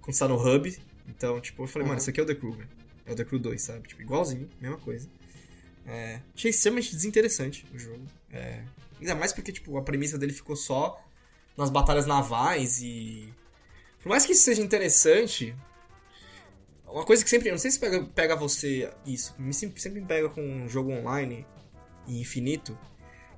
quando 0.00 0.14
está 0.14 0.26
no 0.26 0.36
hub. 0.36 0.74
Então, 1.06 1.38
tipo, 1.42 1.62
eu 1.62 1.66
falei, 1.66 1.82
mano, 1.86 1.96
Uhum. 1.96 2.00
isso 2.00 2.08
aqui 2.08 2.20
é 2.20 2.22
o 2.22 2.26
The 2.26 2.34
Crew, 2.36 2.52
velho. 2.52 2.68
É 3.04 3.12
o 3.12 3.14
The 3.16 3.24
Crew 3.24 3.38
2, 3.38 3.60
sabe? 3.60 3.86
Tipo, 3.86 4.00
igualzinho, 4.00 4.48
mesma 4.58 4.78
coisa. 4.78 5.06
É, 5.86 6.20
achei 6.34 6.50
extremamente 6.50 6.94
desinteressante 6.94 7.66
o 7.74 7.78
jogo. 7.78 8.06
É, 8.32 8.62
ainda 9.02 9.14
mais 9.14 9.32
porque, 9.32 9.52
tipo, 9.52 9.76
a 9.76 9.82
premissa 9.82 10.16
dele 10.16 10.32
ficou 10.32 10.56
só 10.56 11.02
nas 11.56 11.70
batalhas 11.70 12.06
navais 12.06 12.80
e. 12.80 13.32
Por 14.02 14.08
mais 14.08 14.26
que 14.26 14.32
isso 14.32 14.42
seja 14.42 14.62
interessante, 14.62 15.54
uma 16.86 17.04
coisa 17.04 17.22
que 17.22 17.30
sempre. 17.30 17.48
Eu 17.48 17.52
não 17.52 17.58
sei 17.58 17.70
se 17.70 17.78
pega, 17.78 18.02
pega 18.14 18.36
você 18.36 18.90
isso, 19.06 19.34
me 19.38 19.52
sempre, 19.52 20.00
me 20.00 20.06
pega 20.06 20.28
com 20.28 20.42
um 20.42 20.68
jogo 20.68 20.90
online 20.92 21.46
e 22.06 22.20
infinito. 22.20 22.78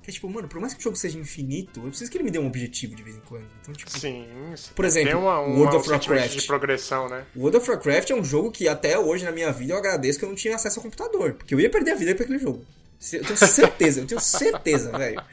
Que 0.01 0.11
é 0.11 0.13
tipo, 0.13 0.29
mano, 0.29 0.47
por 0.47 0.59
mais 0.61 0.71
que 0.71 0.79
o 0.79 0.83
jogo 0.83 0.95
seja 0.95 1.17
infinito, 1.17 1.79
eu 1.79 1.87
preciso 1.87 2.11
que 2.11 2.17
ele 2.17 2.25
me 2.25 2.29
dê 2.29 2.37
um 2.37 2.45
objetivo 2.45 2.95
de 2.95 3.01
vez 3.01 3.15
em 3.15 3.21
quando. 3.21 3.47
Então, 3.59 3.73
tipo, 3.73 3.89
Sim. 3.89 4.27
Por 4.75 4.85
exemplo, 4.85 5.19
uma, 5.19 5.39
uma, 5.39 5.57
World 5.57 5.77
of 5.77 5.89
Warcraft. 5.89 6.35
de 6.35 6.45
progressão, 6.45 7.09
né? 7.09 7.25
World 7.35 7.57
of 7.57 7.67
Warcraft 7.67 8.11
é 8.11 8.15
um 8.15 8.23
jogo 8.23 8.51
que 8.51 8.67
até 8.67 8.99
hoje 8.99 9.25
na 9.25 9.31
minha 9.31 9.51
vida 9.51 9.73
eu 9.73 9.77
agradeço 9.77 10.19
que 10.19 10.25
eu 10.25 10.29
não 10.29 10.35
tinha 10.35 10.53
acesso 10.53 10.77
ao 10.77 10.83
computador. 10.83 11.33
Porque 11.33 11.55
eu 11.55 11.59
ia 11.59 11.71
perder 11.71 11.93
a 11.93 11.95
vida 11.95 12.13
pra 12.13 12.23
aquele 12.23 12.37
jogo. 12.37 12.63
Eu 13.11 13.23
tenho 13.23 13.37
certeza, 13.37 14.01
eu 14.01 14.05
tenho 14.05 14.21
certeza, 14.21 14.91
velho. 14.97 15.23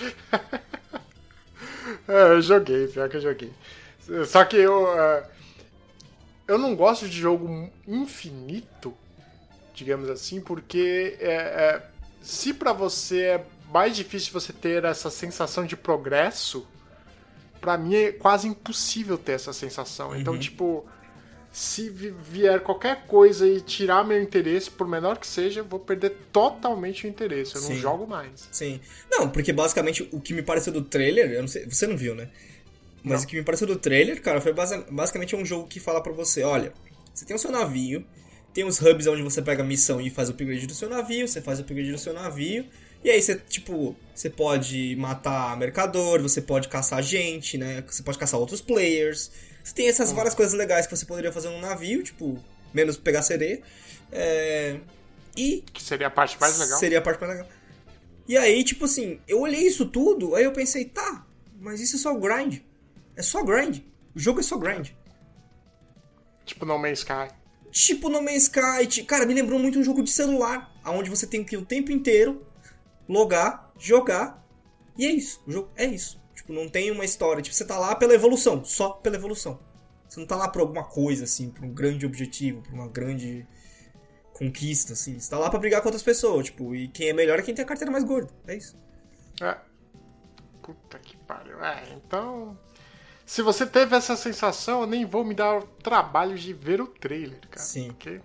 É, 2.08 2.32
eu 2.32 2.42
joguei, 2.42 2.86
pior 2.88 3.08
que 3.08 3.16
eu 3.16 3.20
joguei. 3.20 3.52
Só 4.26 4.44
que 4.44 4.56
eu. 4.56 4.88
é, 5.00 5.24
eu 6.46 6.58
não 6.58 6.74
gosto 6.74 7.08
de 7.08 7.18
jogo 7.18 7.70
infinito, 7.86 8.94
digamos 9.74 10.10
assim, 10.10 10.40
porque 10.40 11.16
é, 11.18 11.32
é, 11.32 11.82
se 12.22 12.52
pra 12.52 12.72
você 12.72 13.22
é 13.22 13.46
mais 13.70 13.96
difícil 13.96 14.32
você 14.32 14.52
ter 14.52 14.84
essa 14.84 15.10
sensação 15.10 15.64
de 15.64 15.76
progresso, 15.76 16.66
pra 17.60 17.78
mim 17.78 17.94
é 17.94 18.12
quase 18.12 18.46
impossível 18.46 19.16
ter 19.16 19.32
essa 19.32 19.52
sensação. 19.52 20.14
Então, 20.14 20.38
tipo, 20.38 20.86
se 21.54 21.88
vi- 21.88 22.12
vier 22.30 22.60
qualquer 22.60 23.06
coisa 23.06 23.46
e 23.46 23.60
tirar 23.60 24.04
meu 24.04 24.20
interesse, 24.20 24.68
por 24.70 24.88
menor 24.88 25.18
que 25.18 25.26
seja, 25.26 25.60
eu 25.60 25.64
vou 25.64 25.78
perder 25.78 26.10
totalmente 26.32 27.06
o 27.06 27.08
interesse. 27.08 27.54
Eu 27.54 27.60
não 27.62 27.68
Sim. 27.68 27.76
jogo 27.76 28.06
mais. 28.08 28.48
Sim. 28.50 28.80
Não, 29.10 29.30
porque 29.30 29.52
basicamente 29.52 30.08
o 30.10 30.20
que 30.20 30.34
me 30.34 30.42
pareceu 30.42 30.72
do 30.72 30.82
trailer, 30.82 31.30
eu 31.30 31.40
não 31.42 31.48
sei, 31.48 31.64
você 31.64 31.86
não 31.86 31.96
viu, 31.96 32.14
né? 32.14 32.28
Mas 33.04 33.20
Não. 33.20 33.24
o 33.24 33.28
que 33.28 33.36
me 33.36 33.42
pareceu 33.44 33.66
do 33.68 33.76
trailer, 33.76 34.20
cara, 34.20 34.40
foi 34.40 34.52
basi- 34.52 34.84
basicamente 34.90 35.36
um 35.36 35.44
jogo 35.44 35.68
que 35.68 35.78
fala 35.78 36.02
pra 36.02 36.12
você, 36.12 36.42
olha, 36.42 36.72
você 37.14 37.24
tem 37.24 37.36
o 37.36 37.38
seu 37.38 37.52
navio 37.52 38.04
Tem 38.52 38.64
os 38.64 38.80
hubs 38.80 39.06
onde 39.08 39.20
você 39.22 39.42
pega 39.42 39.62
a 39.64 39.66
missão 39.66 40.00
e 40.00 40.08
faz 40.10 40.28
o 40.28 40.32
upgrade 40.32 40.64
do 40.66 40.74
seu 40.74 40.88
navio, 40.88 41.26
você 41.26 41.40
faz 41.40 41.58
o 41.58 41.62
upgrade 41.62 41.90
do 41.90 41.98
seu 41.98 42.12
navio. 42.12 42.64
E 43.04 43.10
aí 43.10 43.20
você, 43.20 43.36
tipo, 43.36 43.94
você 44.14 44.30
pode 44.30 44.96
matar 44.96 45.54
mercador, 45.58 46.22
você 46.22 46.40
pode 46.40 46.68
caçar 46.68 47.02
gente, 47.02 47.58
né? 47.58 47.84
Você 47.86 48.02
pode 48.02 48.16
caçar 48.16 48.40
outros 48.40 48.62
players. 48.62 49.30
Você 49.62 49.74
tem 49.74 49.88
essas 49.88 50.10
várias 50.10 50.34
coisas 50.34 50.54
legais 50.54 50.86
que 50.86 50.96
você 50.96 51.04
poderia 51.04 51.30
fazer 51.30 51.50
num 51.50 51.60
navio, 51.60 52.02
tipo, 52.02 52.42
menos 52.72 52.96
pegar 52.96 53.20
sereia. 53.20 53.60
É... 54.10 54.80
E 55.36 55.62
Que 55.70 55.82
seria 55.82 56.06
a 56.06 56.10
parte 56.10 56.40
mais 56.40 56.58
legal. 56.58 56.78
Seria 56.78 56.98
a 56.98 57.02
parte 57.02 57.20
mais 57.20 57.34
legal. 57.34 57.48
E 58.26 58.38
aí, 58.38 58.64
tipo 58.64 58.86
assim, 58.86 59.20
eu 59.28 59.40
olhei 59.40 59.66
isso 59.66 59.84
tudo, 59.84 60.34
aí 60.34 60.44
eu 60.44 60.52
pensei, 60.52 60.86
tá, 60.86 61.26
mas 61.60 61.80
isso 61.80 61.96
é 61.96 61.98
só 61.98 62.14
grind. 62.14 62.60
É 63.14 63.22
só 63.22 63.44
grind. 63.44 63.80
O 64.14 64.18
jogo 64.18 64.40
é 64.40 64.42
só 64.42 64.56
grind. 64.56 64.90
Tipo 66.46 66.64
No 66.64 66.78
Man's 66.78 67.00
Sky. 67.00 67.28
Tipo 67.70 68.08
No 68.08 68.22
Man's 68.22 68.44
Sky. 68.44 69.02
Cara, 69.04 69.26
me 69.26 69.34
lembrou 69.34 69.58
muito 69.58 69.78
um 69.78 69.84
jogo 69.84 70.02
de 70.02 70.10
celular, 70.10 70.72
onde 70.86 71.10
você 71.10 71.26
tem 71.26 71.44
que 71.44 71.54
ir 71.54 71.58
o 71.58 71.66
tempo 71.66 71.92
inteiro 71.92 72.46
logar, 73.08 73.72
jogar. 73.78 74.44
E 74.96 75.06
é 75.06 75.10
isso. 75.10 75.42
O 75.46 75.52
jogo 75.52 75.70
é 75.76 75.84
isso. 75.86 76.20
Tipo, 76.34 76.52
não 76.52 76.68
tem 76.68 76.90
uma 76.90 77.04
história. 77.04 77.42
Tipo, 77.42 77.54
você 77.54 77.64
tá 77.64 77.78
lá 77.78 77.94
pela 77.94 78.14
evolução. 78.14 78.64
Só 78.64 78.90
pela 78.90 79.16
evolução. 79.16 79.58
Você 80.08 80.20
não 80.20 80.26
tá 80.26 80.36
lá 80.36 80.48
por 80.48 80.60
alguma 80.60 80.84
coisa, 80.84 81.24
assim, 81.24 81.50
por 81.50 81.64
um 81.64 81.72
grande 81.72 82.06
objetivo, 82.06 82.62
por 82.62 82.72
uma 82.72 82.86
grande 82.88 83.46
conquista, 84.32 84.92
assim. 84.92 85.18
Você 85.18 85.30
tá 85.30 85.38
lá 85.38 85.50
pra 85.50 85.58
brigar 85.58 85.80
com 85.80 85.88
outras 85.88 86.02
pessoas, 86.02 86.46
tipo, 86.46 86.74
e 86.74 86.88
quem 86.88 87.08
é 87.08 87.12
melhor 87.12 87.38
é 87.38 87.42
quem 87.42 87.54
tem 87.54 87.64
a 87.64 87.68
carteira 87.68 87.90
mais 87.90 88.04
gorda. 88.04 88.32
É 88.46 88.54
isso. 88.56 88.76
É. 89.40 89.56
Puta 90.62 90.98
que 90.98 91.16
pariu. 91.16 91.62
É, 91.64 91.82
então. 91.96 92.58
Se 93.26 93.42
você 93.42 93.66
teve 93.66 93.96
essa 93.96 94.16
sensação, 94.16 94.82
eu 94.82 94.86
nem 94.86 95.04
vou 95.04 95.24
me 95.24 95.34
dar 95.34 95.58
o 95.58 95.62
trabalho 95.62 96.36
de 96.36 96.52
ver 96.52 96.80
o 96.80 96.86
trailer, 96.86 97.40
cara. 97.50 97.64
Sim. 97.66 97.88
Porque 97.88 98.20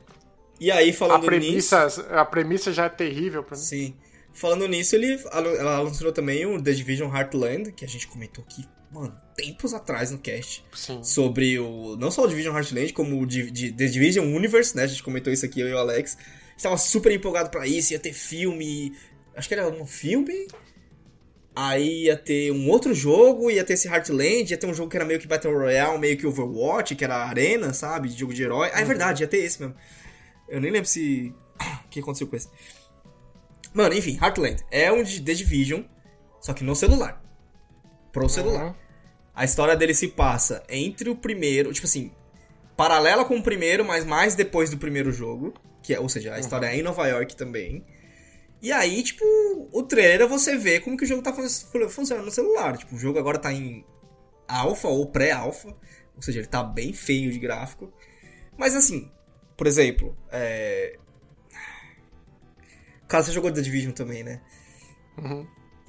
E 0.60 0.70
aí, 0.72 0.90
a 0.90 0.94
falando 0.94 1.22
nisso. 1.22 1.26
premissa, 1.28 1.86
a 2.20 2.26
premissa 2.26 2.72
já 2.74 2.86
é 2.86 2.90
terrível 2.90 3.44
pra 3.44 3.58
mim. 3.58 3.64
Sim. 3.64 3.98
Falando 4.40 4.68
nisso, 4.68 4.96
ele 4.96 5.20
ela 5.32 5.82
lançou 5.82 6.12
também 6.12 6.46
o 6.46 6.62
The 6.62 6.72
Division 6.72 7.14
Heartland, 7.14 7.72
que 7.74 7.84
a 7.84 7.88
gente 7.88 8.08
comentou 8.08 8.44
aqui, 8.44 8.66
mano, 8.92 9.16
tempos 9.36 9.74
atrás 9.74 10.12
no 10.12 10.18
cast. 10.18 10.64
Sim. 10.74 11.04
Sobre 11.04 11.60
o. 11.60 11.98
Não 11.98 12.10
só 12.10 12.24
o 12.24 12.28
Division 12.28 12.56
Heartland, 12.56 12.94
como 12.94 13.20
o 13.22 13.26
Di- 13.26 13.52
Di- 13.52 13.72
The 13.74 13.86
Division 13.88 14.26
Universe, 14.34 14.76
né? 14.76 14.84
A 14.84 14.88
gente 14.88 15.04
comentou 15.04 15.32
isso 15.34 15.46
aqui, 15.46 15.60
eu 15.60 15.68
e 15.68 15.74
o 15.74 15.78
Alex. 15.78 16.18
A 16.18 16.52
gente 16.52 16.64
tava 16.64 16.78
super 16.78 17.12
empolgado 17.12 17.50
pra 17.50 17.68
isso, 17.68 17.92
ia 17.94 18.00
ter 18.00 18.14
filme. 18.14 18.94
Acho 19.36 19.48
que 19.48 19.54
era 19.54 19.68
um 19.70 19.86
filme. 19.86 20.48
Aí 21.56 22.04
ia 22.06 22.16
ter 22.16 22.52
um 22.52 22.70
outro 22.70 22.94
jogo, 22.94 23.52
ia 23.52 23.64
ter 23.66 23.74
esse 23.74 23.88
Heartland, 23.88 24.50
ia 24.52 24.58
ter 24.58 24.66
um 24.68 24.74
jogo 24.74 24.90
que 24.90 24.96
era 24.96 25.06
meio 25.06 25.20
que 25.20 25.28
Battle 25.28 25.54
Royale, 25.54 25.98
meio 26.00 26.16
que 26.18 26.26
Overwatch, 26.26 26.96
que 26.96 27.04
era 27.04 27.16
Arena, 27.18 27.74
sabe? 27.74 28.08
De 28.08 28.18
jogo 28.18 28.34
de 28.34 28.44
herói. 28.44 28.70
Ah, 28.74 28.80
é 28.82 28.86
verdade, 28.86 29.24
ia 29.24 29.28
ter 29.28 29.40
esse 29.40 29.60
mesmo. 29.60 29.76
Eu 30.48 30.62
nem 30.62 30.72
lembro 30.72 30.88
se. 30.88 31.34
O 31.86 31.90
que 31.90 32.00
aconteceu 32.00 32.28
com 32.28 32.36
esse. 32.36 32.48
Mano, 33.74 33.94
enfim, 33.94 34.18
Heartland 34.22 34.64
é 34.72 34.92
um 34.92 35.04
de 35.04 35.22
The 35.22 35.34
Division, 35.34 35.84
só 36.42 36.54
que 36.54 36.64
no 36.64 36.76
celular. 36.76 37.22
Pro 38.12 38.28
celular. 38.28 38.76
A 39.36 39.46
história 39.46 39.76
dele 39.76 39.94
se 39.94 40.08
passa 40.10 40.64
entre 40.68 41.10
o 41.10 41.16
primeiro, 41.16 41.72
tipo 41.72 41.86
assim, 41.86 42.12
paralela 42.76 43.24
com 43.24 43.38
o 43.38 43.44
primeiro, 43.44 43.86
mas 43.86 44.04
mais 44.04 44.36
depois 44.36 44.70
do 44.70 44.78
primeiro 44.78 45.12
jogo. 45.12 45.54
Que 45.82 45.94
é, 45.94 46.00
ou 46.00 46.10
seja, 46.10 46.34
a 46.34 46.40
história 46.40 46.68
é 46.68 46.76
em 46.78 46.82
Nova 46.82 47.08
York 47.08 47.36
também. 47.36 47.86
E 48.62 48.72
aí, 48.72 49.02
tipo, 49.02 49.24
o 49.72 49.84
trailer 49.84 50.28
você 50.28 50.58
vê 50.58 50.80
como 50.82 50.98
que 50.98 51.06
o 51.06 51.08
jogo 51.08 51.22
tá 51.22 51.32
fun- 51.32 51.90
funcionando 51.90 52.26
no 52.26 52.32
celular. 52.32 52.78
Tipo, 52.78 52.96
o 52.96 53.00
jogo 53.00 53.18
agora 53.18 53.38
tá 53.40 53.54
em 53.54 53.86
alfa 54.48 54.90
ou 54.90 55.08
pré-alfa. 55.08 55.70
Ou 56.16 56.22
seja, 56.22 56.40
ele 56.40 56.48
tá 56.48 56.62
bem 56.62 56.92
feio 56.92 57.32
de 57.32 57.40
gráfico. 57.40 57.94
Mas 58.58 58.76
assim, 58.76 59.10
por 59.56 59.68
exemplo, 59.68 60.18
é. 60.32 60.98
Cara, 63.10 63.24
você 63.24 63.32
jogou 63.34 63.52
The 63.52 63.60
Division 63.62 63.92
também, 63.92 64.24
né? 64.24 64.40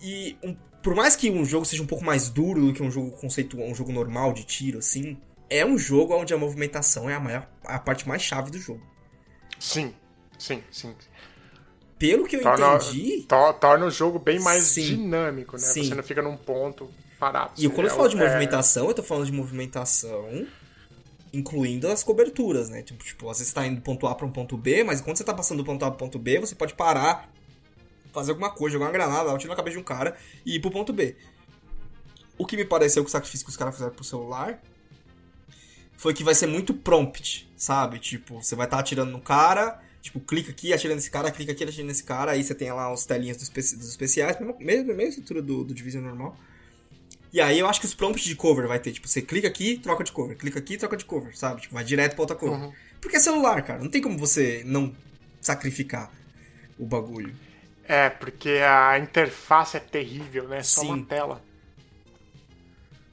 E 0.03 0.37
um- 0.43 0.57
por 0.83 0.95
mais 0.95 1.15
que 1.15 1.31
um 1.31 1.45
jogo 1.45 1.65
seja 1.67 1.83
um 1.83 1.87
pouco 1.87 2.05
mais 2.05 2.29
duro 2.31 2.67
do 2.67 2.73
que 2.73 2.83
um 2.83 2.91
jogo 2.91 3.11
conceitual, 3.13 3.67
um 3.69 3.75
jogo 3.75 3.93
normal 3.93 4.33
de 4.33 4.43
tiro, 4.45 4.79
assim, 4.79 5.19
é 5.49 5.65
um 5.65 5.77
jogo 5.79 6.15
onde 6.17 6.33
a 6.33 6.39
movimentação 6.39 7.09
é 7.09 7.15
a 7.15 7.21
maior 7.21 7.47
a 7.65 7.79
parte 7.79 8.09
mais 8.09 8.23
chave 8.23 8.51
do 8.51 8.59
jogo. 8.59 8.83
Sim, 9.59 9.95
sim, 10.39 10.63
sim. 10.71 10.95
Pelo 11.99 12.27
que 12.27 12.37
eu 12.37 12.43
Torna, 12.43 12.77
entendi. 12.77 13.27
to- 13.29 13.53
torna 13.61 13.85
o 13.85 13.91
jogo 13.91 14.19
bem 14.19 14.41
mais 14.41 14.63
Sim. 14.63 14.87
dinâmico, 14.97 15.53
né? 15.57 15.63
Sim. 15.63 15.85
Você 15.85 15.95
não 15.95 16.03
fica 16.03 16.23
num 16.23 16.35
ponto 16.35 16.89
parado. 17.19 17.53
E 17.59 17.69
quando 17.69 17.89
eu 17.89 17.93
É 17.93 17.97
falo 17.97 18.09
de 18.09 18.17
é- 18.17 18.27
movimentação, 18.27 18.89
eu 18.89 18.95
tô 18.95 19.03
falando 19.03 19.27
de 19.27 19.33
movimentação 19.33 20.47
incluindo 21.33 21.89
as 21.89 22.03
coberturas, 22.03 22.69
né? 22.69 22.83
Tipo, 22.83 23.05
tipo, 23.05 23.31
às 23.31 23.39
vezes 23.39 23.53
você 23.53 23.55
tá 23.55 23.67
indo 23.67 23.77
do 23.77 23.83
ponto 23.83 24.07
A 24.07 24.15
pra 24.15 24.27
um 24.27 24.33
ponto 24.33 24.57
B, 24.57 24.83
mas 24.85 25.01
quando 25.01 25.17
você 25.17 25.25
tá 25.25 25.35
passando 25.35 25.59
do 25.59 25.65
ponto 25.65 25.85
A 25.85 25.91
pro 25.91 25.99
ponto 25.99 26.19
B, 26.19 26.39
você 26.41 26.55
pode 26.55 26.75
parar, 26.75 27.33
fazer 28.13 28.33
alguma 28.33 28.51
coisa, 28.51 28.75
jogar 28.75 28.87
uma 28.87 28.93
granada, 28.93 29.25
dar 29.29 29.35
um 29.35 29.39
tiro 29.39 29.51
na 29.51 29.57
cabeça 29.57 29.77
de 29.77 29.81
um 29.81 29.85
cara 29.85 30.17
e 30.45 30.57
ir 30.57 30.61
pro 30.61 30.71
ponto 30.71 30.93
B. 30.93 31.17
O 32.37 32.47
que 32.47 32.57
me 32.57 32.65
pareceu 32.65 33.05
que 33.05 33.09
o 33.09 33.13
sacrifício 33.13 33.45
que 33.45 33.51
os 33.51 33.57
caras 33.57 33.75
fizeram 33.75 33.95
pro 33.95 34.03
celular 34.03 34.61
foi 35.97 36.15
que 36.15 36.25
vai 36.25 36.35
ser 36.35 36.47
muito 36.47 36.73
prompt, 36.73 37.49
sabe? 37.57 37.99
Tipo, 37.99 38.43
você 38.43 38.57
vai 38.57 38.67
estar 38.67 38.79
atirando 38.79 39.13
no 39.13 39.21
cara, 39.21 39.81
tipo, 40.01 40.19
clica 40.19 40.51
aqui, 40.51 40.73
atira 40.73 40.95
nesse 40.95 41.11
cara, 41.11 41.31
clica 41.31 41.53
aqui, 41.53 41.63
atira 41.63 41.87
nesse 41.87 42.03
cara, 42.03 42.33
aí 42.33 42.43
você 42.43 42.55
tem 42.55 42.73
lá 42.73 42.91
os 42.91 43.05
telinhas 43.05 43.37
dos, 43.37 43.45
especi- 43.45 43.77
dos 43.77 43.91
especiais, 43.91 44.41
mesma, 44.41 44.95
mesma 44.95 45.03
estrutura 45.03 45.43
do, 45.43 45.63
do 45.63 45.75
Division 45.75 46.03
normal. 46.03 46.37
E 47.33 47.41
aí 47.41 47.59
eu 47.59 47.69
acho 47.69 47.81
que 47.81 47.87
os 47.87 47.95
prompts 47.95 48.25
de 48.25 48.35
cover 48.35 48.67
vai 48.67 48.81
ter, 48.81 48.93
tipo, 48.93 49.07
você 49.07 49.23
clica 49.23 49.47
aqui, 49.47 49.79
troca 49.79 50.03
de 50.03 50.11
cover, 50.11 50.37
clica 50.37 50.59
aqui, 50.59 50.77
troca 50.77 50.97
de 50.97 51.05
cover, 51.05 51.37
sabe? 51.37 51.61
Tipo, 51.61 51.75
vai 51.75 51.85
direto 51.85 52.15
pra 52.15 52.23
outra 52.23 52.37
cover. 52.37 52.73
Porque 53.01 53.17
é 53.17 53.21
celular, 53.21 53.63
cara, 53.63 53.83
não 53.83 53.91
tem 53.91 54.03
como 54.03 54.19
você 54.19 54.63
não 54.67 54.95
sacrificar 55.41 56.13
o 56.79 56.85
bagulho. 56.85 57.35
É, 57.85 58.11
porque 58.11 58.51
a 58.51 58.99
interface 58.99 59.77
é 59.77 59.81
terrível, 59.81 60.49
né? 60.49 60.63
Só 60.63 60.83
Sim. 60.83 60.89
uma 60.89 61.05
tela. 61.05 61.45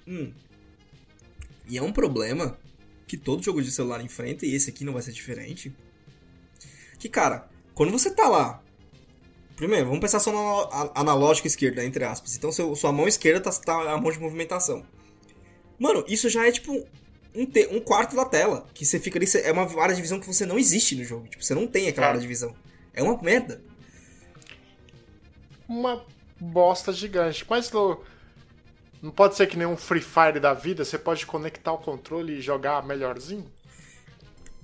Hum. 0.07 0.31
E 1.67 1.77
é 1.77 1.81
um 1.81 1.91
problema 1.91 2.57
que 3.05 3.17
todo 3.17 3.43
jogo 3.43 3.61
de 3.61 3.71
celular 3.71 4.03
enfrenta, 4.03 4.45
e 4.45 4.53
esse 4.53 4.69
aqui 4.69 4.83
não 4.83 4.93
vai 4.93 5.01
ser 5.01 5.11
diferente. 5.11 5.73
Que, 6.99 7.07
cara, 7.07 7.49
quando 7.73 7.91
você 7.91 8.09
tá 8.13 8.27
lá. 8.27 8.63
Primeiro, 9.57 9.87
vamos 9.87 9.99
pensar 9.99 10.19
só 10.21 10.31
na 10.31 10.91
analógica 10.95 11.47
esquerda, 11.47 11.83
entre 11.83 12.05
aspas. 12.05 12.37
Então, 12.37 12.51
seu, 12.51 12.75
sua 12.75 12.91
mão 12.93 13.07
esquerda 13.07 13.41
tá, 13.41 13.51
tá 13.51 13.91
a 13.91 13.97
mão 13.99 14.11
de 14.11 14.19
movimentação. 14.19 14.85
Mano, 15.79 16.05
isso 16.07 16.29
já 16.29 16.47
é 16.47 16.51
tipo 16.51 16.87
um, 17.35 17.45
te- 17.45 17.67
um 17.71 17.81
quarto 17.81 18.15
da 18.15 18.23
tela. 18.25 18.67
Que 18.73 18.85
você 18.85 18.99
fica 18.99 19.17
ali. 19.19 19.27
É 19.43 19.51
uma 19.51 19.63
área 19.83 19.95
de 19.95 20.01
visão 20.01 20.19
que 20.19 20.27
você 20.27 20.45
não 20.45 20.57
existe 20.59 20.95
no 20.95 21.03
jogo. 21.03 21.27
Tipo, 21.27 21.43
você 21.43 21.55
não 21.55 21.67
tem 21.67 21.87
aquela 21.89 22.07
É. 22.07 22.09
área 22.09 22.21
de 22.21 22.27
visão. 22.27 22.55
É 22.93 23.03
uma 23.03 23.21
merda. 23.21 23.61
Uma 25.67 26.05
bosta 26.39 26.93
gigante. 26.93 27.45
Mas 27.49 27.71
Lô, 27.71 28.01
não 29.01 29.11
pode 29.11 29.35
ser 29.35 29.47
que 29.47 29.57
nem 29.57 29.67
um 29.67 29.77
Free 29.77 30.01
Fire 30.01 30.39
da 30.39 30.53
vida, 30.53 30.85
você 30.85 30.97
pode 30.97 31.25
conectar 31.25 31.73
o 31.73 31.77
controle 31.79 32.37
e 32.37 32.41
jogar 32.41 32.85
melhorzinho? 32.85 33.51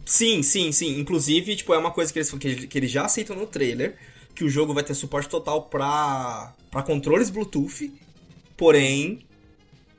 Sim, 0.06 0.44
sim, 0.44 0.72
sim. 0.72 1.00
Inclusive, 1.00 1.56
tipo, 1.56 1.74
é 1.74 1.78
uma 1.78 1.92
coisa 1.92 2.12
que, 2.12 2.20
eles- 2.20 2.66
que 2.66 2.78
eles 2.78 2.92
já 2.92 3.06
aceitam 3.06 3.36
no 3.36 3.48
trailer, 3.48 3.98
que 4.36 4.44
o 4.44 4.50
jogo 4.50 4.74
vai 4.74 4.84
ter 4.84 4.94
suporte 4.94 5.30
total 5.30 5.64
pra, 5.64 6.54
pra 6.72 6.82
controles 6.84 7.30
Bluetooth, 7.30 7.94
porém, 8.58 9.26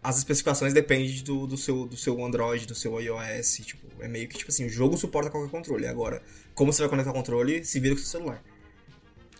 as 0.03 0.18
especificações 0.18 0.72
dependem 0.72 1.22
do, 1.22 1.47
do, 1.47 1.57
seu, 1.57 1.87
do 1.87 1.97
seu 1.97 2.22
Android, 2.24 2.66
do 2.66 2.74
seu 2.74 3.01
iOS, 3.01 3.59
tipo, 3.64 3.87
é 4.01 4.09
meio 4.09 4.28
que, 4.28 4.37
tipo 4.39 4.51
assim, 4.51 4.66
o 4.66 4.68
jogo 4.68 4.97
suporta 4.97 5.30
qualquer 5.30 5.51
controle. 5.51 5.87
Agora, 5.87 6.22
como 6.55 6.72
você 6.72 6.82
vai 6.82 6.89
conectar 6.91 7.11
o 7.11 7.14
controle, 7.14 7.64
se 7.64 7.78
vira 7.80 7.95
com 7.95 8.01
o 8.01 8.05
seu 8.05 8.18
celular. 8.20 8.43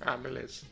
Ah, 0.01 0.17
beleza. 0.17 0.63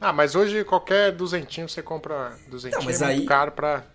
Ah, 0.00 0.12
mas 0.12 0.34
hoje 0.34 0.64
qualquer 0.64 1.12
duzentinho 1.12 1.68
você 1.68 1.82
compra 1.82 2.36
duzentinho, 2.48 2.80
Não, 2.80 2.84
mas 2.86 3.00
é 3.00 3.06
muito 3.06 3.20
aí- 3.20 3.26
caro 3.26 3.52
pra... 3.52 3.86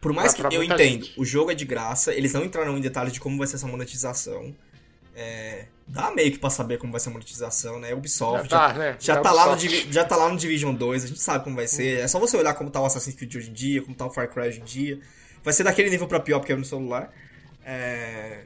Por 0.00 0.12
mais 0.12 0.32
Pra- 0.34 0.42
pra 0.42 0.50
que 0.50 0.56
eu 0.56 0.62
entendo, 0.62 0.78
gente. 1.06 1.14
o 1.20 1.24
jogo 1.24 1.50
é 1.50 1.54
de 1.54 1.64
graça, 1.64 2.14
eles 2.14 2.32
não 2.32 2.44
entraram 2.44 2.76
em 2.76 2.80
detalhes 2.80 3.12
de 3.12 3.18
como 3.18 3.38
vai 3.38 3.46
ser 3.46 3.56
essa 3.56 3.66
monetização. 3.66 4.54
É, 5.18 5.64
dá 5.88 6.10
meio 6.10 6.30
que 6.30 6.38
pra 6.38 6.50
saber 6.50 6.76
como 6.76 6.92
vai 6.92 7.00
ser 7.00 7.08
a 7.08 7.12
monetização, 7.12 7.78
né? 7.80 7.94
Ubisoft 7.94 8.50
Já 8.50 8.58
já, 8.58 8.68
tá, 8.68 8.78
né? 8.78 8.96
já, 9.00 9.14
Já 9.14 9.20
tá 9.22 9.32
lá 9.32 9.46
no, 9.56 9.58
já 9.92 10.04
tá 10.04 10.16
lá 10.16 10.28
no 10.28 10.36
Division 10.36 10.74
2, 10.74 11.04
a 11.04 11.06
gente 11.06 11.20
sabe 11.20 11.42
como 11.42 11.56
vai 11.56 11.66
ser. 11.66 12.00
É 12.00 12.06
só 12.08 12.20
você 12.20 12.36
olhar 12.36 12.52
como 12.52 12.70
tá 12.70 12.80
o 12.80 12.84
Assassin's 12.84 13.16
Creed 13.16 13.34
hoje 13.34 13.48
em 13.48 13.54
dia, 13.54 13.80
como 13.82 13.96
tá 13.96 14.04
o 14.04 14.10
Far 14.10 14.28
Cry 14.30 14.48
hoje 14.48 14.60
em 14.60 14.64
dia. 14.64 15.00
Vai 15.42 15.54
ser 15.54 15.64
daquele 15.64 15.88
nível 15.88 16.06
pra 16.06 16.20
pior 16.20 16.38
porque 16.40 16.52
é 16.52 16.56
no 16.56 16.64
celular. 16.66 17.10
É... 17.64 18.44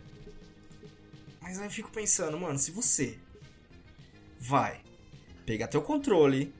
Mas 1.42 1.58
aí 1.58 1.66
eu 1.66 1.70
fico 1.70 1.90
pensando, 1.90 2.38
mano, 2.38 2.56
se 2.58 2.70
você 2.70 3.18
vai 4.38 4.80
pegar 5.44 5.66
teu 5.66 5.82
controle, 5.82 6.54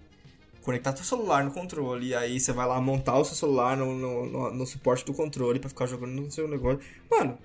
conectar 0.63 0.93
teu 0.93 1.05
celular 1.05 1.45
no 1.45 1.53
controle, 1.53 2.09
e 2.09 2.15
aí 2.15 2.41
você 2.41 2.53
vai 2.53 2.67
lá 2.67 2.81
montar 2.81 3.17
o 3.17 3.25
seu 3.25 3.37
celular 3.37 3.77
no, 3.77 3.95
no, 3.97 4.27
no- 4.27 4.51
no 4.51 4.67
suporte 4.67 5.05
do 5.05 5.15
controle 5.15 5.61
pra 5.61 5.69
ficar 5.69 5.87
jogando 5.87 6.13
no 6.21 6.31
seu 6.33 6.49
negócio. 6.49 6.81
Mano, 7.11 7.39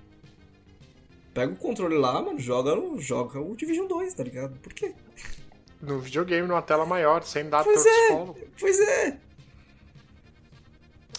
pega 1.36 1.52
o 1.52 1.56
controle 1.56 1.98
lá, 1.98 2.22
mano, 2.22 2.40
joga, 2.40 2.72
joga 2.98 3.38
o 3.38 3.54
Division 3.54 3.86
2, 3.86 4.14
tá 4.14 4.24
ligado? 4.24 4.58
Por 4.58 4.72
quê? 4.72 4.94
No 5.82 5.98
videogame, 5.98 6.48
numa 6.48 6.62
tela 6.62 6.86
maior, 6.86 7.22
sem 7.24 7.46
dar 7.46 7.62
Pois 7.62 7.84
é, 7.84 7.90
desconto. 7.90 8.40
pois 8.58 8.80
é. 8.80 9.18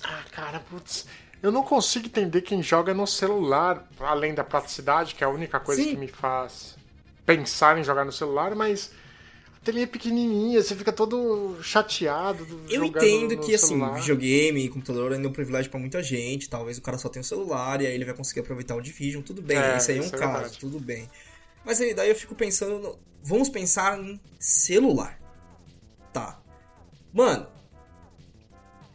Ah, 0.04 0.24
cara, 0.32 0.60
putz. 0.60 1.06
Eu 1.42 1.52
não 1.52 1.62
consigo 1.62 2.08
entender 2.08 2.42
quem 2.42 2.64
joga 2.64 2.96
no 2.96 3.06
celular, 3.06 3.88
além 4.00 4.34
da 4.34 4.44
praticidade, 4.44 5.14
que 5.14 5.24
é 5.24 5.28
a 5.28 5.30
única 5.30 5.60
coisa 5.60 5.84
Sim. 5.84 5.92
que 5.92 5.98
me 5.98 6.08
faz 6.08 6.76
pensar 7.24 7.78
em 7.78 7.84
jogar 7.84 8.04
no 8.04 8.12
celular, 8.12 8.56
mas 8.56 8.92
telinha 9.68 9.84
é 9.84 9.88
pequenininha, 9.88 10.62
você 10.64 10.76
fica 10.76 10.92
todo 10.92 11.58
chateado. 11.62 12.46
Eu 12.70 12.84
entendo 12.84 13.36
no 13.36 13.42
que, 13.42 13.54
assim, 13.54 13.68
celular. 13.68 14.00
videogame, 14.00 14.70
computador 14.70 15.14
ainda 15.14 15.28
é 15.28 15.30
um 15.30 15.34
privilégio 15.34 15.70
pra 15.70 15.80
muita 15.80 16.02
gente. 16.02 16.50
Talvez 16.50 16.78
o 16.78 16.82
cara 16.82 16.98
só 16.98 17.10
tenha 17.10 17.22
o 17.22 17.26
celular 17.26 17.82
e 17.82 17.88
aí 17.88 17.94
ele 17.94 18.06
vai 18.06 18.14
conseguir 18.14 18.40
aproveitar 18.42 18.76
o 18.76 18.82
Division. 18.82 19.22
Tudo 19.22 19.42
bem, 19.42 19.58
É, 19.58 19.78
isso 19.78 19.92
aí 19.92 19.98
é 19.98 20.02
um 20.02 20.06
é 20.06 20.10
caso, 20.10 20.34
verdade. 20.34 20.58
tudo 20.60 20.80
bem. 20.80 21.10
Mas 21.66 21.82
aí 21.82 21.94
daí 21.94 22.10
eu 22.10 22.16
fico 22.16 22.34
pensando. 22.36 22.80
no- 22.80 23.00
Vamos 23.24 23.50
pensar 23.50 24.00
em 24.00 24.20
celular. 24.40 25.20
Tá. 26.14 26.42
Mano, 27.14 27.48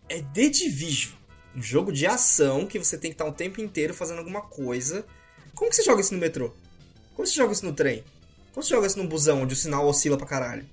é 0.08 0.22
The 0.22 0.48
Division. 0.48 1.12
Um 1.54 1.62
jogo 1.62 1.92
de 1.92 2.06
ação 2.06 2.66
que 2.66 2.78
você 2.78 2.96
tem 2.96 3.10
que 3.10 3.14
estar 3.14 3.26
o 3.26 3.32
tempo 3.32 3.60
inteiro 3.60 3.92
fazendo 3.92 4.18
alguma 4.18 4.40
coisa. 4.40 5.04
Como 5.54 5.68
que 5.70 5.76
você 5.76 5.82
joga 5.82 6.00
isso 6.00 6.14
no 6.14 6.20
metrô? 6.20 6.52
Como 7.14 7.26
você 7.26 7.34
joga 7.34 7.52
isso 7.52 7.64
no 7.66 7.74
trem? 7.74 8.02
Como 8.52 8.62
você 8.62 8.74
joga 8.74 8.86
isso 8.86 8.98
num 8.98 9.06
busão 9.06 9.42
onde 9.42 9.54
o 9.54 9.56
sinal 9.56 9.86
oscila 9.86 10.16
pra 10.16 10.26
caralho? 10.26 10.66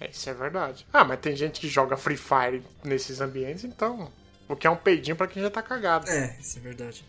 É, 0.00 0.08
isso 0.10 0.30
é 0.30 0.34
verdade. 0.34 0.86
Ah, 0.92 1.04
mas 1.04 1.20
tem 1.20 1.36
gente 1.36 1.60
que 1.60 1.68
joga 1.68 1.96
Free 1.96 2.16
Fire 2.16 2.62
nesses 2.82 3.20
ambientes, 3.20 3.64
então. 3.64 4.10
O 4.48 4.56
que 4.56 4.66
é 4.66 4.70
um 4.70 4.76
peidinho 4.76 5.14
pra 5.16 5.26
quem 5.26 5.42
já 5.42 5.50
tá 5.50 5.62
cagado. 5.62 6.08
É, 6.08 6.36
isso 6.40 6.58
é 6.58 6.60
verdade. 6.60 7.04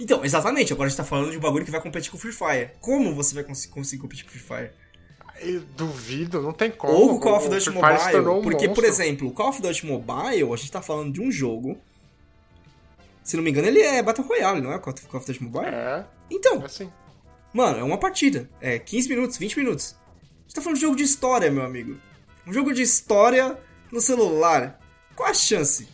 Então, 0.00 0.24
exatamente, 0.24 0.72
agora 0.72 0.86
a 0.86 0.90
gente 0.90 0.96
tá 0.96 1.04
falando 1.04 1.30
de 1.30 1.36
um 1.36 1.40
bagulho 1.40 1.64
que 1.64 1.70
vai 1.70 1.80
competir 1.80 2.10
com 2.10 2.16
o 2.16 2.20
Free 2.20 2.32
Fire. 2.32 2.70
Como 2.80 3.14
você 3.14 3.34
vai 3.34 3.44
cons- 3.44 3.66
conseguir 3.66 4.02
competir 4.02 4.24
com 4.24 4.30
o 4.30 4.32
Free 4.32 4.40
Fire? 4.42 4.70
Eu 5.40 5.60
duvido, 5.76 6.42
não 6.42 6.52
tem 6.52 6.70
como. 6.70 6.92
Ou 6.92 7.14
o 7.16 7.20
Call 7.20 7.36
of 7.36 7.48
Duty 7.48 7.70
Mobile. 7.70 7.94
um 8.28 8.42
porque, 8.42 8.68
por 8.68 8.82
monstro. 8.82 8.86
exemplo, 8.86 9.28
o 9.28 9.32
Call 9.32 9.48
of 9.48 9.62
Duty 9.62 9.86
Mobile, 9.86 10.52
a 10.52 10.56
gente 10.56 10.70
tá 10.72 10.82
falando 10.82 11.12
de 11.12 11.20
um 11.20 11.30
jogo. 11.30 11.78
Se 13.22 13.36
não 13.36 13.44
me 13.44 13.50
engano, 13.50 13.68
ele 13.68 13.80
é 13.80 14.02
Battle 14.02 14.26
Royale, 14.26 14.60
não 14.60 14.72
é? 14.72 14.76
o 14.76 14.80
Call 14.80 14.92
of 14.92 15.06
Call 15.06 15.20
of 15.20 15.26
Duty 15.32 15.42
Mobile? 15.44 15.66
É, 15.72 16.04
Então, 16.30 16.60
é 16.62 16.66
assim. 16.66 16.90
Mano, 17.52 17.78
é 17.78 17.82
uma 17.82 17.98
partida. 17.98 18.48
É 18.60 18.78
15 18.78 19.08
minutos, 19.08 19.36
20 19.38 19.58
minutos. 19.58 19.94
A 20.18 20.42
gente 20.42 20.54
tá 20.54 20.62
falando 20.62 20.76
de 20.76 20.82
jogo 20.82 20.96
de 20.96 21.02
história, 21.02 21.50
meu 21.50 21.64
amigo. 21.64 21.98
Um 22.46 22.52
jogo 22.52 22.72
de 22.72 22.82
história 22.82 23.58
no 23.90 24.00
celular. 24.00 24.80
Qual 25.14 25.28
a 25.28 25.34
chance? 25.34 25.86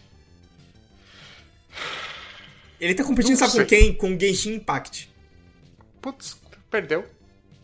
Ele 2.80 2.94
tá 2.94 3.02
competindo, 3.04 3.36
sabe 3.36 3.52
com 3.54 3.64
quem? 3.66 3.92
Com 3.92 4.14
o 4.14 4.20
Genshin 4.20 4.54
Impact. 4.54 5.12
Putz, 6.00 6.36
perdeu. 6.70 7.04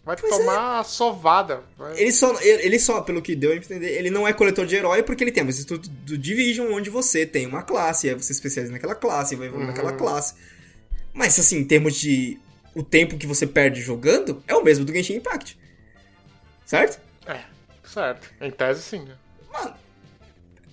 Vai 0.04 0.16
Pois 0.18 0.32
é. 0.34 0.36
tomar 0.38 0.80
a 0.80 0.84
sovada. 0.84 1.62
Vai- 1.78 1.98
Ele 1.98 2.12
só, 2.12 2.38
ele 2.42 2.78
só, 2.78 3.00
pelo 3.00 3.22
que 3.22 3.34
deu 3.34 3.52
a 3.52 3.56
entender, 3.56 3.96
ele 3.96 4.10
não 4.10 4.28
é 4.28 4.32
coletor 4.34 4.66
de 4.66 4.74
herói 4.76 5.02
porque 5.02 5.24
ele 5.24 5.32
tem 5.32 5.42
um 5.42 5.48
instituto 5.48 5.88
do 5.88 6.18
Division 6.18 6.70
onde 6.74 6.90
você 6.90 7.24
tem 7.24 7.46
uma 7.46 7.62
classe, 7.62 8.08
aí 8.10 8.14
você 8.14 8.32
especializa 8.32 8.72
naquela 8.72 8.94
classe, 8.94 9.34
vai 9.34 9.46
evoluir 9.46 9.68
naquela 9.68 9.92
classe. 9.92 10.34
Mas 11.12 11.38
assim, 11.38 11.58
em 11.58 11.64
termos 11.64 11.94
de 11.94 12.38
o 12.74 12.82
tempo 12.82 13.18
que 13.18 13.26
você 13.26 13.46
perde 13.46 13.80
jogando, 13.80 14.42
é 14.46 14.54
o 14.54 14.62
mesmo 14.64 14.84
do 14.84 14.92
Genshin 14.92 15.16
Impact. 15.16 15.58
Certo? 16.64 17.00
É, 17.26 17.44
certo. 17.84 18.30
Em 18.40 18.50
tese, 18.50 18.82
sim, 18.82 19.04
né? 19.04 19.16
Mano, 19.52 19.76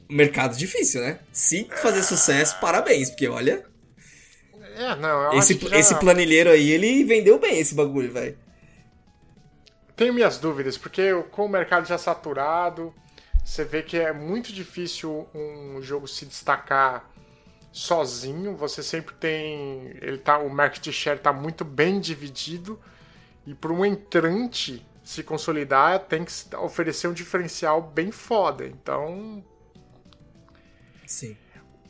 mercado 0.09 0.57
difícil, 0.57 1.01
né? 1.01 1.19
Se 1.31 1.69
fazer 1.81 2.03
sucesso, 2.03 2.59
parabéns, 2.59 3.09
porque 3.09 3.27
olha, 3.27 3.65
É, 4.75 4.95
não, 4.95 5.33
eu 5.33 5.39
esse, 5.39 5.53
acho 5.53 5.59
que 5.59 5.69
já... 5.69 5.77
esse 5.77 5.95
planilheiro 5.99 6.49
aí, 6.49 6.71
ele 6.71 7.03
vendeu 7.03 7.39
bem 7.39 7.59
esse 7.59 7.75
bagulho, 7.75 8.11
velho. 8.11 8.37
Tenho 9.95 10.13
minhas 10.13 10.37
dúvidas, 10.37 10.77
porque 10.77 11.13
com 11.31 11.45
o 11.45 11.49
mercado 11.49 11.85
já 11.87 11.97
saturado, 11.97 12.93
você 13.43 13.63
vê 13.63 13.83
que 13.83 13.97
é 13.97 14.11
muito 14.13 14.51
difícil 14.53 15.27
um 15.35 15.81
jogo 15.81 16.07
se 16.07 16.25
destacar 16.25 17.10
sozinho. 17.71 18.55
Você 18.55 18.83
sempre 18.83 19.15
tem. 19.15 19.87
Ele 20.01 20.17
tá, 20.17 20.37
o 20.37 20.49
market 20.49 20.91
share 20.91 21.17
está 21.17 21.31
muito 21.31 21.63
bem 21.63 21.99
dividido. 21.99 22.79
E 23.45 23.55
para 23.55 23.71
um 23.71 23.85
entrante 23.85 24.85
se 25.03 25.23
consolidar, 25.23 25.99
tem 26.01 26.23
que 26.23 26.31
oferecer 26.55 27.07
um 27.07 27.13
diferencial 27.13 27.81
bem 27.81 28.11
foda. 28.11 28.65
Então, 28.65 29.43
Sim. 31.11 31.35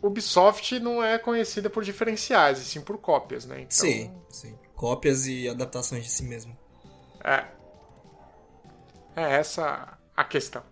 Ubisoft 0.01 0.79
não 0.79 1.03
é 1.03 1.19
conhecida 1.19 1.69
por 1.69 1.83
diferenciais, 1.83 2.59
e 2.59 2.65
sim 2.65 2.81
por 2.81 2.97
cópias, 2.97 3.45
né? 3.45 3.57
Então, 3.57 3.69
Sim, 3.69 4.11
sim. 4.29 4.57
Cópias 4.75 5.27
e 5.27 5.47
adaptações 5.47 6.03
de 6.05 6.09
si 6.09 6.23
mesmo. 6.23 6.57
É. 7.23 7.45
É 9.15 9.33
essa 9.33 9.97
a 10.15 10.23
questão. 10.23 10.63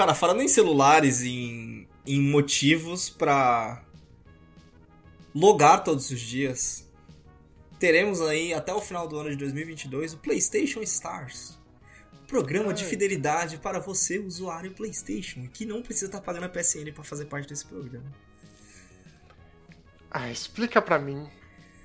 Cara, 0.00 0.14
falando 0.14 0.40
em 0.40 0.48
celulares, 0.48 1.20
em, 1.20 1.86
em 2.06 2.22
motivos 2.22 3.10
pra 3.10 3.84
logar 5.34 5.84
todos 5.84 6.10
os 6.10 6.18
dias, 6.18 6.88
teremos 7.78 8.22
aí 8.22 8.54
até 8.54 8.72
o 8.72 8.80
final 8.80 9.06
do 9.06 9.18
ano 9.18 9.28
de 9.28 9.36
2022 9.36 10.14
o 10.14 10.16
PlayStation 10.16 10.80
Stars. 10.80 11.58
Programa 12.26 12.72
de 12.72 12.82
fidelidade 12.82 13.58
para 13.58 13.78
você, 13.78 14.18
usuário 14.18 14.72
PlayStation, 14.72 15.46
que 15.52 15.66
não 15.66 15.82
precisa 15.82 16.06
estar 16.06 16.22
pagando 16.22 16.46
a 16.46 16.48
PSN 16.48 16.90
para 16.94 17.04
fazer 17.04 17.26
parte 17.26 17.50
desse 17.50 17.66
programa. 17.66 18.10
Ah, 20.10 20.30
explica 20.30 20.80
pra 20.80 20.98
mim, 20.98 21.28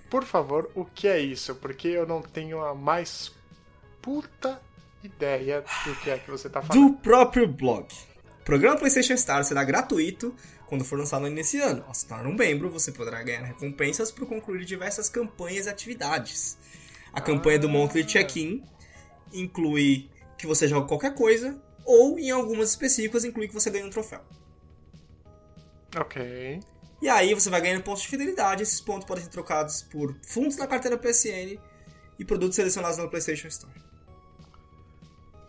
por 0.09 0.23
favor, 0.23 0.71
o 0.73 0.85
que 0.85 1.09
é 1.09 1.19
isso, 1.19 1.53
porque 1.55 1.89
eu 1.89 2.07
não 2.07 2.21
tenho 2.21 2.63
a 2.63 2.73
mais 2.73 3.33
puta 4.01 4.61
ideia 5.05 5.63
do 5.85 5.95
que 5.95 6.09
é 6.09 6.17
que 6.17 6.29
você 6.29 6.49
tá 6.49 6.61
falando. 6.61 6.89
do 6.89 6.97
próprio 6.97 7.47
blog. 7.47 7.87
O 8.41 8.43
programa 8.45 8.77
PlayStation 8.77 9.13
Stars 9.13 9.47
será 9.47 9.63
gratuito 9.63 10.35
quando 10.67 10.83
for 10.83 10.97
lançado 10.97 11.27
nesse 11.29 11.59
ano. 11.59 11.83
Ao 11.87 11.93
se 11.93 12.07
tornar 12.07 12.27
um 12.27 12.35
membro, 12.35 12.69
você 12.69 12.91
poderá 12.91 13.21
ganhar 13.23 13.43
recompensas 13.43 14.11
por 14.11 14.27
concluir 14.27 14.65
diversas 14.65 15.09
campanhas 15.09 15.65
e 15.65 15.69
atividades. 15.69 16.57
A 17.13 17.21
campanha 17.21 17.59
do 17.59 17.69
Monthly 17.69 18.05
Check-in 18.05 18.63
inclui 19.33 20.09
que 20.37 20.45
você 20.45 20.67
joga 20.67 20.87
qualquer 20.87 21.15
coisa, 21.15 21.59
ou 21.85 22.19
em 22.19 22.29
algumas 22.29 22.69
específicas 22.71 23.23
inclui 23.23 23.47
que 23.47 23.53
você 23.53 23.69
ganha 23.69 23.85
um 23.85 23.89
troféu. 23.89 24.21
Ok. 25.95 26.59
E 27.01 27.09
aí 27.09 27.33
você 27.33 27.49
vai 27.49 27.61
ganhando 27.61 27.83
pontos 27.83 28.01
de 28.03 28.09
fidelidade, 28.09 28.63
esses 28.63 28.81
pontos 28.81 29.05
podem 29.05 29.23
ser 29.23 29.29
trocados 29.29 29.81
por 29.81 30.15
fundos 30.25 30.57
na 30.57 30.67
carteira 30.67 30.97
PSN 30.97 31.59
e 32.17 32.25
produtos 32.25 32.55
selecionados 32.55 32.97
no 32.97 33.09
PlayStation 33.09 33.47
Store. 33.47 33.84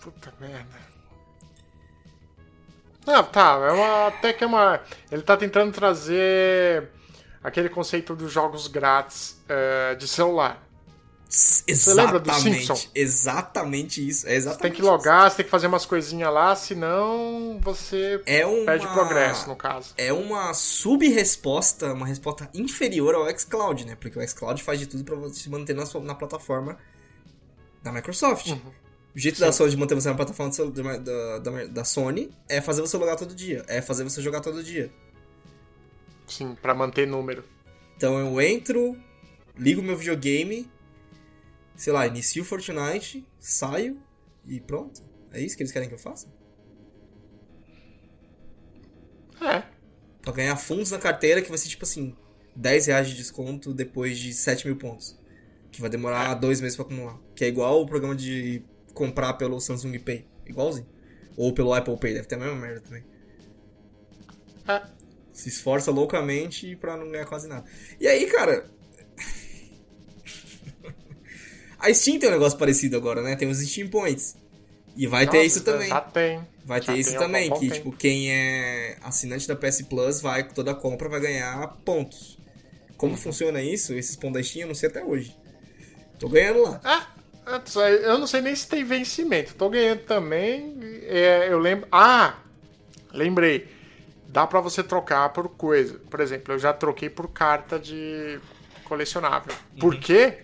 Puta 0.06 0.32
merda. 0.38 0.78
Ah, 3.06 3.22
tá. 3.24 3.58
É 3.68 3.72
uma, 3.72 4.06
até 4.06 4.32
que 4.32 4.44
é 4.44 4.46
uma. 4.46 4.80
Ele 5.10 5.22
tá 5.22 5.36
tentando 5.36 5.72
trazer 5.72 6.88
aquele 7.42 7.68
conceito 7.68 8.14
dos 8.14 8.30
jogos 8.32 8.68
grátis 8.68 9.40
eh, 9.48 9.96
de 9.96 10.06
celular. 10.06 10.62
Você 11.28 11.92
lembra 11.92 12.20
do 12.20 12.30
Exatamente, 12.30 12.66
Simpson? 12.66 12.88
exatamente 12.94 14.08
isso. 14.08 14.26
É 14.26 14.30
Você 14.30 14.36
exatamente 14.36 14.62
tem 14.62 14.72
que 14.72 14.80
isso. 14.80 14.88
logar, 14.90 15.28
você 15.28 15.38
tem 15.38 15.44
que 15.44 15.50
fazer 15.50 15.66
umas 15.66 15.84
coisinhas 15.84 16.32
lá, 16.32 16.54
senão 16.54 17.58
você 17.60 18.22
É 18.26 18.46
uma... 18.46 18.64
perde 18.64 18.86
progresso, 18.86 19.48
no 19.48 19.56
caso. 19.56 19.92
É 19.98 20.12
uma 20.12 20.54
sub-resposta, 20.54 21.92
uma 21.92 22.06
resposta 22.06 22.48
inferior 22.54 23.16
ao 23.16 23.28
xCloud, 23.36 23.84
né? 23.86 23.96
Porque 23.96 24.16
o 24.16 24.26
xCloud 24.28 24.62
faz 24.62 24.78
de 24.78 24.86
tudo 24.86 25.02
pra 25.02 25.16
você 25.16 25.34
se 25.40 25.50
manter 25.50 25.74
na, 25.74 25.84
sua, 25.84 26.00
na 26.00 26.14
plataforma 26.14 26.78
da 27.82 27.90
Microsoft. 27.90 28.46
Uhum. 28.46 28.72
O 29.16 29.18
jeito 29.18 29.40
da 29.40 29.50
Sony 29.50 29.70
de 29.70 29.76
manter 29.78 29.94
você 29.94 30.08
na 30.10 30.14
plataforma 30.14 30.52
seu- 30.52 30.70
da, 30.70 30.98
da, 31.38 31.64
da- 31.68 31.84
Sony 31.84 32.30
é 32.48 32.60
fazer 32.60 32.82
você 32.82 32.98
logar 32.98 33.16
todo 33.16 33.34
dia. 33.34 33.64
É 33.66 33.80
fazer 33.80 34.04
você 34.04 34.20
jogar 34.20 34.40
todo 34.42 34.62
dia. 34.62 34.92
Sim, 36.26 36.54
pra 36.60 36.74
manter 36.74 37.06
número. 37.06 37.42
Então 37.96 38.18
eu 38.18 38.38
entro, 38.42 38.94
ligo 39.56 39.80
meu 39.82 39.96
videogame, 39.96 40.70
sei 41.74 41.94
lá, 41.94 42.06
inicio 42.06 42.42
o 42.42 42.44
Fortnite, 42.44 43.26
saio 43.40 43.98
e 44.44 44.60
pronto. 44.60 45.02
É 45.32 45.40
isso 45.40 45.56
que 45.56 45.62
eles 45.62 45.72
querem 45.72 45.88
que 45.88 45.94
eu 45.94 45.98
faça? 45.98 46.28
É. 49.40 49.62
Pra 50.20 50.32
ganhar 50.32 50.56
fundos 50.56 50.90
na 50.90 50.98
carteira 50.98 51.40
que 51.40 51.48
vai 51.48 51.56
ser 51.58 51.68
tipo 51.68 51.84
assim, 51.84 52.14
10 52.54 52.86
reais 52.86 53.08
de 53.08 53.14
desconto 53.16 53.72
depois 53.72 54.18
de 54.18 54.32
7 54.34 54.66
mil 54.66 54.76
pontos. 54.76 55.18
Que 55.70 55.80
vai 55.80 55.88
demorar 55.90 56.34
dois 56.34 56.60
meses 56.60 56.76
pra 56.76 56.84
acumular. 56.84 57.18
Que 57.34 57.44
é 57.44 57.48
igual 57.48 57.80
o 57.80 57.86
programa 57.86 58.14
de 58.14 58.62
comprar 58.96 59.34
pelo 59.34 59.60
Samsung 59.60 59.98
Pay. 59.98 60.26
Igualzinho. 60.46 60.86
Ou 61.36 61.52
pelo 61.52 61.74
Apple 61.74 61.96
Pay, 61.98 62.14
deve 62.14 62.26
ter 62.26 62.36
a 62.36 62.38
mesma 62.38 62.56
merda 62.56 62.80
também. 62.80 63.04
É. 64.66 64.82
Se 65.32 65.50
esforça 65.50 65.90
loucamente 65.90 66.74
pra 66.76 66.96
não 66.96 67.10
ganhar 67.10 67.26
quase 67.26 67.46
nada. 67.46 67.64
E 68.00 68.08
aí, 68.08 68.26
cara. 68.26 68.64
A 71.78 71.92
Steam 71.92 72.18
tem 72.18 72.30
um 72.30 72.32
negócio 72.32 72.58
parecido 72.58 72.96
agora, 72.96 73.22
né? 73.22 73.36
Tem 73.36 73.46
os 73.48 73.58
Steam 73.58 73.88
Points. 73.88 74.34
E 74.96 75.06
vai 75.06 75.26
ter 75.26 75.36
Nossa, 75.36 75.46
isso 75.46 75.60
também. 75.62 75.88
Já 75.88 76.00
tem. 76.00 76.40
Vai 76.64 76.80
Já 76.80 76.86
ter 76.92 76.98
isso 76.98 77.18
também, 77.18 77.52
que 77.52 77.70
tipo, 77.70 77.92
quem 77.92 78.32
é 78.32 78.96
assinante 79.02 79.46
da 79.46 79.54
PS 79.54 79.82
Plus 79.82 80.20
vai, 80.22 80.48
toda 80.48 80.74
compra 80.74 81.08
vai 81.08 81.20
ganhar 81.20 81.68
pontos. 81.84 82.38
Como 82.96 83.12
Uhum. 83.12 83.18
funciona 83.18 83.62
isso? 83.62 83.92
Esses 83.92 84.16
pontos 84.16 84.40
da 84.40 84.42
Steam 84.42 84.62
eu 84.62 84.68
não 84.68 84.74
sei 84.74 84.88
até 84.88 85.04
hoje. 85.04 85.36
Tô 86.18 86.30
ganhando 86.30 86.62
lá. 86.62 86.80
Ah, 86.82 87.14
eu 88.02 88.18
não 88.18 88.26
sei 88.26 88.40
nem 88.40 88.54
se 88.54 88.66
tem 88.68 88.84
vencimento. 88.84 89.54
Tô 89.54 89.68
ganhando 89.70 90.00
também. 90.02 90.76
é, 91.02 91.48
eu 91.50 91.58
lembro. 91.58 91.86
Ah! 91.92 92.38
Lembrei. 93.12 93.68
Dá 94.28 94.46
pra 94.46 94.60
você 94.60 94.82
trocar 94.82 95.28
por 95.30 95.48
coisa. 95.48 95.98
Por 96.10 96.20
exemplo, 96.20 96.52
eu 96.54 96.58
já 96.58 96.72
troquei 96.72 97.08
por 97.08 97.28
carta 97.28 97.78
de 97.78 98.40
colecionável. 98.84 99.54
Uhum. 99.72 99.78
Por 99.78 99.96
quê? 99.98 100.40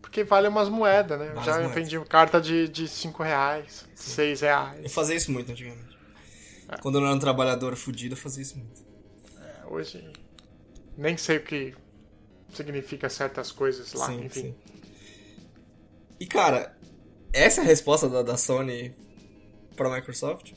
Porque 0.00 0.22
vale 0.24 0.48
umas 0.48 0.68
moedas, 0.68 1.18
né? 1.18 1.28
Eu 1.28 1.34
Várias 1.36 1.46
já 1.46 1.54
moedas. 1.62 1.74
vendi 1.74 2.00
carta 2.08 2.40
de 2.40 2.66
5 2.66 2.72
de 2.72 2.88
cinco 2.88 3.22
reais, 3.22 3.86
6 3.94 4.42
Eu 4.42 4.48
reais. 4.48 4.92
fazia 4.92 5.16
isso 5.16 5.30
muito 5.32 5.50
antigamente. 5.52 5.96
É. 6.68 6.76
Quando 6.78 6.96
eu 6.96 7.00
não 7.00 7.08
era 7.08 7.16
um 7.16 7.20
trabalhador 7.20 7.76
fudido, 7.76 8.14
eu 8.14 8.18
fazia 8.18 8.42
isso 8.42 8.56
muito. 8.58 8.84
Hoje 9.68 10.12
nem 10.96 11.16
sei 11.16 11.38
o 11.38 11.42
que 11.42 11.74
significa 12.52 13.08
certas 13.08 13.52
coisas 13.52 13.92
lá, 13.94 14.06
sim, 14.06 14.24
enfim. 14.24 14.40
sim. 14.42 14.54
E 16.20 16.26
cara, 16.26 16.76
essa 17.32 17.62
é 17.62 17.64
a 17.64 17.66
resposta 17.66 18.08
da, 18.08 18.22
da 18.22 18.36
Sony 18.36 18.94
pra 19.74 19.88
Microsoft? 19.90 20.52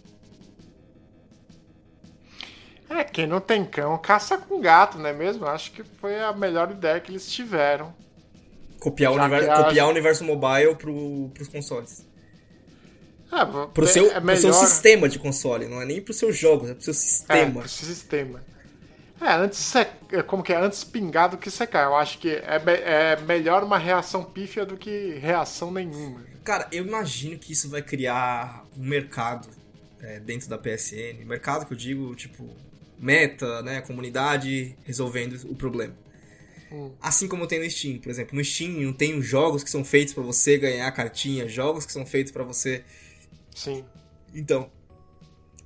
É, 2.89 3.03
quem 3.03 3.26
não 3.26 3.39
tem 3.41 3.66
cão 3.66 3.97
caça 3.97 4.38
com 4.38 4.59
gato, 4.59 4.97
não 4.99 5.07
é 5.07 5.14
mesmo? 5.14 5.45
Acho 5.45 5.72
que 5.72 5.84
foi 5.84 6.20
a 6.20 6.32
melhor 6.34 6.70
ideia 6.70 6.99
que 6.99 7.11
eles 7.11 7.32
tiveram. 7.32 7.93
Copiar, 8.80 9.11
o 9.14 9.16
universo, 9.16 9.49
a- 9.51 9.64
copiar 9.64 9.88
o 9.88 9.89
universo 9.89 10.24
mobile 10.26 10.76
pro, 10.76 11.32
pros 11.34 11.47
consoles. 11.47 12.05
É, 13.32 13.45
Pro, 13.74 13.86
é- 13.86 13.88
seu, 13.88 14.05
é 14.11 14.20
pro 14.20 14.38
seu 14.38 14.49
melhor- 14.51 14.53
sistema 14.68 15.09
de 15.09 15.18
console, 15.18 15.68
não 15.68 15.82
é 15.82 15.86
nem 15.86 15.99
pro 16.01 16.14
seus 16.14 16.38
jogos, 16.38 16.70
é 16.70 16.74
pro 16.76 16.84
seu 16.84 16.91
É, 16.91 16.95
sistema. 16.95 17.59
pro 17.61 17.70
sistema. 17.70 18.43
É, 19.24 19.34
antes 19.36 19.59
se- 19.59 19.88
é, 20.11 20.21
como 20.24 20.43
que 20.43 20.51
é? 20.51 20.57
Antes 20.57 20.84
pingar 20.84 21.30
do 21.30 21.38
que 21.38 21.49
secar. 21.49 21.86
Eu 21.86 21.95
acho 21.95 22.17
que 22.19 22.30
é, 22.30 22.59
me- 22.59 22.71
é 22.74 23.15
melhor 23.21 23.63
uma 23.63 23.78
reação 23.78 24.24
pífia 24.24 24.65
do 24.65 24.76
que 24.78 25.13
reação 25.21 25.71
nenhuma. 25.71 26.21
Cara, 26.43 26.67
eu 26.71 26.86
imagino 26.86 27.38
que 27.39 27.53
isso 27.53 27.69
vai 27.69 27.82
criar 27.82 28.65
um 28.78 28.84
mercado 28.86 29.47
é, 30.01 30.19
dentro 30.19 30.49
da 30.49 30.57
PSN. 30.57 31.24
Mercado 31.26 31.65
que 31.65 31.71
eu 31.74 31.78
digo, 31.78 32.13
tipo, 32.15 32.49
meta, 32.99 33.61
né? 33.61 33.80
Comunidade 33.82 34.76
resolvendo 34.84 35.34
o 35.49 35.55
problema. 35.55 35.95
Assim 36.99 37.28
como 37.28 37.45
tem 37.45 37.59
no 37.63 37.69
Steam, 37.69 37.99
por 37.99 38.09
exemplo. 38.09 38.36
No 38.36 38.43
Steam 38.43 38.71
não 38.82 38.91
tem 38.93 39.15
os 39.17 39.26
jogos 39.28 39.63
que 39.63 39.69
são 39.69 39.86
feitos 39.86 40.11
pra 40.13 40.24
você 40.24 40.57
ganhar 40.57 40.91
cartinha, 40.91 41.47
jogos 41.47 41.86
que 41.86 41.91
são 41.91 42.03
feitos 42.03 42.32
pra 42.34 42.43
você. 42.43 42.84
Sim. 43.55 43.86
Então, 44.34 44.71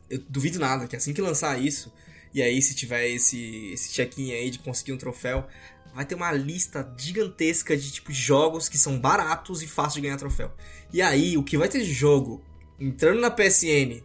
eu 0.09 0.19
duvido 0.27 0.59
nada 0.59 0.85
que 0.85 0.97
assim 0.97 1.13
que 1.13 1.21
lançar 1.21 1.59
isso, 1.61 1.93
e 2.37 2.41
aí 2.43 2.61
se 2.61 2.75
tiver 2.75 3.07
esse, 3.07 3.71
esse 3.73 3.91
check-in 3.91 4.31
aí 4.31 4.51
de 4.51 4.59
conseguir 4.59 4.93
um 4.93 4.97
troféu, 4.97 5.47
vai 5.91 6.05
ter 6.05 6.13
uma 6.13 6.31
lista 6.31 6.87
gigantesca 6.95 7.75
de 7.75 7.91
tipo 7.91 8.13
jogos 8.13 8.69
que 8.69 8.77
são 8.77 8.99
baratos 8.99 9.63
e 9.63 9.67
fáceis 9.67 9.95
de 9.95 10.01
ganhar 10.01 10.17
troféu. 10.17 10.51
E 10.93 11.01
aí, 11.01 11.35
o 11.35 11.43
que 11.43 11.57
vai 11.57 11.67
ter 11.67 11.79
de 11.79 11.91
jogo 11.91 12.43
entrando 12.79 13.19
na 13.19 13.31
PSN, 13.31 14.03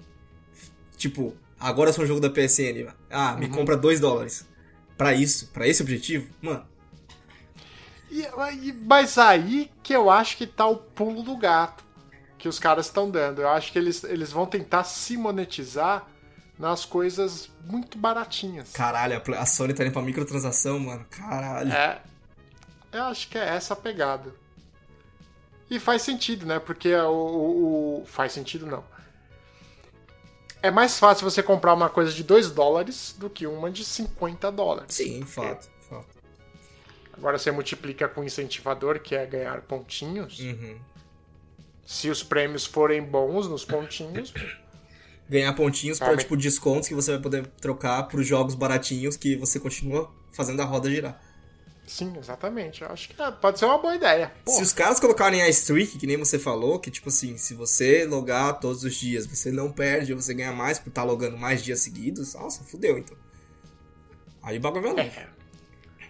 tipo, 0.97 1.37
agora 1.61 1.91
eu 1.91 1.95
sou 1.95 2.05
um 2.05 2.07
jogo 2.07 2.21
da 2.21 2.31
PSN, 2.31 2.91
ah, 3.11 3.37
me 3.37 3.49
compra 3.49 3.77
2 3.77 4.01
dólares. 4.01 4.47
Pra 4.97 5.13
isso, 5.13 5.49
pra 5.49 5.69
esse 5.69 5.83
objetivo, 5.83 6.31
mano, 6.41 6.67
e- 8.11 8.73
mas 8.73 9.19
aí 9.19 9.71
que 9.83 9.93
eu 9.95 10.09
acho 10.09 10.39
que 10.39 10.47
tá 10.47 10.67
o 10.67 10.77
pulo 10.77 11.23
do 11.23 11.37
gato 11.37 11.85
que 12.39 12.49
os 12.49 12.59
caras 12.59 12.87
estão 12.87 13.11
dando. 13.11 13.43
Eu 13.43 13.49
acho 13.49 13.71
que 13.73 13.79
eles, 13.79 14.03
eles 14.05 14.33
vão 14.33 14.47
tentar 14.47 14.85
se 14.85 15.17
monetizar 15.19 16.07
nas 16.59 16.85
coisas 16.85 17.49
muito 17.65 17.99
baratinhas. 17.99 18.71
caralho, 18.73 19.21
a 19.39 19.47
Sony 19.47 19.75
tá 19.75 19.85
indo 19.85 19.93
pra 19.93 20.03
microtransação, 20.03 20.79
mano, 20.79 21.05
caralho. 21.11 21.73
É. 21.73 22.01
Eu 22.93 23.05
acho 23.05 23.29
que 23.29 23.39
é 23.39 23.49
essa 23.49 23.73
a 23.75 23.77
pegada. 23.77 24.33
E 25.71 25.81
faz 25.81 26.03
sentido, 26.03 26.45
né? 26.45 26.59
Porque 26.59 26.95
o, 26.95 27.09
o- 27.11 28.03
o- 28.03 28.07
Faz 28.07 28.33
sentido 28.33 28.67
não. 28.67 28.85
É 30.63 30.71
mais 30.71 30.99
fácil 30.99 31.29
você 31.29 31.43
comprar 31.43 31.73
uma 31.75 31.89
coisa 31.89 32.13
de 32.13 32.23
2 32.23 32.51
dólares 32.51 33.15
do 33.19 33.29
que 33.31 33.47
uma 33.47 33.71
de 33.71 33.85
50 33.85 34.53
dólares. 34.53 34.95
Sim, 34.95 35.25
fato, 35.25 35.69
fato. 35.89 36.07
Agora 37.15 37.39
você 37.39 37.51
multiplica 37.51 38.07
com 38.09 38.21
o 38.21 38.25
incentivador, 38.25 39.01
que 39.01 39.15
é 39.15 39.25
ganhar 39.27 39.61
pontinhos. 39.63 40.39
Uhum. 40.39 40.79
Se 41.87 42.09
os 42.11 42.23
prêmios 42.23 42.65
forem 42.65 43.03
bons 43.03 43.49
nos 43.49 43.65
pontinhos, 43.65 44.33
ganhar 45.33 45.53
pontinhos 45.55 45.99
pra, 45.99 46.07
Realmente. 46.09 46.25
tipo, 46.25 46.37
descontos 46.37 46.89
que 46.89 46.95
você 46.95 47.13
vai 47.13 47.21
poder 47.21 47.47
trocar 47.61 48.05
pros 48.05 48.27
jogos 48.27 48.55
baratinhos 48.55 49.17
que 49.17 49.35
você 49.37 49.59
continua 49.59 50.09
fazendo 50.33 50.61
a 50.63 50.65
roda 50.65 50.89
girar. 50.91 51.21
sim, 51.87 52.13
exatamente. 52.17 52.83
Eu 52.83 52.89
acho 52.89 53.09
que 53.09 53.21
é, 53.21 53.31
pode 53.31 53.59
ser 53.59 53.65
uma 53.67 53.79
boa 53.79 53.95
ideia. 53.95 54.33
Pô, 54.45 54.53
Se 54.53 54.63
os 54.63 54.73
caras 54.73 55.01
colocarem 55.01 55.43
a 55.43 55.49
streak, 55.49 55.99
que 55.99 56.07
nem 56.07 56.17
você 56.17 56.39
falou, 56.39 56.79
que 56.79 56.91
tipo 56.91 57.09
assim, 57.09 57.37
se 57.37 57.53
você 57.55 58.05
logar 58.07 58.61
todos 58.61 58.85
os 58.85 58.95
dias, 58.95 59.27
você 59.27 59.51
não 59.51 59.71
perde, 59.73 60.15
você 60.15 60.33
ganha 60.33 60.53
mais 60.53 60.79
por 60.79 60.89
estar 60.91 61.03
logando 61.03 61.37
mais 61.37 61.63
dias 61.63 61.81
seguidos, 61.81 62.35
nossa, 62.35 62.63
fudeu 62.65 62.97
então. 62.99 63.17
Aí 64.43 64.57
o 64.59 64.61
bagulho 64.61 64.83
vai 64.95 65.05
longe. 65.05 65.19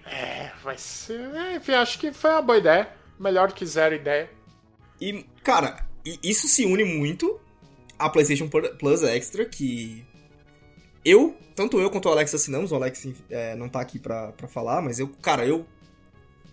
É, 0.05 0.51
vai 0.63 0.77
ser. 0.79 1.21
é, 1.35 1.57
enfim, 1.57 1.73
acho 1.73 1.99
que 1.99 2.13
foi 2.13 2.31
uma 2.31 2.43
boa 2.43 2.59
ideia. 2.59 2.89
Melhor 3.19 3.53
que 3.53 3.65
zero 3.65 3.95
ideia. 3.95 4.29
E, 5.01 5.25
cara, 5.43 5.87
isso 6.23 6.49
se 6.49 6.65
une 6.65 6.85
muito 6.85 7.41
à 7.99 8.09
PlayStation 8.09 8.49
Plus 8.49 9.03
Extra, 9.03 9.45
que 9.45 10.05
eu, 11.05 11.37
tanto 11.55 11.81
eu 11.81 11.91
quanto 11.91 12.09
o 12.09 12.13
Alex 12.13 12.35
assinamos, 12.35 12.73
o 12.73 12.77
Alex 12.77 13.09
é, 13.31 13.55
não 13.57 13.69
tá 13.69 13.81
aqui 13.81 13.99
pra, 13.99 14.33
pra 14.33 14.49
falar, 14.49 14.81
mas 14.83 14.99
eu, 14.99 15.09
cara, 15.21 15.45
eu 15.47 15.67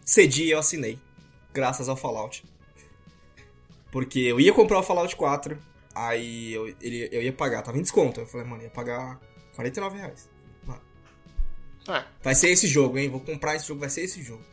cedi 0.04 0.46
e 0.46 0.52
eu 0.52 0.60
assinei, 0.60 1.00
graças 1.54 1.90
ao 1.90 1.96
Fallout. 1.96 2.44
Porque 3.92 4.20
eu 4.20 4.40
ia 4.40 4.54
comprar 4.54 4.80
o 4.80 4.84
Fallout 4.84 5.16
4, 5.16 5.58
aí 5.96 6.54
eu, 6.54 6.68
ele, 6.82 7.10
eu 7.12 7.22
ia 7.22 7.34
pagar, 7.34 7.62
tava 7.62 7.78
em 7.78 7.82
desconto, 7.82 8.20
eu 8.20 8.26
falei, 8.26 8.46
mano, 8.46 8.64
ia 8.64 8.70
pagar 8.70 9.20
49 9.56 9.98
reais. 9.98 10.30
É, 11.88 12.04
Vai 12.22 12.36
ser 12.36 12.50
esse 12.50 12.68
jogo, 12.68 12.98
hein? 12.98 13.10
Vou 13.10 13.20
comprar 13.20 13.56
esse 13.56 13.68
jogo, 13.68 13.80
vai 13.80 13.90
ser 13.90 14.02
esse 14.02 14.22
jogo. 14.22 14.44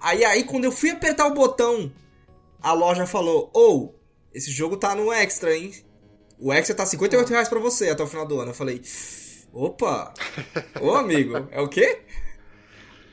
Aí, 0.00 0.24
aí 0.24 0.44
quando 0.44 0.64
eu 0.64 0.72
fui 0.72 0.90
apertar 0.90 1.26
o 1.26 1.34
botão, 1.34 1.92
a 2.60 2.72
loja 2.72 3.06
falou: 3.06 3.50
Ou, 3.54 3.98
esse 4.34 4.50
jogo 4.50 4.76
tá 4.76 4.94
no 4.94 5.12
extra, 5.12 5.56
hein? 5.56 5.72
O 6.42 6.52
extra 6.52 6.74
tá 6.74 6.84
58 6.84 7.28
reais 7.28 7.48
pra 7.48 7.60
você 7.60 7.88
até 7.88 8.02
o 8.02 8.06
final 8.06 8.26
do 8.26 8.40
ano. 8.40 8.50
Eu 8.50 8.54
falei: 8.54 8.82
Opa! 9.52 10.12
Ô 10.80 10.90
amigo, 10.96 11.46
é 11.52 11.60
o 11.60 11.68
quê? 11.68 12.00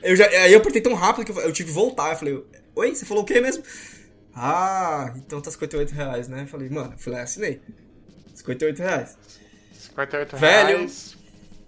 Eu 0.02 0.16
já, 0.16 0.26
aí 0.26 0.52
eu 0.52 0.58
apertei 0.58 0.82
tão 0.82 0.94
rápido 0.94 1.26
que 1.26 1.30
eu, 1.30 1.40
eu 1.42 1.52
tive 1.52 1.68
que 1.68 1.74
voltar. 1.74 2.10
Eu 2.10 2.16
falei: 2.16 2.44
Oi, 2.74 2.92
você 2.92 3.06
falou 3.06 3.22
o 3.22 3.26
quê 3.26 3.40
mesmo? 3.40 3.62
Ah, 4.34 5.14
então 5.14 5.40
tá 5.40 5.48
58 5.48 5.92
reais, 5.92 6.26
né? 6.26 6.42
Eu 6.42 6.48
falei: 6.48 6.68
Mano, 6.68 6.92
eu 6.94 6.98
falei: 6.98 7.20
assinei. 7.20 7.62
58 8.34 8.78
reais. 8.80 9.16
58 9.74 10.36
Velho. 10.36 10.78
reais 10.78 11.16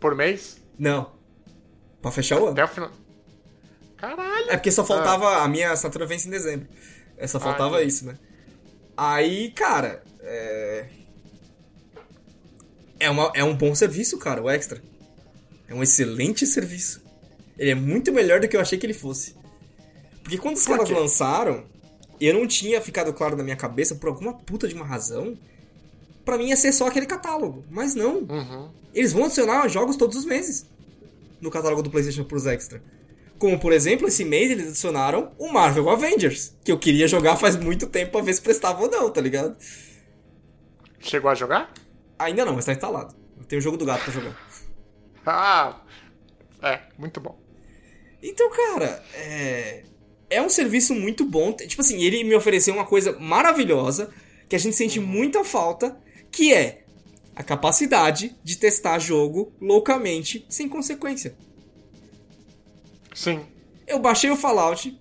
por 0.01 0.17
mês. 0.17 0.61
Não. 0.77 1.13
Pra 2.01 2.11
fechar 2.11 2.41
o 2.41 2.47
ano. 2.47 2.53
Até 2.53 2.65
o 2.65 2.69
final. 2.69 2.91
Caralho! 3.97 4.51
É 4.51 4.57
porque 4.57 4.73
só 4.73 4.85
faltava. 4.85 5.45
A 5.45 5.49
minha 5.49 5.71
assinatura 5.71 6.07
vence 6.07 6.27
em 6.27 6.31
dezembro. 6.33 6.67
É, 7.17 7.25
só 7.29 7.39
faltava 7.39 7.77
entendi. 7.77 7.89
isso, 7.89 8.05
né? 8.05 8.19
Aí, 8.97 9.53
cara. 9.53 10.03
É. 10.23 11.02
É, 13.03 13.11
uma, 13.11 13.33
é 13.35 13.43
um 13.43 13.53
bom 13.53 13.75
serviço, 13.75 14.17
cara, 14.17 14.41
o 14.41 14.49
Extra. 14.49 14.81
É 15.69 15.75
um 15.75 15.83
excelente 15.83 16.47
serviço. 16.47 17.03
Ele 17.59 17.71
é 17.71 17.75
muito 17.75 18.13
melhor 18.13 18.39
do 18.39 18.47
que 18.47 18.57
eu 18.57 18.61
achei 18.61 18.79
que 18.79 18.87
ele 18.87 18.95
fosse. 18.95 19.35
Porque 20.23 20.39
quando 20.39 20.55
os 20.55 20.65
caras 20.65 20.89
lançaram, 20.89 21.65
eu 22.21 22.33
não 22.33 22.47
tinha 22.47 22.81
ficado 22.81 23.13
claro 23.13 23.37
na 23.37 23.43
minha 23.43 23.57
cabeça, 23.57 23.97
por 23.97 24.09
alguma 24.09 24.35
puta 24.35 24.69
de 24.69 24.75
uma 24.75 24.87
razão, 24.87 25.37
pra 26.25 26.39
mim 26.39 26.51
ia 26.51 26.57
ser 26.57 26.71
só 26.71 26.87
aquele 26.87 27.07
catálogo. 27.07 27.65
Mas 27.69 27.97
não. 27.97 28.19
Uhum. 28.19 28.71
Eles 28.95 29.13
vão 29.13 29.25
adicionar 29.25 29.67
jogos 29.67 29.97
todos 29.97 30.17
os 30.17 30.25
meses 30.25 30.65
no 31.41 31.51
catálogo 31.51 31.83
do 31.83 31.91
PlayStation 31.91 32.23
Plus 32.23 32.47
Extra. 32.47 32.81
Como, 33.37 33.59
por 33.59 33.73
exemplo, 33.73 34.07
esse 34.07 34.25
mês 34.25 34.49
eles 34.49 34.69
adicionaram 34.69 35.33
o 35.37 35.53
Marvel 35.53 35.91
Avengers, 35.91 36.55
que 36.63 36.71
eu 36.71 36.79
queria 36.79 37.09
jogar 37.09 37.37
faz 37.37 37.57
muito 37.57 37.89
tempo 37.89 38.13
pra 38.13 38.21
ver 38.21 38.33
se 38.33 38.41
prestava 38.41 38.81
ou 38.81 38.89
não, 38.89 39.11
tá 39.11 39.21
ligado? 39.21 39.57
Chegou 41.01 41.29
a 41.29 41.35
jogar? 41.35 41.73
Ainda 42.19 42.45
não, 42.45 42.55
mas 42.55 42.65
tá 42.65 42.73
instalado. 42.73 43.15
Eu 43.39 43.45
tenho 43.45 43.61
o 43.61 43.63
jogo 43.63 43.77
do 43.77 43.85
gato 43.85 44.05
pra 44.05 44.13
jogar. 44.13 44.37
Ah! 45.25 45.81
É, 46.61 46.81
muito 46.99 47.21
bom. 47.21 47.39
Então, 48.21 48.51
cara, 48.51 49.05
é. 49.15 49.85
É 50.29 50.43
um 50.43 50.49
serviço 50.49 50.95
muito 50.95 51.25
bom. 51.25 51.53
Tipo 51.53 51.83
assim, 51.83 52.03
ele 52.03 52.25
me 52.25 52.35
ofereceu 52.35 52.75
uma 52.75 52.87
coisa 52.87 53.17
maravilhosa 53.21 54.13
que 54.49 54.57
a 54.57 54.59
gente 54.59 54.75
sente 54.75 54.99
muita 54.99 55.45
falta, 55.45 55.97
que 56.31 56.53
é 56.53 56.85
a 57.37 57.43
capacidade 57.43 58.37
de 58.43 58.57
testar 58.57 58.99
jogo 58.99 59.53
loucamente 59.61 60.45
sem 60.49 60.69
consequência. 60.69 61.37
Sim. 63.15 63.45
Eu 63.87 63.99
baixei 63.99 64.31
o 64.31 64.37
Fallout, 64.37 64.99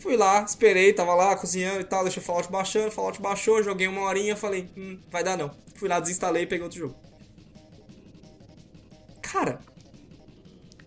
Fui 0.00 0.16
lá, 0.16 0.42
esperei, 0.42 0.92
tava 0.92 1.14
lá 1.14 1.36
cozinhando 1.36 1.80
e 1.80 1.84
tal, 1.84 2.02
deixei 2.02 2.22
o 2.22 2.24
Fallout 2.26 2.50
baixando, 2.50 2.88
o 2.88 2.90
Fallout 2.90 3.20
baixou, 3.20 3.62
joguei 3.62 3.86
uma 3.86 4.02
horinha, 4.02 4.34
falei, 4.34 4.68
hum, 4.76 4.98
vai 5.10 5.22
dar 5.22 5.36
não. 5.36 5.50
Fui 5.76 5.88
lá, 5.88 6.00
desinstalei 6.00 6.42
e 6.44 6.46
peguei 6.46 6.64
outro 6.64 6.78
jogo. 6.78 6.94
Cara, 9.22 9.60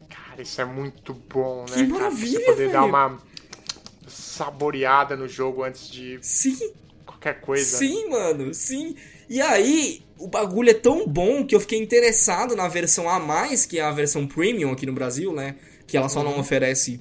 Cara, 0.10 0.42
isso 0.42 0.60
é 0.60 0.66
muito 0.66 1.14
bom, 1.14 1.66
né? 1.70 1.76
Que 1.76 1.84
maravilha, 1.84 2.40
Você 2.40 2.46
poder 2.46 2.72
dar 2.72 2.82
velho. 2.82 2.90
uma 2.90 3.20
saboreada 4.08 5.16
no 5.16 5.28
jogo 5.28 5.64
antes 5.64 5.88
de 5.90 6.18
sim, 6.22 6.72
qualquer 7.06 7.40
coisa. 7.40 7.78
sim, 7.78 8.10
mano, 8.10 8.54
sim. 8.54 8.96
E 9.30 9.40
aí, 9.40 10.04
o 10.18 10.28
bagulho 10.28 10.72
é 10.72 10.74
tão 10.74 11.08
bom 11.08 11.46
que 11.46 11.56
eu 11.56 11.60
fiquei 11.60 11.80
interessado 11.80 12.56
na 12.56 12.68
versão 12.68 13.08
a 13.08 13.20
mais, 13.20 13.66
que 13.66 13.78
é 13.80 13.84
a 13.84 13.92
versão 13.92 14.28
premium 14.28 14.72
aqui 14.72 14.86
no 14.86 14.94
Brasil, 14.94 15.32
né? 15.34 15.56
Que 15.88 15.96
ela 15.98 16.10
só 16.10 16.24
não 16.24 16.40
oferece. 16.40 17.00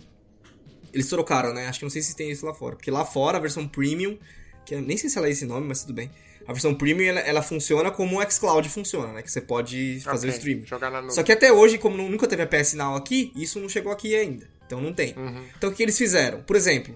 Eles 0.93 1.09
trocaram, 1.09 1.53
né? 1.55 1.67
Acho 1.69 1.79
que 1.79 1.85
não 1.85 1.91
sei 1.91 2.03
se 2.03 2.15
tem 2.15 2.31
isso 2.31 2.45
lá 2.45 2.53
fora. 2.55 2.77
Porque 2.77 2.91
lá 2.91 3.05
fora 3.05 3.39
a 3.39 3.41
versão 3.41 3.67
premium, 3.67 4.19
que 4.67 4.75
eu 4.75 4.83
nem 4.83 4.97
sei 4.97 5.09
se 5.09 5.17
ela 5.19 5.27
é 5.27 5.31
esse 5.31 5.47
nome, 5.47 5.67
mas 5.67 5.81
tudo 5.83 5.95
bem. 5.95 6.11
A 6.47 6.53
versão 6.53 6.75
premium 6.75 7.07
ela, 7.07 7.21
ela 7.21 7.41
funciona 7.43 7.91
como 7.91 8.21
o 8.21 8.31
xCloud 8.31 8.69
funciona, 8.69 9.13
né? 9.13 9.23
Que 9.23 9.31
você 9.31 9.41
pode 9.41 10.01
fazer 10.03 10.27
o 10.27 10.31
Ok, 10.31 10.39
stream. 10.39 10.67
Jogar 10.67 10.91
na 10.91 11.01
nuvem. 11.01 11.15
Só 11.15 11.23
que 11.23 11.31
até 11.33 11.53
hoje, 11.53 11.79
como 11.79 11.97
nu- 11.97 12.09
nunca 12.09 12.27
teve 12.27 12.43
a 12.43 12.47
PS 12.47 12.75
Now 12.75 12.97
aqui, 12.97 13.33
isso 13.37 13.61
não 13.61 13.69
chegou 13.69 13.93
aqui 13.93 14.15
ainda. 14.15 14.51
Então 14.67 14.81
não 14.81 14.93
tem. 14.93 15.15
Uhum. 15.17 15.45
Então 15.57 15.71
o 15.71 15.73
que 15.75 15.83
eles 15.83 15.97
fizeram? 15.97 16.43
Por 16.43 16.57
exemplo, 16.57 16.93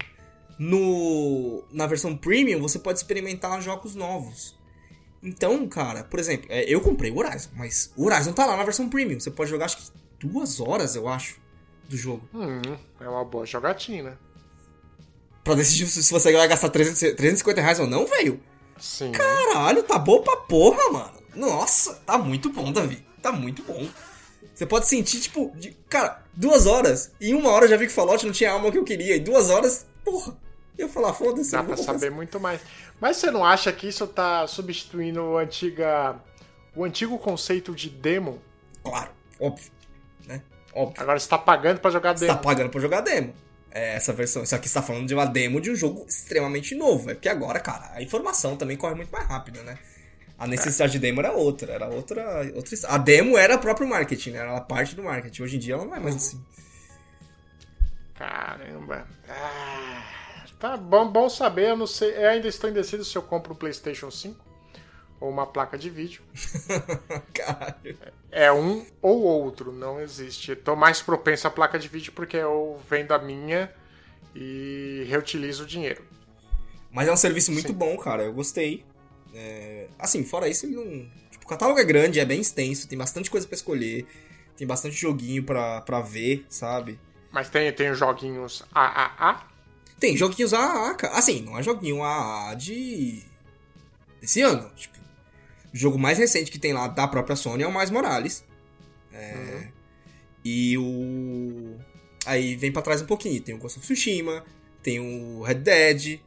no 0.59 1.63
na 1.71 1.85
versão 1.87 2.15
premium 2.15 2.59
você 2.59 2.77
pode 2.79 2.99
experimentar 2.99 3.61
jogos 3.61 3.95
novos. 3.95 4.55
Então, 5.23 5.67
cara, 5.67 6.03
por 6.03 6.19
exemplo, 6.19 6.45
é, 6.49 6.63
eu 6.71 6.79
comprei 6.81 7.09
o 7.11 7.17
Horizon, 7.17 7.49
mas 7.55 7.91
o 7.95 8.05
Horizon 8.05 8.33
tá 8.33 8.45
lá 8.45 8.55
na 8.55 8.63
versão 8.63 8.87
premium. 8.89 9.19
Você 9.19 9.31
pode 9.31 9.49
jogar 9.49 9.65
acho 9.65 9.77
que 9.77 9.83
duas 10.19 10.59
horas, 10.59 10.95
eu 10.95 11.07
acho, 11.07 11.39
do 11.87 11.97
jogo. 11.97 12.27
Hum, 12.33 12.61
é 12.99 13.07
uma 13.07 13.23
boa 13.25 13.45
jogatina. 13.45 14.17
Pra 15.43 15.55
decidir 15.55 15.87
se 15.87 16.11
você 16.11 16.31
vai 16.33 16.47
gastar 16.47 16.69
300, 16.69 16.99
350 17.15 17.61
reais 17.61 17.79
ou 17.79 17.87
não, 17.87 18.05
velho. 18.05 18.41
Sim. 18.79 19.11
Caralho, 19.11 19.81
tá 19.83 19.97
bom 19.97 20.21
pra 20.21 20.35
porra, 20.37 20.91
mano. 20.91 21.13
Nossa, 21.35 21.93
tá 22.05 22.17
muito 22.17 22.49
bom, 22.49 22.71
Davi. 22.71 23.05
Tá 23.21 23.31
muito 23.31 23.63
bom. 23.63 23.87
Você 24.53 24.65
pode 24.65 24.87
sentir, 24.87 25.19
tipo, 25.21 25.51
de- 25.55 25.71
cara, 25.87 26.23
duas 26.33 26.65
horas. 26.65 27.11
Em 27.21 27.33
uma 27.33 27.49
hora 27.51 27.65
eu 27.65 27.69
já 27.69 27.77
vi 27.77 27.87
que 27.87 27.93
Fallout 27.93 28.25
não 28.25 28.33
tinha 28.33 28.49
a 28.49 28.53
alma 28.53 28.71
que 28.71 28.77
eu 28.77 28.83
queria. 28.83 29.15
E 29.15 29.19
duas 29.19 29.49
horas, 29.49 29.85
porra. 30.03 30.35
Eu 30.77 30.89
falar, 30.89 31.13
foda-se. 31.13 31.51
Dá 31.51 31.59
eu 31.59 31.63
vou 31.63 31.73
pra 31.75 31.77
comprar 31.77 31.93
saber 31.93 32.11
muito 32.11 32.39
mais. 32.39 32.59
Mas 32.99 33.17
você 33.17 33.31
não 33.31 33.43
acha 33.45 33.71
que 33.71 33.87
isso 33.87 34.05
tá 34.07 34.45
substituindo 34.47 35.21
o, 35.23 35.37
antiga, 35.37 36.19
o 36.75 36.83
antigo 36.83 37.17
conceito 37.17 37.73
de 37.73 37.89
demo? 37.89 38.41
Claro, 38.83 39.11
óbvio. 39.39 39.71
Né? 40.27 40.41
Óbvio. 40.77 41.01
Agora 41.01 41.19
você 41.19 41.27
tá 41.27 41.39
pagando 41.39 41.79
pra 41.79 41.89
jogar 41.89 42.15
Você 42.15 42.27
demo. 42.27 42.37
tá 42.37 42.43
pagando 42.43 42.69
pra 42.69 42.79
jogar 42.79 43.01
demo. 43.01 43.33
É 43.71 43.95
essa 43.95 44.13
versão. 44.13 44.43
Isso 44.43 44.55
aqui 44.55 44.69
você 44.69 44.75
tá 44.75 44.81
falando 44.83 45.07
de 45.07 45.13
uma 45.15 45.25
demo 45.25 45.59
de 45.59 45.71
um 45.71 45.75
jogo 45.75 46.05
extremamente 46.07 46.75
novo. 46.75 47.09
É 47.09 47.15
porque 47.15 47.27
agora, 47.27 47.59
cara, 47.59 47.91
a 47.93 48.01
informação 48.01 48.55
também 48.55 48.77
corre 48.77 48.93
muito 48.93 49.11
mais 49.11 49.27
rápido, 49.27 49.63
né? 49.63 49.77
A 50.37 50.45
necessidade 50.45 50.91
de 50.91 50.99
demo 50.99 51.19
era 51.19 51.31
outra. 51.31 51.73
Era 51.73 51.87
outra. 51.87 52.51
outra 52.55 52.77
a 52.89 52.97
demo 52.99 53.35
era 53.37 53.55
o 53.55 53.59
próprio 53.59 53.87
marketing, 53.87 54.31
né? 54.31 54.39
Era 54.39 54.61
parte 54.61 54.95
do 54.95 55.01
marketing. 55.01 55.41
Hoje 55.41 55.55
em 55.55 55.59
dia 55.59 55.73
ela 55.73 55.85
não 55.85 55.95
é 55.95 55.99
mais 55.99 56.15
assim. 56.15 56.39
Caramba. 58.13 59.07
Ah, 59.27 60.03
tá 60.59 60.77
bom, 60.77 61.07
bom 61.11 61.27
saber. 61.27 61.69
Eu 61.69 61.77
não 61.77 61.87
sei. 61.87 62.11
Eu 62.15 62.29
ainda 62.29 62.47
estou 62.47 62.69
indeciso 62.69 63.03
se 63.03 63.17
eu 63.17 63.23
compro 63.23 63.53
um 63.53 63.55
PlayStation 63.55 64.11
5 64.11 64.46
ou 65.19 65.29
uma 65.29 65.45
placa 65.47 65.77
de 65.77 65.89
vídeo. 65.89 66.21
Caralho. 67.33 67.97
É 68.31 68.51
um 68.51 68.85
ou 69.01 69.21
outro, 69.21 69.71
não 69.71 69.99
existe. 69.99 70.55
Tô 70.55 70.75
mais 70.75 71.01
propenso 71.01 71.47
à 71.47 71.51
placa 71.51 71.79
de 71.79 71.87
vídeo 71.87 72.11
porque 72.13 72.37
eu 72.37 72.79
vendo 72.89 73.13
a 73.13 73.19
minha 73.19 73.73
e 74.35 75.05
reutilizo 75.07 75.63
o 75.63 75.67
dinheiro. 75.67 76.03
Mas 76.91 77.07
é 77.07 77.11
um 77.11 77.17
serviço 77.17 77.51
muito 77.51 77.69
Sim. 77.69 77.73
bom, 77.73 77.97
cara. 77.97 78.23
Eu 78.23 78.33
gostei. 78.33 78.85
É, 79.33 79.87
Assim, 79.99 80.23
fora 80.23 80.47
isso, 80.47 80.65
ele 80.65 80.75
não. 80.75 81.09
Tipo, 81.29 81.45
o 81.45 81.47
catálogo 81.47 81.79
é 81.79 81.83
grande, 81.83 82.19
é 82.19 82.25
bem 82.25 82.41
extenso, 82.41 82.87
tem 82.87 82.97
bastante 82.97 83.29
coisa 83.29 83.47
pra 83.47 83.55
escolher, 83.55 84.05
tem 84.55 84.65
bastante 84.65 84.95
joguinho 84.95 85.43
pra, 85.43 85.81
pra 85.81 86.01
ver, 86.01 86.45
sabe? 86.49 86.99
Mas 87.31 87.49
tem, 87.49 87.71
tem 87.71 87.89
os 87.91 87.97
joguinhos 87.99 88.63
AAA. 88.73 89.45
Tem 89.99 90.15
joguinhos 90.15 90.53
AAA, 90.53 90.93
cara. 90.95 91.13
Assim, 91.15 91.41
não 91.41 91.57
é 91.57 91.63
joguinho 91.63 92.03
AAA 92.03 92.55
de. 92.55 93.23
desse 94.21 94.41
ano. 94.41 94.71
Tipo, 94.75 94.96
o 95.73 95.77
jogo 95.77 95.97
mais 95.97 96.17
recente 96.17 96.51
que 96.51 96.59
tem 96.59 96.73
lá 96.73 96.87
da 96.87 97.07
própria 97.07 97.35
Sony 97.35 97.63
é 97.63 97.67
o 97.67 97.71
Mais 97.73 97.89
Morales. 97.89 98.43
É. 99.13 99.67
E 100.43 100.77
o. 100.77 101.77
Aí 102.25 102.55
vem 102.55 102.71
pra 102.71 102.81
trás 102.81 103.01
um 103.01 103.05
pouquinho. 103.05 103.41
Tem 103.41 103.55
o 103.55 103.57
Ghost 103.57 103.79
of 103.79 103.85
Tsushima, 103.87 104.43
tem 104.83 104.99
o 104.99 105.41
Red 105.43 105.55
Dead, 105.55 106.19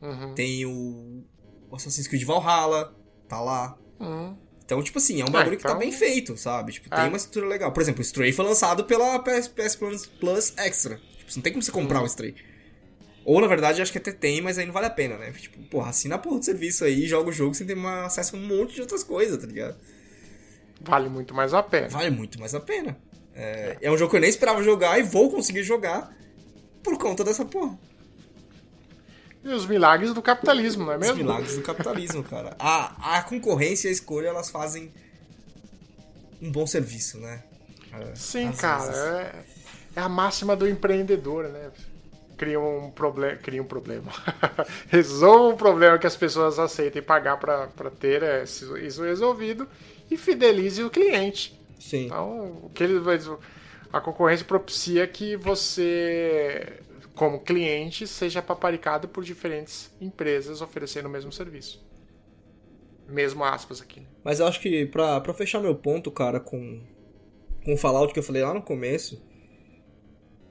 Uhum. 0.00 0.34
tem 0.34 0.64
o. 0.66 1.22
Assassin's 1.72 2.06
Creed 2.08 2.24
Valhalla, 2.24 2.94
tá 3.28 3.40
lá. 3.40 3.76
Uhum. 4.00 4.36
Então, 4.64 4.82
tipo 4.82 4.98
assim, 4.98 5.20
é 5.20 5.24
um 5.24 5.30
bagulho 5.30 5.56
que 5.56 5.62
tá 5.62 5.70
então- 5.70 5.78
bem 5.78 5.92
feito, 5.92 6.36
sabe? 6.36 6.72
Tipo, 6.72 6.92
É. 6.92 6.96
tem 7.00 7.08
uma 7.08 7.16
estrutura 7.16 7.46
legal. 7.46 7.70
Por 7.70 7.80
exemplo, 7.82 8.00
o 8.00 8.02
Stray 8.02 8.32
foi 8.32 8.44
lançado 8.46 8.84
pela 8.84 9.18
PS, 9.18 9.48
PS 9.48 9.76
Plus, 9.76 10.06
Plus 10.06 10.54
Extra. 10.56 10.96
Tipo, 11.18 11.32
não 11.36 11.42
tem 11.42 11.52
como 11.52 11.62
você 11.62 11.70
comprar 11.70 12.02
o 12.02 12.06
Stray. 12.06 12.34
Ou, 13.26 13.40
na 13.40 13.48
verdade, 13.48 13.82
acho 13.82 13.90
que 13.90 13.98
até 13.98 14.12
tem, 14.12 14.40
mas 14.40 14.56
aí 14.56 14.64
não 14.64 14.72
vale 14.72 14.86
a 14.86 14.90
pena, 14.90 15.18
né? 15.18 15.32
Tipo, 15.32 15.60
porra, 15.64 15.90
assina 15.90 16.14
a 16.14 16.18
porra 16.18 16.38
do 16.38 16.44
serviço 16.44 16.84
aí, 16.84 17.08
joga 17.08 17.30
o 17.30 17.32
jogo 17.32 17.56
sem 17.56 17.66
ter 17.66 17.76
acesso 18.04 18.36
a 18.36 18.38
um 18.38 18.46
monte 18.46 18.76
de 18.76 18.80
outras 18.80 19.02
coisas, 19.02 19.36
tá 19.36 19.48
ligado? 19.48 19.76
Vale 20.80 21.08
muito 21.08 21.34
mais 21.34 21.52
a 21.52 21.60
pena. 21.60 21.88
Vale 21.88 22.10
muito 22.10 22.38
mais 22.38 22.54
a 22.54 22.60
pena. 22.60 22.96
É, 23.34 23.78
é 23.82 23.90
um 23.90 23.98
jogo 23.98 24.12
que 24.12 24.16
eu 24.16 24.20
nem 24.20 24.30
esperava 24.30 24.62
jogar 24.62 24.96
e 25.00 25.02
vou 25.02 25.28
conseguir 25.28 25.64
jogar 25.64 26.16
por 26.84 26.96
conta 26.98 27.24
dessa 27.24 27.44
porra. 27.44 27.76
E 29.42 29.48
os 29.48 29.66
milagres 29.66 30.14
do 30.14 30.22
capitalismo, 30.22 30.84
não 30.84 30.92
é 30.92 30.96
Os 30.96 31.00
mesmo? 31.00 31.16
milagres 31.16 31.56
do 31.56 31.62
capitalismo, 31.62 32.22
cara. 32.22 32.54
A, 32.60 33.16
a 33.18 33.22
concorrência 33.24 33.88
e 33.88 33.90
a 33.90 33.92
escolha, 33.92 34.28
elas 34.28 34.50
fazem 34.50 34.92
um 36.40 36.52
bom 36.52 36.64
serviço, 36.64 37.18
né? 37.18 37.42
É, 37.92 38.14
Sim, 38.14 38.52
cara. 38.52 38.92
É, 39.96 39.98
é 39.98 40.00
a 40.00 40.08
máxima 40.08 40.54
do 40.54 40.68
empreendedor, 40.68 41.48
né? 41.48 41.72
Cria 42.36 42.60
um, 42.60 42.90
proble 42.90 43.36
cria 43.38 43.62
um 43.62 43.66
problema. 43.66 44.12
Resolva 44.88 45.54
um 45.54 45.56
problema 45.56 45.98
que 45.98 46.06
as 46.06 46.16
pessoas 46.16 46.58
aceitem 46.58 47.02
pagar 47.02 47.38
pra 47.38 47.90
ter 47.98 48.22
é, 48.22 48.44
isso 48.44 49.02
resolvido 49.02 49.66
e 50.10 50.16
fidelize 50.16 50.82
o 50.82 50.90
cliente. 50.90 51.58
Sim. 51.78 52.06
Então, 52.06 52.60
o 52.64 52.70
que 52.74 52.84
ele 52.84 52.98
a 53.92 54.00
concorrência 54.00 54.44
propicia 54.44 55.06
que 55.06 55.36
você, 55.36 56.80
como 57.14 57.40
cliente, 57.40 58.06
seja 58.06 58.42
paparicado 58.42 59.08
por 59.08 59.24
diferentes 59.24 59.90
empresas 60.00 60.60
oferecendo 60.60 61.06
o 61.06 61.10
mesmo 61.10 61.32
serviço. 61.32 61.84
Mesmo 63.08 63.44
aspas 63.44 63.80
aqui. 63.80 64.00
né? 64.00 64.06
Mas 64.24 64.40
eu 64.40 64.46
acho 64.46 64.60
que 64.60 64.86
pra, 64.86 65.20
pra 65.20 65.32
fechar 65.32 65.60
meu 65.60 65.74
ponto, 65.74 66.10
cara, 66.10 66.40
com, 66.40 66.82
com 67.64 67.74
o 67.74 67.76
Fallout 67.76 68.12
que 68.12 68.18
eu 68.18 68.22
falei 68.22 68.42
lá 68.42 68.52
no 68.52 68.62
começo, 68.62 69.22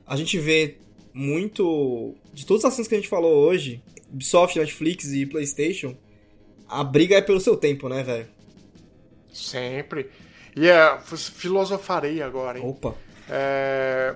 a 0.07 0.15
gente 0.15 0.39
vê 0.39 0.77
muito. 1.15 2.13
De 2.33 2.45
todos 2.45 2.63
os 2.63 2.67
assuntos 2.67 2.87
que 2.89 2.95
a 2.95 2.97
gente 2.97 3.07
falou 3.09 3.33
hoje, 3.47 3.81
Ubisoft, 4.11 4.59
Netflix 4.59 5.05
e 5.13 5.25
PlayStation, 5.25 5.95
a 6.67 6.83
briga 6.83 7.15
é 7.15 7.21
pelo 7.21 7.39
seu 7.39 7.55
tempo, 7.55 7.87
né, 7.87 8.03
velho? 8.03 8.27
Sempre. 9.31 10.09
E 10.55 10.67
é, 10.67 10.99
filosofarei 10.99 12.21
agora, 12.21 12.59
hein? 12.59 12.65
Opa. 12.67 12.95
É, 13.29 14.15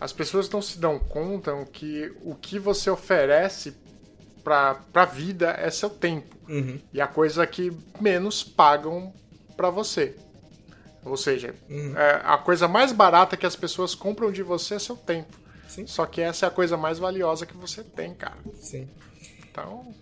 as 0.00 0.12
pessoas 0.12 0.48
não 0.48 0.62
se 0.62 0.78
dão 0.78 0.98
conta 0.98 1.52
que 1.72 2.12
o 2.24 2.34
que 2.34 2.58
você 2.58 2.88
oferece 2.90 3.74
pra, 4.42 4.74
pra 4.92 5.04
vida 5.04 5.54
é 5.58 5.70
seu 5.70 5.90
tempo. 5.90 6.36
Uhum. 6.48 6.78
E 6.92 7.00
a 7.00 7.06
coisa 7.06 7.46
que 7.46 7.72
menos 8.00 8.42
pagam 8.42 9.12
pra 9.56 9.70
você. 9.70 10.16
Ou 11.04 11.16
seja, 11.16 11.54
Uhum. 11.68 11.96
é, 11.96 12.20
a 12.24 12.38
coisa 12.38 12.66
mais 12.68 12.92
barata 12.92 13.36
que 13.36 13.46
as 13.46 13.56
pessoas 13.56 13.94
compram 13.94 14.30
de 14.32 14.42
você 14.42 14.74
é 14.74 14.78
seu 14.78 14.96
tempo. 14.96 15.36
Sim. 15.74 15.86
Só 15.86 16.04
que 16.06 16.20
essa 16.20 16.46
é 16.46 16.48
a 16.48 16.50
coisa 16.50 16.76
mais 16.76 16.98
valiosa 16.98 17.46
que 17.46 17.56
você 17.56 17.82
tem, 17.82 18.14
cara. 18.14 18.38
Sim. 18.60 18.88
Então, 19.50 19.94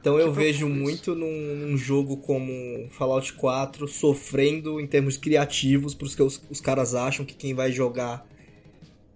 Então 0.00 0.18
eu 0.18 0.32
vejo 0.32 0.68
muito 0.68 1.14
num, 1.14 1.56
num 1.56 1.76
jogo 1.76 2.16
como 2.18 2.88
Fallout 2.90 3.32
4 3.34 3.86
sofrendo 3.88 4.80
em 4.80 4.86
termos 4.86 5.16
criativos, 5.16 5.94
porque 5.94 6.22
os, 6.22 6.40
os 6.50 6.60
caras 6.60 6.94
acham 6.94 7.24
que 7.24 7.34
quem 7.34 7.54
vai 7.54 7.70
jogar 7.72 8.26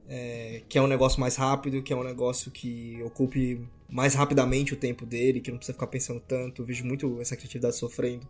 é, 0.09 0.63
quer 0.69 0.81
um 0.81 0.87
negócio 0.87 1.21
mais 1.21 1.37
rápido, 1.37 1.83
que 1.83 1.93
é 1.93 1.97
um 1.97 2.03
negócio 2.05 2.51
que 2.51 2.99
ocupe 3.05 3.61
mais 3.89 4.15
rapidamente 4.15 4.73
o 4.75 4.77
tempo 4.77 5.05
dele, 5.05 5.41
que 5.41 5.51
não 5.51 5.59
precisa 5.59 5.75
ficar 5.75 5.87
pensando 5.87 6.21
tanto. 6.21 6.63
Eu 6.63 6.67
vejo 6.67 6.85
muito 6.85 7.21
essa 7.21 7.37
criatividade 7.37 7.77
sofrendo. 7.77 8.27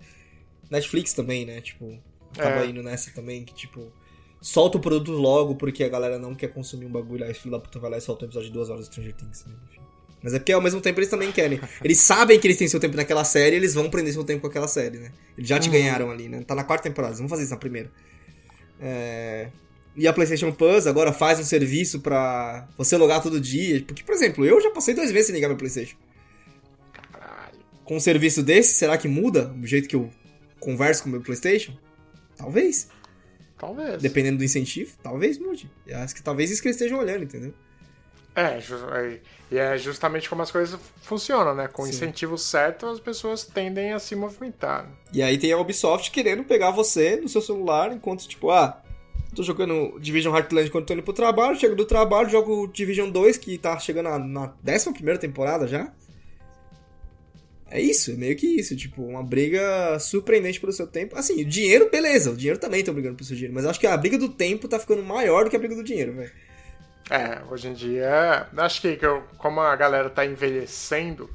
Netflix 0.70 1.12
também, 1.12 1.47
né? 1.47 1.61
Tipo, 1.61 1.99
acaba 2.33 2.64
É. 2.64 2.66
indo 2.66 2.83
nessa 2.83 3.11
também, 3.12 3.45
que 3.45 3.55
tipo, 3.55 3.93
solta 4.41 4.78
o 4.78 4.80
produto 4.80 5.12
logo 5.12 5.55
porque 5.57 5.84
a 5.84 5.89
galera 5.89 6.18
não 6.18 6.34
quer 6.34 6.49
consumir 6.49 6.86
um 6.86 6.91
bagulho, 6.91 7.24
aí 7.24 7.34
filho 7.34 7.51
da 7.51 7.59
puta 7.59 7.78
vai 7.78 7.91
lá 7.91 7.99
e 7.99 8.01
solta 8.01 8.24
um 8.24 8.28
episódio 8.28 8.49
de 8.49 8.55
duas 8.55 8.70
horas 8.70 8.86
de 8.86 8.93
Stranger 8.93 9.14
Things, 9.14 9.45
né? 9.47 9.55
Enfim. 9.68 9.80
Mas 10.22 10.34
é 10.34 10.39
porque 10.39 10.53
ao 10.53 10.61
mesmo 10.61 10.80
tempo 10.80 10.99
eles 10.99 11.09
também 11.09 11.30
querem. 11.30 11.61
Eles 11.82 11.99
sabem 11.99 12.39
que 12.41 12.47
eles 12.47 12.57
têm 12.57 12.66
seu 12.66 12.80
tempo 12.80 12.97
naquela 12.97 13.24
série, 13.24 13.55
eles 13.55 13.74
vão 13.74 13.89
prender 13.89 14.12
seu 14.12 14.24
tempo 14.24 14.41
com 14.41 14.47
aquela 14.49 14.66
série, 14.66 14.99
né? 14.99 15.12
Eles 15.36 15.49
já 15.49 15.61
te 15.61 15.68
ganharam 15.68 16.11
ali, 16.11 16.28
né? 16.28 16.43
Tá 16.43 16.55
na 16.55 16.64
quarta 16.64 16.89
temporada, 16.89 17.12
eles 17.12 17.20
vão 17.20 17.28
fazer 17.28 17.45
isso 17.45 17.53
na 17.53 17.57
primeira. 17.57 17.91
É... 18.80 19.49
E 19.97 20.07
a 20.07 20.12
PlayStation 20.12 20.53
Plus 20.53 20.86
agora 20.86 21.12
faz 21.12 21.41
um 21.41 21.45
serviço 21.45 22.01
pra 22.01 22.68
você 22.76 22.97
logar 22.97 23.22
todo 23.22 23.41
dia. 23.41 23.82
Porque, 23.82 24.03
por 24.03 24.14
exemplo, 24.14 24.45
eu 24.45 24.61
já 24.61 24.70
passei 24.70 24.95
dois 24.95 25.11
meses 25.11 25.26
sem 25.26 25.34
ligar 25.34 25.49
meu 25.49 25.57
PlayStation. 25.57 25.97
Caralho. 27.12 27.59
Com 27.84 27.97
um 27.97 28.01
serviço 28.01 28.43
desse, 28.43 28.74
será 28.74 28.97
que 28.97 29.09
muda 29.09 29.53
o 29.61 29.66
jeito 29.66 29.89
que 29.89 29.97
eu 29.97 30.11
converso 30.61 31.03
com 31.03 31.09
o 31.09 31.12
meu 31.12 31.20
PlayStation? 31.20 31.76
Talvez. 32.36 32.89
Talvez. 33.59 34.00
Dependendo 34.00 34.38
do 34.38 34.44
incentivo, 34.44 34.96
talvez 35.02 35.38
mude. 35.38 35.70
Eu 35.86 35.98
acho 35.98 36.14
que 36.14 36.22
talvez 36.22 36.50
isso 36.50 36.62
que 36.62 36.68
eles 36.68 36.76
estejam 36.76 36.98
olhando, 36.98 37.24
entendeu? 37.24 37.52
É, 38.34 38.59
é, 38.61 39.20
e 39.50 39.59
é 39.59 39.76
justamente 39.76 40.30
como 40.30 40.42
as 40.42 40.50
coisas 40.50 40.78
funcionam, 41.02 41.56
né? 41.56 41.66
Com 41.66 41.82
o 41.82 41.86
Sim. 41.86 41.90
incentivo 41.90 42.38
certo, 42.38 42.86
as 42.86 43.00
pessoas 43.00 43.44
tendem 43.44 43.92
a 43.92 43.98
se 43.98 44.14
movimentar. 44.14 44.84
né? 44.84 44.90
E 45.12 45.20
aí 45.22 45.36
tem 45.36 45.52
a 45.52 45.59
Ubisoft 45.59 46.12
querendo 46.12 46.44
pegar 46.44 46.70
você 46.70 47.16
no 47.16 47.28
seu 47.28 47.42
celular 47.42 47.92
enquanto, 47.92 48.28
tipo, 48.28 48.50
ah, 48.52 48.80
tô 49.34 49.42
jogando 49.42 49.98
Division 49.98 50.36
Heartland 50.36 50.68
enquanto 50.68 50.86
tô 50.86 50.92
indo 50.94 51.02
pro 51.02 51.12
trabalho, 51.12 51.59
chego 51.59 51.74
do 51.74 51.84
trabalho, 51.84 52.30
jogo 52.30 52.68
Division 52.68 53.11
2, 53.11 53.38
que 53.38 53.59
tá 53.59 53.76
chegando 53.80 54.09
na, 54.09 54.18
na 54.20 54.54
11 54.64 55.18
temporada 55.18 55.66
já. 55.66 55.92
É 57.71 57.81
isso, 57.81 58.12
é 58.12 58.14
meio 58.14 58.35
que 58.37 58.47
isso, 58.47 58.75
tipo, 58.75 59.03
uma 59.03 59.23
briga 59.23 59.99
surpreendente 59.99 60.59
pelo 60.59 60.73
seu 60.73 60.87
tempo. 60.87 61.16
Assim, 61.16 61.43
o 61.43 61.45
dinheiro, 61.45 61.91
beleza, 61.91 62.31
o 62.31 62.37
dinheiro 62.37 62.59
também 62.59 62.83
tá 62.83 62.93
brigando 62.93 63.16
pelo 63.16 63.27
seu 63.27 63.37
dinheiro, 63.37 63.55
mas 63.55 63.66
acho 63.66 63.79
que 63.79 63.87
a 63.87 63.97
briga 63.97 64.16
do 64.16 64.29
tempo 64.29 64.66
tá 64.69 64.79
ficando 64.79 65.03
maior 65.03 65.45
do 65.45 65.51
que 65.51 65.57
a 65.57 65.59
briga 65.59 65.75
do 65.75 65.85
dinheiro, 65.85 66.14
velho. 66.14 66.33
É, 67.11 67.43
hoje 67.51 67.69
em 67.69 67.75
dia, 67.75 68.49
acho 68.57 68.81
que 68.81 68.99
como 69.39 69.61
a 69.61 69.75
galera 69.77 70.11
tá 70.11 70.25
envelhecendo, 70.25 71.29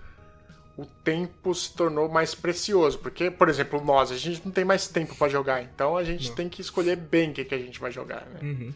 o 0.78 0.86
tempo 0.86 1.54
se 1.54 1.74
tornou 1.74 2.10
mais 2.10 2.34
precioso. 2.34 3.00
Porque, 3.00 3.30
por 3.30 3.50
exemplo, 3.50 3.84
nós, 3.84 4.12
a 4.12 4.18
gente 4.18 4.42
não 4.44 4.52
tem 4.52 4.66
mais 4.66 4.88
tempo 4.88 5.16
pra 5.16 5.28
jogar, 5.28 5.62
então 5.62 5.96
a 5.98 6.04
gente 6.04 6.32
tem 6.34 6.50
que 6.50 6.62
escolher 6.62 6.96
bem 6.96 7.32
o 7.32 7.34
que, 7.34 7.46
que 7.46 7.56
a 7.56 7.60
gente 7.60 7.80
vai 7.80 7.92
jogar, 7.92 8.26
né? 8.28 8.40
Uhum. 8.42 8.74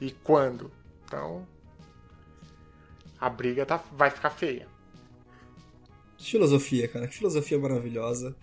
E 0.00 0.10
quando. 0.10 0.70
Então, 1.06 1.46
a 3.20 3.28
briga 3.28 3.64
tá, 3.64 3.82
vai 3.92 4.10
ficar 4.10 4.30
feia. 4.30 4.66
Filosofia, 6.30 6.88
cara, 6.88 7.06
que 7.06 7.14
filosofia 7.14 7.58
maravilhosa 7.58 8.34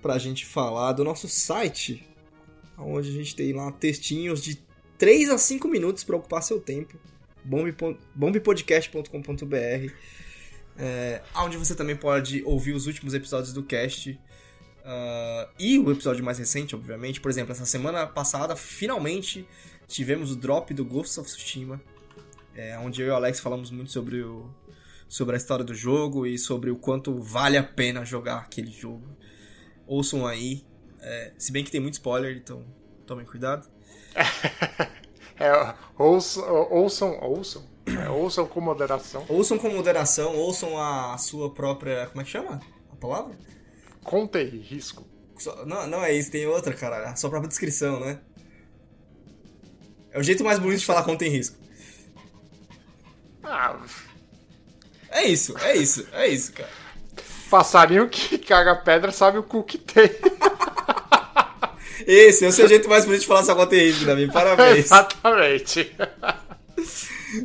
pra 0.00 0.18
gente 0.18 0.46
falar 0.46 0.92
do 0.92 1.04
nosso 1.04 1.28
site, 1.28 2.06
onde 2.76 3.08
a 3.08 3.12
gente 3.12 3.34
tem 3.34 3.52
lá 3.52 3.72
textinhos 3.72 4.42
de 4.42 4.62
3 4.96 5.30
a 5.30 5.38
5 5.38 5.68
minutos 5.68 6.04
pra 6.04 6.16
ocupar 6.16 6.42
seu 6.42 6.60
tempo, 6.60 6.98
bombepodcast.com.br, 8.14 9.92
é, 10.76 11.22
onde 11.36 11.56
você 11.56 11.74
também 11.74 11.96
pode 11.96 12.42
ouvir 12.44 12.72
os 12.72 12.86
últimos 12.86 13.14
episódios 13.14 13.52
do 13.52 13.62
cast 13.62 14.18
ah, 14.90 15.46
e 15.58 15.78
o 15.78 15.90
episódio 15.90 16.24
mais 16.24 16.38
recente, 16.38 16.74
obviamente. 16.74 17.20
Por 17.20 17.30
exemplo, 17.30 17.52
essa 17.52 17.66
semana 17.66 18.06
passada, 18.06 18.56
finalmente 18.56 19.46
tivemos 19.86 20.32
o 20.32 20.36
drop 20.36 20.72
do 20.72 20.82
Ghost 20.82 21.20
of 21.20 21.28
Tsushima, 21.28 21.78
é, 22.54 22.78
onde 22.78 23.02
eu 23.02 23.08
e 23.08 23.10
o 23.10 23.14
Alex 23.14 23.38
falamos 23.38 23.70
muito 23.70 23.92
sobre 23.92 24.22
o, 24.22 24.48
sobre 25.08 25.34
a 25.34 25.38
história 25.38 25.64
do 25.64 25.74
jogo 25.74 26.26
e 26.26 26.38
sobre 26.38 26.70
o 26.70 26.76
quanto 26.76 27.14
vale 27.22 27.56
a 27.56 27.62
pena 27.62 28.04
jogar 28.04 28.38
aquele 28.38 28.70
jogo. 28.70 29.08
Ouçam 29.86 30.26
aí. 30.26 30.64
é, 31.00 31.32
se 31.38 31.50
bem 31.50 31.64
que 31.64 31.70
tem 31.70 31.80
muito 31.80 31.94
spoiler, 31.94 32.36
então 32.36 32.64
tomem 33.06 33.24
cuidado. 33.26 33.68
É, 35.40 35.52
ouçam, 35.96 36.42
ouçam, 36.68 37.16
ouçam, 37.22 37.64
é, 37.86 38.08
ouçam 38.08 38.44
com 38.44 38.60
moderação. 38.60 39.24
Ouçam 39.28 39.56
com 39.56 39.70
moderação, 39.70 40.34
ouçam 40.34 40.76
a 40.76 41.16
sua 41.16 41.54
própria. 41.54 42.08
Como 42.08 42.20
é 42.20 42.24
que 42.24 42.30
chama? 42.30 42.60
A 42.92 42.96
palavra? 42.96 43.38
Conta 44.02 44.40
e 44.42 44.58
risco. 44.58 45.06
Só- 45.38 45.64
Não, 45.64 45.86
não 45.86 46.02
é 46.04 46.12
isso, 46.12 46.32
tem 46.32 46.44
outra, 46.44 46.74
cara. 46.74 47.10
A 47.10 47.14
sua 47.14 47.30
própria 47.30 47.48
descrição, 47.48 48.00
né? 48.00 48.18
É 50.10 50.18
o 50.18 50.22
jeito 50.24 50.42
mais 50.42 50.58
bonito 50.58 50.80
de 50.80 50.86
falar 50.86 51.04
tem 51.16 51.30
risco. 51.30 51.56
Ah, 53.44 53.80
É 55.10 55.26
isso, 55.26 55.56
é 55.58 55.76
isso, 55.76 56.06
é 56.12 56.28
isso, 56.28 56.52
cara. 56.52 56.68
passarinho 57.50 58.08
que 58.08 58.38
caga 58.38 58.76
pedra 58.76 59.10
sabe 59.10 59.38
o 59.38 59.42
cu 59.42 59.62
que 59.62 59.78
tem. 59.78 60.10
Esse 62.06 62.44
é 62.44 62.48
o 62.48 62.52
seu 62.52 62.68
jeito 62.68 62.88
mais 62.88 63.04
bonito 63.04 63.20
de 63.22 63.26
falar 63.26 63.42
risco, 63.70 64.04
Davi. 64.04 64.28
Parabéns. 64.32 64.86
Exatamente. 64.86 65.94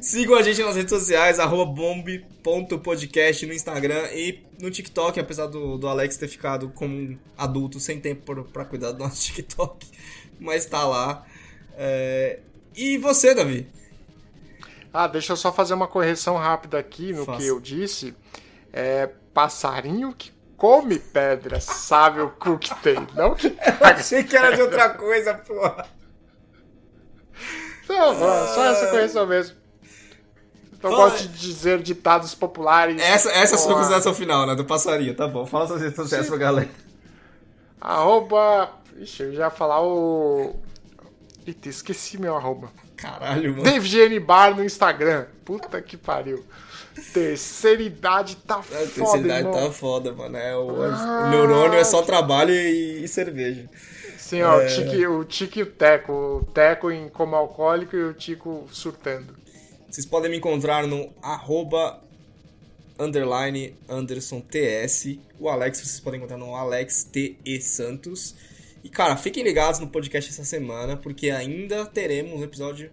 Sigam 0.02 0.36
a 0.36 0.42
gente 0.42 0.62
nas 0.62 0.76
redes 0.76 0.92
sociais, 0.92 1.40
arroba 1.40 1.66
bombe.podcast 1.66 3.46
no 3.46 3.54
Instagram 3.54 4.08
e 4.14 4.40
no 4.62 4.72
TikTok, 4.72 5.20
apesar 5.20 5.48
do, 5.48 5.78
do 5.78 5.88
Alex 5.88 6.16
ter 6.16 6.28
ficado 6.28 6.70
como 6.70 6.96
um 6.96 7.18
adulto 7.38 7.80
sem 7.80 8.00
tempo 8.00 8.44
pra 8.46 8.64
cuidar 8.64 8.92
do 8.92 9.00
nosso 9.00 9.22
TikTok, 9.34 9.86
mas 10.40 10.66
tá 10.66 10.86
lá. 10.86 11.26
É, 11.78 12.40
E 12.76 12.98
você, 12.98 13.34
Davi? 13.34 13.68
Ah, 14.94 15.08
deixa 15.08 15.34
eu 15.34 15.38
só 15.38 15.52
fazer 15.52 15.74
uma 15.74 15.88
correção 15.88 16.38
rápida 16.38 16.78
aqui 16.78 17.12
no 17.14 17.26
Faça. 17.26 17.40
que 17.40 17.48
eu 17.48 17.60
disse. 17.60 18.16
É 18.72 19.10
passarinho 19.34 20.14
que 20.14 20.32
come 20.56 21.00
pedra 21.00 21.60
sabe 21.60 22.22
o 22.22 22.30
cu 22.30 22.58
que 22.60 22.74
tem, 22.82 23.08
não 23.16 23.34
que 23.36 23.50
caga. 23.58 23.96
Achei 24.00 24.24
que 24.24 24.38
era 24.38 24.56
de 24.56 24.62
outra 24.62 24.90
coisa, 24.92 25.34
porra. 25.34 25.86
Não, 27.90 28.18
só 28.18 28.66
essa 28.66 28.88
correção 28.88 29.26
mesmo. 29.28 29.58
Eu 30.82 30.90
Fala- 30.92 30.96
gosto 31.10 31.28
de 31.30 31.38
dizer 31.40 31.82
ditados 31.82 32.36
populares. 32.36 33.02
Essa, 33.02 33.30
essa 33.32 33.56
é 33.56 33.58
a 33.58 33.60
sua 33.60 33.74
consideração 33.76 34.14
final, 34.14 34.46
né? 34.46 34.54
Do 34.56 34.66
passarinho, 34.66 35.16
tá 35.16 35.28
bom. 35.28 35.46
Fala 35.46 35.68
suas 35.68 35.82
redes 35.82 35.96
sociais 35.96 36.28
pra 36.28 36.38
galera. 36.38 36.70
Arroba. 37.80 38.70
Ixi, 38.98 39.24
eu 39.24 39.34
já 39.34 39.46
ia 39.46 39.50
falar 39.50 39.82
o. 39.82 40.56
Eita, 41.46 41.70
esqueci 41.70 42.18
meu 42.18 42.36
arroba. 42.36 42.72
Caralho, 42.96 43.52
mano. 43.52 43.64
DavidN 43.64 44.20
Bar 44.20 44.56
no 44.56 44.64
Instagram. 44.64 45.26
Puta 45.44 45.82
que 45.82 45.98
pariu. 45.98 46.44
Terceira 47.12 47.82
idade 47.82 48.36
tá 48.38 48.58
A 48.58 48.64
foda, 48.64 48.80
terceira 48.88 49.18
idade 49.26 49.48
irmão. 49.48 49.54
tá 49.54 49.72
foda, 49.72 50.14
mano. 50.14 50.38
É, 50.38 50.56
o, 50.56 50.68
o 50.68 51.30
neurônio 51.30 51.78
é 51.80 51.84
só 51.84 52.02
trabalho 52.04 52.52
e, 52.54 53.04
e 53.04 53.08
cerveja. 53.08 53.68
Sim, 54.18 54.42
ó, 54.44 54.62
É. 54.62 54.66
o 54.66 54.70
Tique, 54.70 55.08
o 55.08 55.24
Tique 55.26 55.60
e 55.60 55.64
o 55.64 55.66
Teco. 55.66 56.14
O 56.14 56.46
Teco 56.54 56.92
em 56.92 57.10
como 57.10 57.36
alcoólico 57.36 57.96
e 57.96 58.04
o 58.04 58.14
Tico 58.14 58.68
surtando. 58.72 59.36
Vocês 59.90 60.06
podem 60.06 60.30
me 60.32 60.38
encontrar 60.38 60.88
no 60.88 61.12
arroba 61.22 62.00
underline 63.00 63.76
Anderson 63.90 64.40
TS. 64.40 65.18
O 65.40 65.50
Alex 65.50 65.80
vocês 65.80 66.00
podem 66.00 66.20
encontrar 66.20 66.38
no 66.38 66.56
Alex 66.56 67.04
TE 67.04 67.60
Santos. 67.62 68.36
E 68.84 68.90
cara, 68.90 69.16
fiquem 69.16 69.44
ligados 69.44 69.80
no 69.80 69.88
podcast 69.88 70.30
essa 70.30 70.44
semana, 70.44 70.98
porque 70.98 71.30
ainda 71.30 71.86
teremos 71.86 72.34
um 72.40 72.44
episódio 72.44 72.92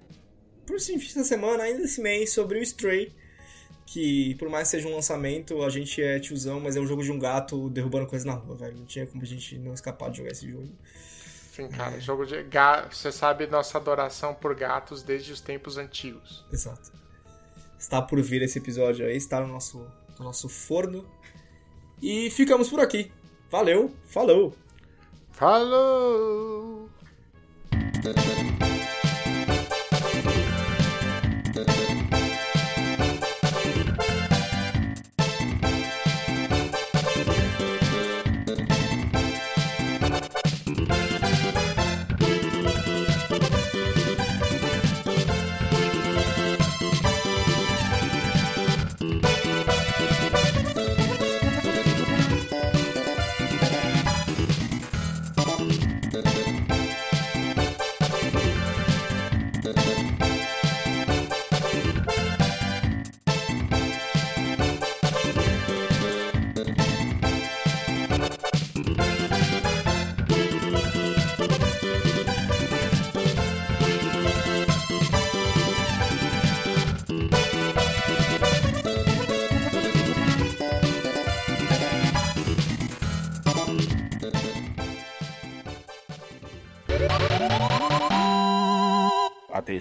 por 0.66 0.78
sim, 0.80 0.94
essa 0.96 1.24
semana, 1.24 1.64
ainda 1.64 1.82
esse 1.82 2.00
mês, 2.00 2.32
sobre 2.32 2.58
o 2.58 2.62
Stray. 2.62 3.12
Que 3.86 4.36
por 4.36 4.48
mais 4.48 4.68
que 4.68 4.76
seja 4.76 4.86
um 4.88 4.94
lançamento, 4.94 5.62
a 5.64 5.68
gente 5.68 6.00
é 6.00 6.20
tiozão, 6.20 6.60
mas 6.60 6.76
é 6.76 6.80
um 6.80 6.86
jogo 6.86 7.02
de 7.02 7.10
um 7.10 7.18
gato 7.18 7.68
derrubando 7.70 8.06
coisa 8.06 8.24
na 8.24 8.34
rua, 8.34 8.54
velho. 8.56 8.76
Não 8.76 8.84
tinha 8.86 9.04
como 9.04 9.20
a 9.22 9.26
gente 9.26 9.58
não 9.58 9.74
escapar 9.74 10.10
de 10.12 10.18
jogar 10.18 10.30
esse 10.30 10.48
jogo. 10.48 10.68
Enfim, 11.50 11.66
cara, 11.68 11.96
É. 11.96 12.00
jogo 12.00 12.24
de 12.24 12.40
gato. 12.44 12.94
Você 12.94 13.10
sabe 13.10 13.48
nossa 13.48 13.76
adoração 13.78 14.32
por 14.32 14.54
gatos 14.54 15.02
desde 15.02 15.32
os 15.32 15.40
tempos 15.40 15.76
antigos. 15.76 16.44
Exato. 16.52 16.92
Está 17.76 18.00
por 18.00 18.22
vir 18.22 18.42
esse 18.42 18.58
episódio 18.58 19.04
aí, 19.04 19.16
está 19.16 19.40
no 19.40 19.48
nosso, 19.48 19.84
no 20.16 20.24
nosso 20.24 20.48
forno. 20.48 21.04
E 22.00 22.30
ficamos 22.30 22.68
por 22.68 22.78
aqui. 22.78 23.10
Valeu, 23.50 23.92
falou! 24.04 24.54
Hello. 25.40 26.90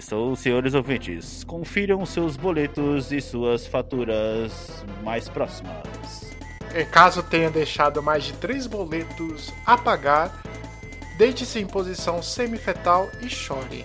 Atenção, 0.00 0.34
senhores 0.34 0.74
ouvintes, 0.74 1.44
confiram 1.44 2.04
seus 2.06 2.36
boletos 2.36 3.12
e 3.12 3.20
suas 3.20 3.66
faturas 3.66 4.84
mais 5.02 5.28
próximas. 5.28 6.34
Em 6.74 6.86
caso 6.86 7.22
tenha 7.22 7.50
deixado 7.50 8.02
mais 8.02 8.24
de 8.24 8.32
três 8.34 8.66
boletos 8.66 9.52
a 9.66 9.76
pagar, 9.76 10.42
deite-se 11.18 11.58
em 11.58 11.66
posição 11.66 12.22
semifetal 12.22 13.10
e 13.20 13.28
chore. 13.28 13.84